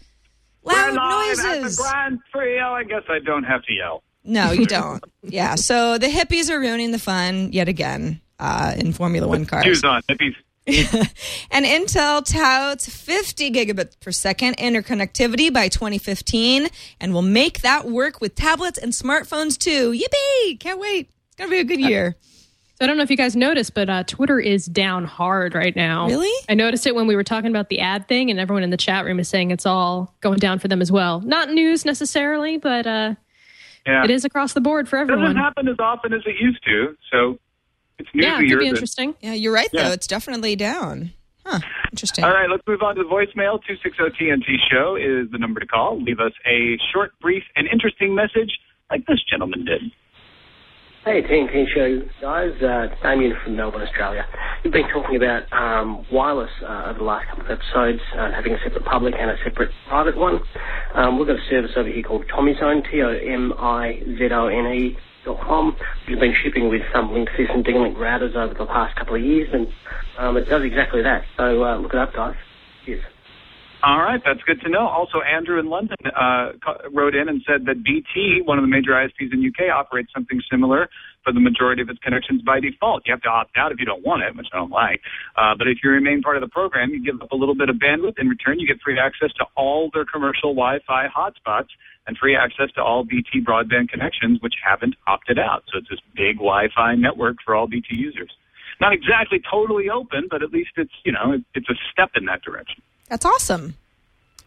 Loud 0.64 0.92
We're 0.92 0.96
live 0.96 1.40
at 1.40 1.44
the 1.44 1.62
noises. 1.62 1.78
Grand 1.78 2.20
Prix. 2.32 2.60
Oh, 2.60 2.74
I 2.74 2.84
guess 2.84 3.04
I 3.10 3.20
don't 3.20 3.44
have 3.44 3.64
to 3.64 3.74
yell. 3.74 4.04
No, 4.24 4.52
you 4.52 4.66
don't. 4.78 5.04
yeah, 5.24 5.56
so 5.56 5.98
the 5.98 6.08
hippies 6.08 6.50
are 6.50 6.60
ruining 6.60 6.92
the 6.92 7.00
fun 7.00 7.52
yet 7.52 7.68
again 7.68 8.22
uh, 8.40 8.74
in 8.78 8.94
Formula 8.94 9.28
One 9.28 9.46
cars. 9.46 9.66
Shoes 9.66 9.84
on, 9.84 10.02
hippies. 10.04 10.36
And 11.52 11.66
Intel 11.66 12.24
touts 12.24 12.88
50 12.88 13.52
gigabits 13.52 14.00
per 14.00 14.12
second 14.12 14.58
interconnectivity 14.58 15.52
by 15.52 15.68
2015 15.68 16.68
and 17.00 17.14
will 17.14 17.24
make 17.24 17.62
that 17.62 17.86
work 17.88 18.22
with 18.22 18.36
tablets 18.36 18.78
and 18.78 18.94
smartphones 18.94 19.58
too. 19.58 19.92
Yippee! 19.92 20.60
Can't 20.60 20.80
wait. 20.80 21.10
It's 21.28 21.36
going 21.36 21.50
to 21.50 21.56
be 21.56 21.60
a 21.60 21.64
good 21.64 21.82
year. 21.82 22.16
So 22.82 22.86
I 22.86 22.88
don't 22.88 22.98
know 22.98 23.04
if 23.04 23.12
you 23.12 23.16
guys 23.18 23.36
noticed, 23.36 23.76
but 23.76 23.92
uh, 23.92 24.04
Twitter 24.06 24.40
is 24.40 24.66
down 24.66 25.06
hard 25.06 25.54
right 25.54 25.76
now. 25.76 26.08
Really? 26.08 26.34
I 26.50 26.56
noticed 26.56 26.88
it 26.88 26.96
when 26.96 27.06
we 27.06 27.16
were 27.16 27.24
talking 27.24 27.52
about 27.52 27.70
the 27.70 27.80
ad 27.80 28.08
thing, 28.08 28.32
and 28.32 28.40
everyone 28.40 28.64
in 28.64 28.72
the 28.72 28.78
chat 28.78 29.06
room 29.06 29.20
is 29.20 29.30
saying 29.30 29.52
it's 29.52 29.68
all 29.68 30.16
going 30.22 30.40
down 30.40 30.58
for 30.58 30.68
them 30.68 30.82
as 30.82 30.92
well. 30.92 31.22
Not 31.22 31.52
news 31.52 31.86
necessarily, 31.86 32.58
but 32.58 32.88
uh, 32.88 33.14
Yeah. 33.86 34.04
it 34.04 34.10
is 34.10 34.26
across 34.26 34.54
the 34.54 34.62
board 34.62 34.90
for 34.90 34.98
everyone. 34.98 35.26
It 35.26 35.28
doesn't 35.28 35.38
everyone. 35.38 35.44
happen 35.54 35.68
as 35.68 35.76
often 35.80 36.12
as 36.14 36.22
it 36.26 36.38
used 36.42 36.64
to, 36.66 36.98
so 37.12 37.38
it's 38.00 38.10
new 38.16 38.24
Yeah, 38.24 38.40
it 38.40 38.46
newsier. 38.46 38.50
could 38.50 38.60
be 38.62 38.66
that- 38.66 38.70
interesting. 38.72 39.14
Yeah, 39.22 39.34
you're 39.34 39.54
right, 39.54 39.70
Yeah. 39.72 39.84
though. 39.90 39.92
It's 39.94 40.08
definitely 40.08 40.56
down. 40.56 41.12
Huh. 41.46 41.60
Interesting. 41.92 42.24
All 42.26 42.32
right, 42.34 42.50
let's 42.50 42.64
move 42.66 42.82
on 42.82 42.96
to 42.96 43.04
the 43.04 43.08
voicemail. 43.10 43.60
260-TNT 43.64 44.58
show 44.72 44.96
is 44.96 45.30
the 45.30 45.38
number 45.38 45.60
to 45.60 45.68
call. 45.68 46.02
Leave 46.02 46.20
us 46.20 46.34
a 46.48 46.80
short, 46.92 47.12
brief, 47.22 47.44
and 47.56 47.68
interesting 47.68 48.16
message 48.16 48.58
like 48.90 49.06
this 49.06 49.20
gentleman 49.30 49.66
did. 49.66 49.82
Hey, 51.04 51.24
TNT 51.24 51.66
Show 51.74 52.02
guys. 52.22 52.52
Uh, 52.62 52.86
Damien 53.02 53.34
from 53.44 53.56
Melbourne, 53.56 53.82
Australia. 53.82 54.24
We've 54.64 54.72
been 54.72 54.88
talking 54.94 55.16
about 55.16 55.52
um, 55.52 56.06
wireless 56.12 56.52
uh, 56.62 56.90
over 56.90 57.00
the 57.00 57.04
last 57.06 57.28
couple 57.28 57.46
of 57.46 57.50
episodes, 57.50 58.00
uh, 58.16 58.30
having 58.32 58.54
a 58.54 58.60
separate 58.64 58.86
public 58.86 59.16
and 59.18 59.32
a 59.32 59.36
separate 59.44 59.72
private 59.88 60.16
one. 60.16 60.42
Um, 60.94 61.18
we've 61.18 61.26
got 61.26 61.38
a 61.38 61.50
service 61.50 61.72
over 61.76 61.90
here 61.90 62.04
called 62.04 62.26
Tomizone, 62.28 62.84
T-O-M-I-Z-O-N-E 62.92 63.28
dot 65.26 65.42
com. 65.42 65.76
We've 66.08 66.20
been 66.20 66.36
shipping 66.44 66.70
with 66.70 66.84
some 66.94 67.10
Linksys 67.10 67.52
and 67.52 67.66
D-Link 67.66 67.98
routers 67.98 68.36
over 68.36 68.54
the 68.54 68.68
past 68.68 68.96
couple 68.96 69.16
of 69.16 69.24
years, 69.24 69.50
and 69.52 69.68
um, 70.20 70.38
it 70.38 70.48
does 70.50 70.62
exactly 70.64 71.02
that. 71.02 71.24
So 71.36 71.64
uh, 71.64 71.78
look 71.80 71.96
it 71.96 72.00
up, 72.00 72.14
guys. 72.14 72.36
Cheers. 72.86 73.04
All 73.84 73.98
right, 73.98 74.22
that's 74.24 74.42
good 74.46 74.62
to 74.62 74.70
know. 74.70 74.86
Also, 74.86 75.26
Andrew 75.26 75.60
in 75.60 75.66
London 75.66 75.98
uh, 76.06 76.54
wrote 76.94 77.16
in 77.16 77.30
and 77.30 77.42
said 77.50 77.66
that 77.66 77.82
BT, 77.84 78.46
one 78.46 78.60
of 78.60 78.62
the 78.62 78.70
major 78.70 78.92
ISPs 78.94 79.34
in 79.34 79.42
UK, 79.42 79.74
operates 79.74 80.14
something 80.14 80.40
similar 80.52 80.88
for 81.24 81.34
the 81.34 81.40
majority 81.40 81.82
of 81.82 81.90
its 81.90 81.98
connections 82.00 82.44
by 82.46 82.60
default. 82.60 83.02
You 83.06 83.14
have 83.14 83.26
to 83.26 83.30
opt 83.30 83.58
out 83.58 83.72
if 83.72 83.80
you 83.80 83.86
don't 83.86 84.06
want 84.06 84.22
it, 84.22 84.38
which 84.38 84.46
I 84.54 84.58
don't 84.58 84.70
like. 84.70 85.02
Uh, 85.36 85.58
but 85.58 85.66
if 85.66 85.82
you 85.84 85.90
remain 85.90 86.22
part 86.22 86.38
of 86.38 86.42
the 86.42 86.54
program, 86.54 86.92
you 86.92 87.04
give 87.04 87.22
up 87.22 87.32
a 87.32 87.36
little 87.36 87.56
bit 87.56 87.70
of 87.70 87.78
bandwidth. 87.78 88.22
In 88.22 88.30
return, 88.30 88.60
you 88.60 88.68
get 88.68 88.78
free 88.86 89.00
access 89.00 89.34
to 89.42 89.46
all 89.58 89.90
their 89.94 90.06
commercial 90.06 90.54
Wi-Fi 90.54 91.08
hotspots 91.10 91.74
and 92.06 92.18
free 92.18 92.36
access 92.36 92.70
to 92.76 92.84
all 92.84 93.04
BT 93.04 93.42
broadband 93.42 93.90
connections, 93.90 94.38
which 94.42 94.56
haven't 94.62 94.94
opted 95.08 95.40
out. 95.40 95.64
So 95.74 95.80
it's 95.80 95.90
this 95.90 96.02
big 96.14 96.38
Wi-Fi 96.38 96.96
network 96.96 97.38
for 97.44 97.56
all 97.56 97.66
BT 97.66 97.98
users. 97.98 98.30
Not 98.80 98.94
exactly 98.94 99.42
totally 99.50 99.90
open, 99.90 100.28
but 100.30 100.42
at 100.42 100.52
least 100.52 100.72
it's 100.78 100.94
you 101.06 101.12
know 101.12 101.34
it, 101.34 101.42
it's 101.54 101.70
a 101.70 101.78
step 101.92 102.12
in 102.16 102.26
that 102.26 102.42
direction. 102.42 102.82
That's 103.12 103.26
awesome. 103.26 103.76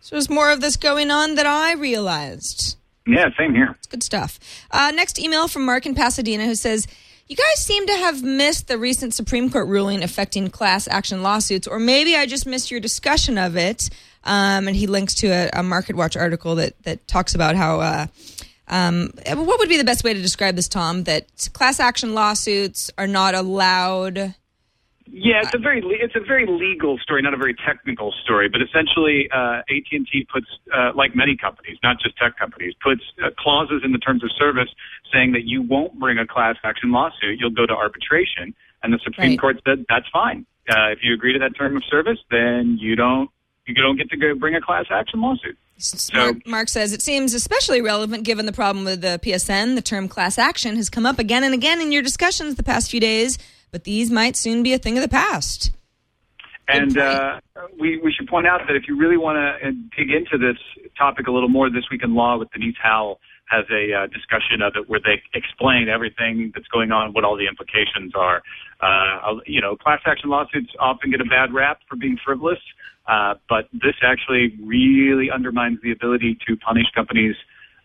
So 0.01 0.15
there's 0.15 0.31
more 0.31 0.51
of 0.51 0.62
this 0.62 0.77
going 0.77 1.11
on 1.11 1.35
than 1.35 1.47
I 1.47 1.73
realized. 1.73 2.79
Yeah, 3.07 3.29
same 3.37 3.55
here. 3.55 3.75
It's 3.77 3.87
good 3.87 4.03
stuff. 4.03 4.41
Uh, 4.71 4.91
next 4.95 5.19
email 5.19 5.49
from 5.49 5.67
Mark 5.67 5.85
in 5.85 5.95
Pasadena 5.95 6.47
who 6.47 6.55
says, 6.55 6.87
You 7.29 7.37
guys 7.37 7.62
seem 7.62 7.87
to 7.87 7.93
have 7.93 8.23
missed 8.23 8.67
the 8.67 8.79
recent 8.79 9.12
Supreme 9.12 9.51
Court 9.51 9.69
ruling 9.69 10.03
affecting 10.03 10.49
class 10.49 10.89
action 10.89 11.23
lawsuits, 11.23 11.69
or 11.69 11.79
maybe 11.79 12.17
I 12.17 12.25
just 12.25 12.47
missed 12.47 12.71
your 12.71 12.81
discussion 12.81 13.37
of 13.37 13.55
it. 13.55 13.91
Um, 14.25 14.67
and 14.67 14.75
he 14.75 14.87
links 14.87 15.12
to 15.17 15.27
a, 15.27 15.51
a 15.53 15.62
Market 15.62 15.95
Watch 15.95 16.17
article 16.17 16.55
that, 16.55 16.83
that 16.85 17.07
talks 17.07 17.35
about 17.35 17.57
how. 17.57 17.81
Uh, 17.81 18.07
um, 18.67 19.11
what 19.27 19.59
would 19.59 19.69
be 19.69 19.77
the 19.77 19.85
best 19.85 20.05
way 20.05 20.15
to 20.15 20.23
describe 20.23 20.57
this, 20.57 20.69
Tom? 20.69 21.05
That 21.05 21.51
class 21.53 21.81
action 21.81 22.15
lawsuits 22.15 22.91
are 22.97 23.07
not 23.07 23.35
allowed 23.35 24.35
Yeah, 25.07 25.40
it's 25.42 25.55
a 25.55 25.59
very 25.59 25.82
it's 25.84 26.16
a 26.16 26.20
very 26.20 26.46
legal 26.46 26.98
story, 26.98 27.20
not 27.20 27.34
a 27.34 27.36
very 27.36 27.55
technical 27.55 28.12
story. 28.24 28.48
But 28.48 28.62
essentially, 28.62 29.28
uh, 29.30 29.61
AT 29.68 29.92
and 29.92 30.07
T 30.11 30.26
puts, 30.32 30.46
uh, 30.74 30.92
like 30.94 31.14
many 31.14 31.36
companies, 31.36 31.76
not 31.82 32.00
just 32.00 32.16
tech 32.16 32.38
companies, 32.38 32.74
puts 32.82 33.02
uh, 33.22 33.28
clauses 33.38 33.82
in 33.84 33.92
the 33.92 33.98
terms 33.98 34.24
of 34.24 34.30
service 34.38 34.68
saying 35.12 35.32
that 35.32 35.44
you 35.44 35.62
won't 35.62 35.98
bring 36.00 36.18
a 36.18 36.26
class 36.26 36.57
action 36.64 36.90
lawsuit. 36.90 37.38
You'll 37.38 37.50
go 37.50 37.66
to 37.66 37.74
arbitration, 37.74 38.55
and 38.82 38.92
the 38.92 38.98
Supreme 39.05 39.30
Right. 39.30 39.40
Court 39.40 39.62
said 39.66 39.84
that's 39.88 40.09
fine. 40.11 40.46
Uh, 40.70 40.88
if 40.92 41.00
you 41.02 41.12
agree 41.12 41.34
to 41.34 41.38
that 41.38 41.55
term 41.55 41.76
of 41.76 41.84
service, 41.84 42.18
then 42.30 42.78
you 42.80 42.96
don't 42.96 43.30
you 43.66 43.74
don't 43.74 43.96
get 43.96 44.09
to 44.11 44.16
go 44.16 44.34
bring 44.34 44.55
a 44.55 44.61
class 44.61 44.86
action 44.90 45.20
lawsuit. 45.20 45.59
Mark, 46.14 46.46
Mark 46.46 46.68
says 46.68 46.92
it 46.92 47.02
seems 47.02 47.34
especially 47.34 47.80
relevant 47.80 48.24
given 48.24 48.46
the 48.46 48.52
problem 48.52 48.84
with 48.84 49.00
the 49.00 49.20
PSN. 49.22 49.74
The 49.74 49.82
term 49.82 50.09
class 50.09 50.38
action 50.38 50.76
has 50.76 50.88
come 50.88 51.05
up 51.05 51.18
again 51.18 51.42
and 51.42 51.52
again 51.52 51.80
in 51.80 51.90
your 51.92 52.02
discussions 52.02 52.55
the 52.55 52.62
past 52.62 52.90
few 52.90 53.00
days, 53.00 53.38
but 53.71 53.85
these 53.85 54.11
might 54.11 54.37
soon 54.37 54.62
be 54.62 54.73
a 54.73 54.79
thing 54.79 54.97
of 54.97 55.03
the 55.03 55.09
past. 55.09 55.71
And 56.67 56.97
uh, 56.97 57.41
we, 57.79 57.99
we 57.99 58.12
should 58.12 58.27
point 58.27 58.47
out 58.47 58.62
that 58.67 58.75
if 58.75 58.89
you 58.89 58.97
really 58.97 59.19
want 59.19 59.37
to 59.37 59.73
dig 59.97 60.11
into 60.11 60.39
this 60.39 60.57
topic 60.97 61.27
a 61.27 61.31
little 61.31 61.49
more, 61.49 61.69
This 61.69 61.85
Week 61.91 62.03
in 62.03 62.15
Law 62.15 62.39
with 62.39 62.51
Denise 62.53 62.77
Howell 62.83 63.21
has 63.47 63.65
a 63.71 63.93
uh, 63.93 64.07
discussion 64.07 64.62
of 64.62 64.73
it 64.75 64.89
where 64.89 65.01
they 65.01 65.21
explain 65.35 65.89
everything 65.89 66.51
that's 66.55 66.67
going 66.69 66.93
on, 66.93 67.12
what 67.12 67.25
all 67.25 67.37
the 67.37 67.47
implications 67.47 68.15
are. 68.15 68.43
Uh, 68.81 69.41
you 69.47 69.61
know, 69.61 69.77
class 69.77 70.01
action 70.07 70.31
lawsuits 70.31 70.71
often 70.81 71.11
get 71.11 71.21
a 71.21 71.25
bad 71.25 71.53
rap 71.53 71.81
for 71.89 71.97
being 71.97 72.17
frivolous, 72.25 72.59
uh, 73.07 73.35
but 73.49 73.69
this 73.73 73.95
actually 74.03 74.57
really 74.62 75.31
undermines 75.31 75.79
the 75.83 75.93
ability 75.93 76.39
to 76.47 76.57
punish 76.57 76.87
companies 76.95 77.37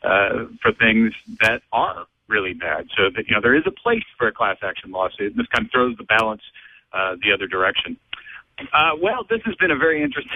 uh, 0.03 0.45
for 0.61 0.71
things 0.71 1.13
that 1.41 1.61
are 1.73 2.07
really 2.29 2.53
bad. 2.53 2.87
So 2.95 3.09
that 3.15 3.27
you 3.27 3.35
know 3.35 3.41
there 3.41 3.55
is 3.55 3.63
a 3.65 3.71
place 3.71 4.05
for 4.17 4.27
a 4.27 4.31
class 4.31 4.57
action 4.63 4.91
lawsuit, 4.91 5.35
this 5.35 5.47
kind 5.53 5.65
of 5.65 5.71
throws 5.71 5.97
the 5.97 6.05
balance 6.05 6.41
uh, 6.93 7.15
the 7.21 7.33
other 7.33 7.47
direction. 7.47 7.97
Uh, 8.73 8.91
well, 9.01 9.25
this 9.29 9.39
has 9.45 9.55
been 9.55 9.71
a 9.71 9.77
very 9.77 10.03
interesting 10.03 10.31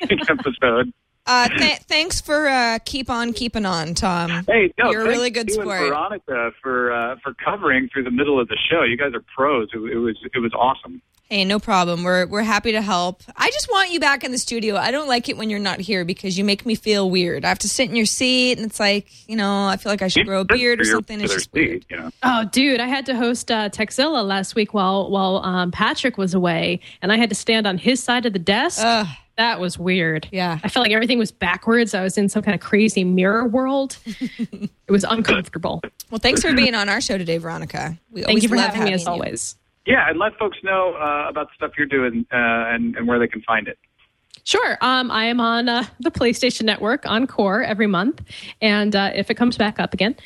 episode. 0.28 0.92
Uh, 1.28 1.48
th- 1.48 1.80
thanks 1.80 2.20
for 2.22 2.48
uh, 2.48 2.78
keep 2.84 3.10
on 3.10 3.34
keeping 3.34 3.66
on, 3.66 3.94
Tom. 3.94 4.30
Hey, 4.46 4.72
no, 4.78 4.90
You're 4.90 5.02
a 5.02 5.08
really 5.08 5.28
good 5.30 5.46
to 5.48 5.52
you 5.54 5.60
and 5.60 5.68
sport. 5.68 5.88
Veronica 5.88 6.50
for 6.62 6.90
uh, 6.92 7.16
for 7.22 7.34
covering 7.34 7.90
through 7.92 8.04
the 8.04 8.10
middle 8.10 8.40
of 8.40 8.48
the 8.48 8.56
show. 8.70 8.82
You 8.82 8.96
guys 8.96 9.12
are 9.14 9.22
pros. 9.36 9.68
It, 9.74 9.78
it 9.78 9.98
was 9.98 10.16
it 10.34 10.38
was 10.38 10.52
awesome. 10.54 11.02
Hey, 11.30 11.44
no 11.44 11.58
problem. 11.58 12.04
We're 12.04 12.26
we're 12.26 12.42
happy 12.42 12.72
to 12.72 12.80
help. 12.80 13.22
I 13.36 13.50
just 13.50 13.70
want 13.70 13.92
you 13.92 14.00
back 14.00 14.24
in 14.24 14.32
the 14.32 14.38
studio. 14.38 14.76
I 14.76 14.90
don't 14.90 15.08
like 15.08 15.28
it 15.28 15.36
when 15.36 15.50
you're 15.50 15.58
not 15.58 15.78
here 15.78 16.06
because 16.06 16.38
you 16.38 16.44
make 16.44 16.64
me 16.64 16.74
feel 16.74 17.10
weird. 17.10 17.44
I 17.44 17.48
have 17.48 17.58
to 17.58 17.68
sit 17.68 17.90
in 17.90 17.96
your 17.96 18.06
seat, 18.06 18.56
and 18.56 18.64
it's 18.64 18.80
like 18.80 19.28
you 19.28 19.36
know, 19.36 19.66
I 19.66 19.76
feel 19.76 19.92
like 19.92 20.00
I 20.00 20.08
should 20.08 20.26
grow 20.26 20.40
a 20.40 20.44
beard 20.46 20.80
or 20.80 20.84
something. 20.86 21.20
It's 21.20 21.34
just 21.34 21.52
weird. 21.52 21.84
seat. 21.90 22.12
Oh, 22.22 22.46
dude, 22.46 22.80
I 22.80 22.86
had 22.86 23.04
to 23.06 23.14
host 23.14 23.50
uh, 23.50 23.68
Tekzilla 23.68 24.24
last 24.24 24.54
week 24.54 24.72
while 24.72 25.10
while 25.10 25.44
um, 25.44 25.70
Patrick 25.72 26.16
was 26.16 26.32
away, 26.32 26.80
and 27.02 27.12
I 27.12 27.18
had 27.18 27.28
to 27.28 27.34
stand 27.34 27.66
on 27.66 27.76
his 27.76 28.02
side 28.02 28.24
of 28.24 28.32
the 28.32 28.38
desk. 28.38 28.80
Ugh. 28.82 29.06
That 29.38 29.60
was 29.60 29.78
weird. 29.78 30.28
Yeah. 30.32 30.58
I 30.64 30.68
felt 30.68 30.84
like 30.84 30.92
everything 30.92 31.16
was 31.16 31.30
backwards. 31.30 31.94
I 31.94 32.02
was 32.02 32.18
in 32.18 32.28
some 32.28 32.42
kind 32.42 32.56
of 32.56 32.60
crazy 32.60 33.04
mirror 33.04 33.46
world. 33.46 33.96
it 34.04 34.90
was 34.90 35.04
uncomfortable. 35.04 35.80
Well, 36.10 36.18
thanks 36.18 36.42
for 36.42 36.52
being 36.52 36.74
on 36.74 36.88
our 36.88 37.00
show 37.00 37.16
today, 37.16 37.38
Veronica. 37.38 37.96
We 38.10 38.22
Thank 38.22 38.30
always 38.30 38.42
you 38.42 38.48
for 38.48 38.56
love 38.56 38.74
having 38.74 38.88
me 38.88 38.94
as 38.94 39.04
you. 39.04 39.08
always. 39.08 39.56
Yeah, 39.86 40.10
and 40.10 40.18
let 40.18 40.36
folks 40.38 40.58
know 40.64 40.94
uh, 40.94 41.28
about 41.28 41.46
the 41.48 41.54
stuff 41.54 41.70
you're 41.78 41.86
doing 41.86 42.26
uh, 42.32 42.36
and 42.36 42.96
and 42.96 43.06
where 43.06 43.20
they 43.20 43.28
can 43.28 43.40
find 43.42 43.68
it. 43.68 43.78
Sure. 44.42 44.76
Um, 44.80 45.10
I 45.10 45.26
am 45.26 45.40
on 45.40 45.68
uh, 45.68 45.84
the 46.00 46.10
PlayStation 46.10 46.62
Network 46.62 47.06
on 47.06 47.28
Qore 47.28 47.64
every 47.64 47.86
month, 47.86 48.20
and 48.60 48.96
uh, 48.96 49.12
if 49.14 49.30
it 49.30 49.34
comes 49.34 49.56
back 49.56 49.78
up 49.78 49.94
again, 49.94 50.16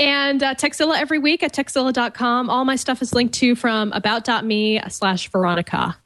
and 0.00 0.42
uh, 0.42 0.54
Tekzilla 0.54 0.98
every 0.98 1.18
week 1.18 1.42
at 1.42 1.52
Tekzilla.com. 1.52 2.48
All 2.48 2.64
my 2.64 2.76
stuff 2.76 3.02
is 3.02 3.12
linked 3.12 3.34
to 3.34 3.54
from 3.54 3.92
about.me 3.92 4.80
slash 4.88 5.28
Veronica. 5.28 5.96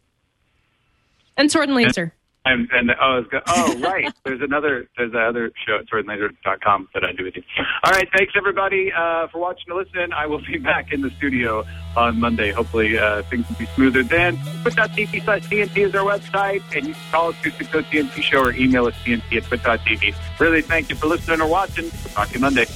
And 1.37 1.53
Sword 1.53 1.69
and 1.69 1.77
Laser. 1.77 2.13
And, 2.47 2.71
and 2.71 2.93
oh, 3.01 3.19
it's 3.19 3.29
go- 3.29 3.41
oh, 3.49 3.79
right. 3.81 4.13
There's 4.25 4.41
another 4.41 4.89
there's 4.97 5.11
another 5.13 5.51
show 5.67 5.79
at 5.79 5.87
swordandlaser.com 5.87 6.89
that 6.95 7.05
I 7.05 7.13
do 7.13 7.25
with 7.25 7.37
you. 7.37 7.43
All 7.85 7.91
right, 7.91 8.09
thanks 8.17 8.35
everybody 8.37 8.93
uh, 8.93 9.27
for 9.29 9.39
watching 9.39 9.65
and 9.69 9.79
listening. 9.79 10.13
I 10.13 10.27
will 10.27 10.41
be 10.41 10.59
back 10.73 10.93
in 10.93 11.01
the 11.01 11.11
studio 11.11 11.65
on 11.97 12.21
Monday. 12.21 12.53
Hopefully 12.53 12.99
uh, 12.99 13.23
things 13.23 13.49
will 13.49 13.57
be 13.57 13.67
smoother 13.67 14.05
then. 14.05 14.37
Twit.tv 14.63 15.25
slash 15.25 15.43
TNT 15.43 15.79
is 15.79 15.95
our 15.95 16.05
website, 16.05 16.63
and 16.77 16.87
you 16.87 16.95
can 16.95 17.03
call 17.11 17.29
us 17.31 17.37
260 17.43 17.99
TNT 17.99 18.23
show 18.23 18.41
or 18.45 18.53
email 18.53 18.87
us 18.87 18.95
TNT 19.05 19.37
at 19.37 19.45
twit.tv. 19.45 20.15
Really, 20.39 20.63
thank 20.63 20.89
you 20.89 20.95
for 20.95 21.07
listening 21.09 21.41
or 21.41 21.49
watching. 21.49 21.91
Talk 21.91 22.29
to 22.29 22.35
you 22.35 22.41
Monday. 22.41 22.67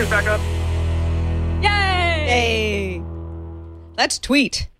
Twitter's 0.00 0.10
back 0.10 0.26
up. 0.28 0.40
Yay! 1.62 1.68
Hey, 2.26 3.02
let's 3.98 4.18
tweet. 4.18 4.70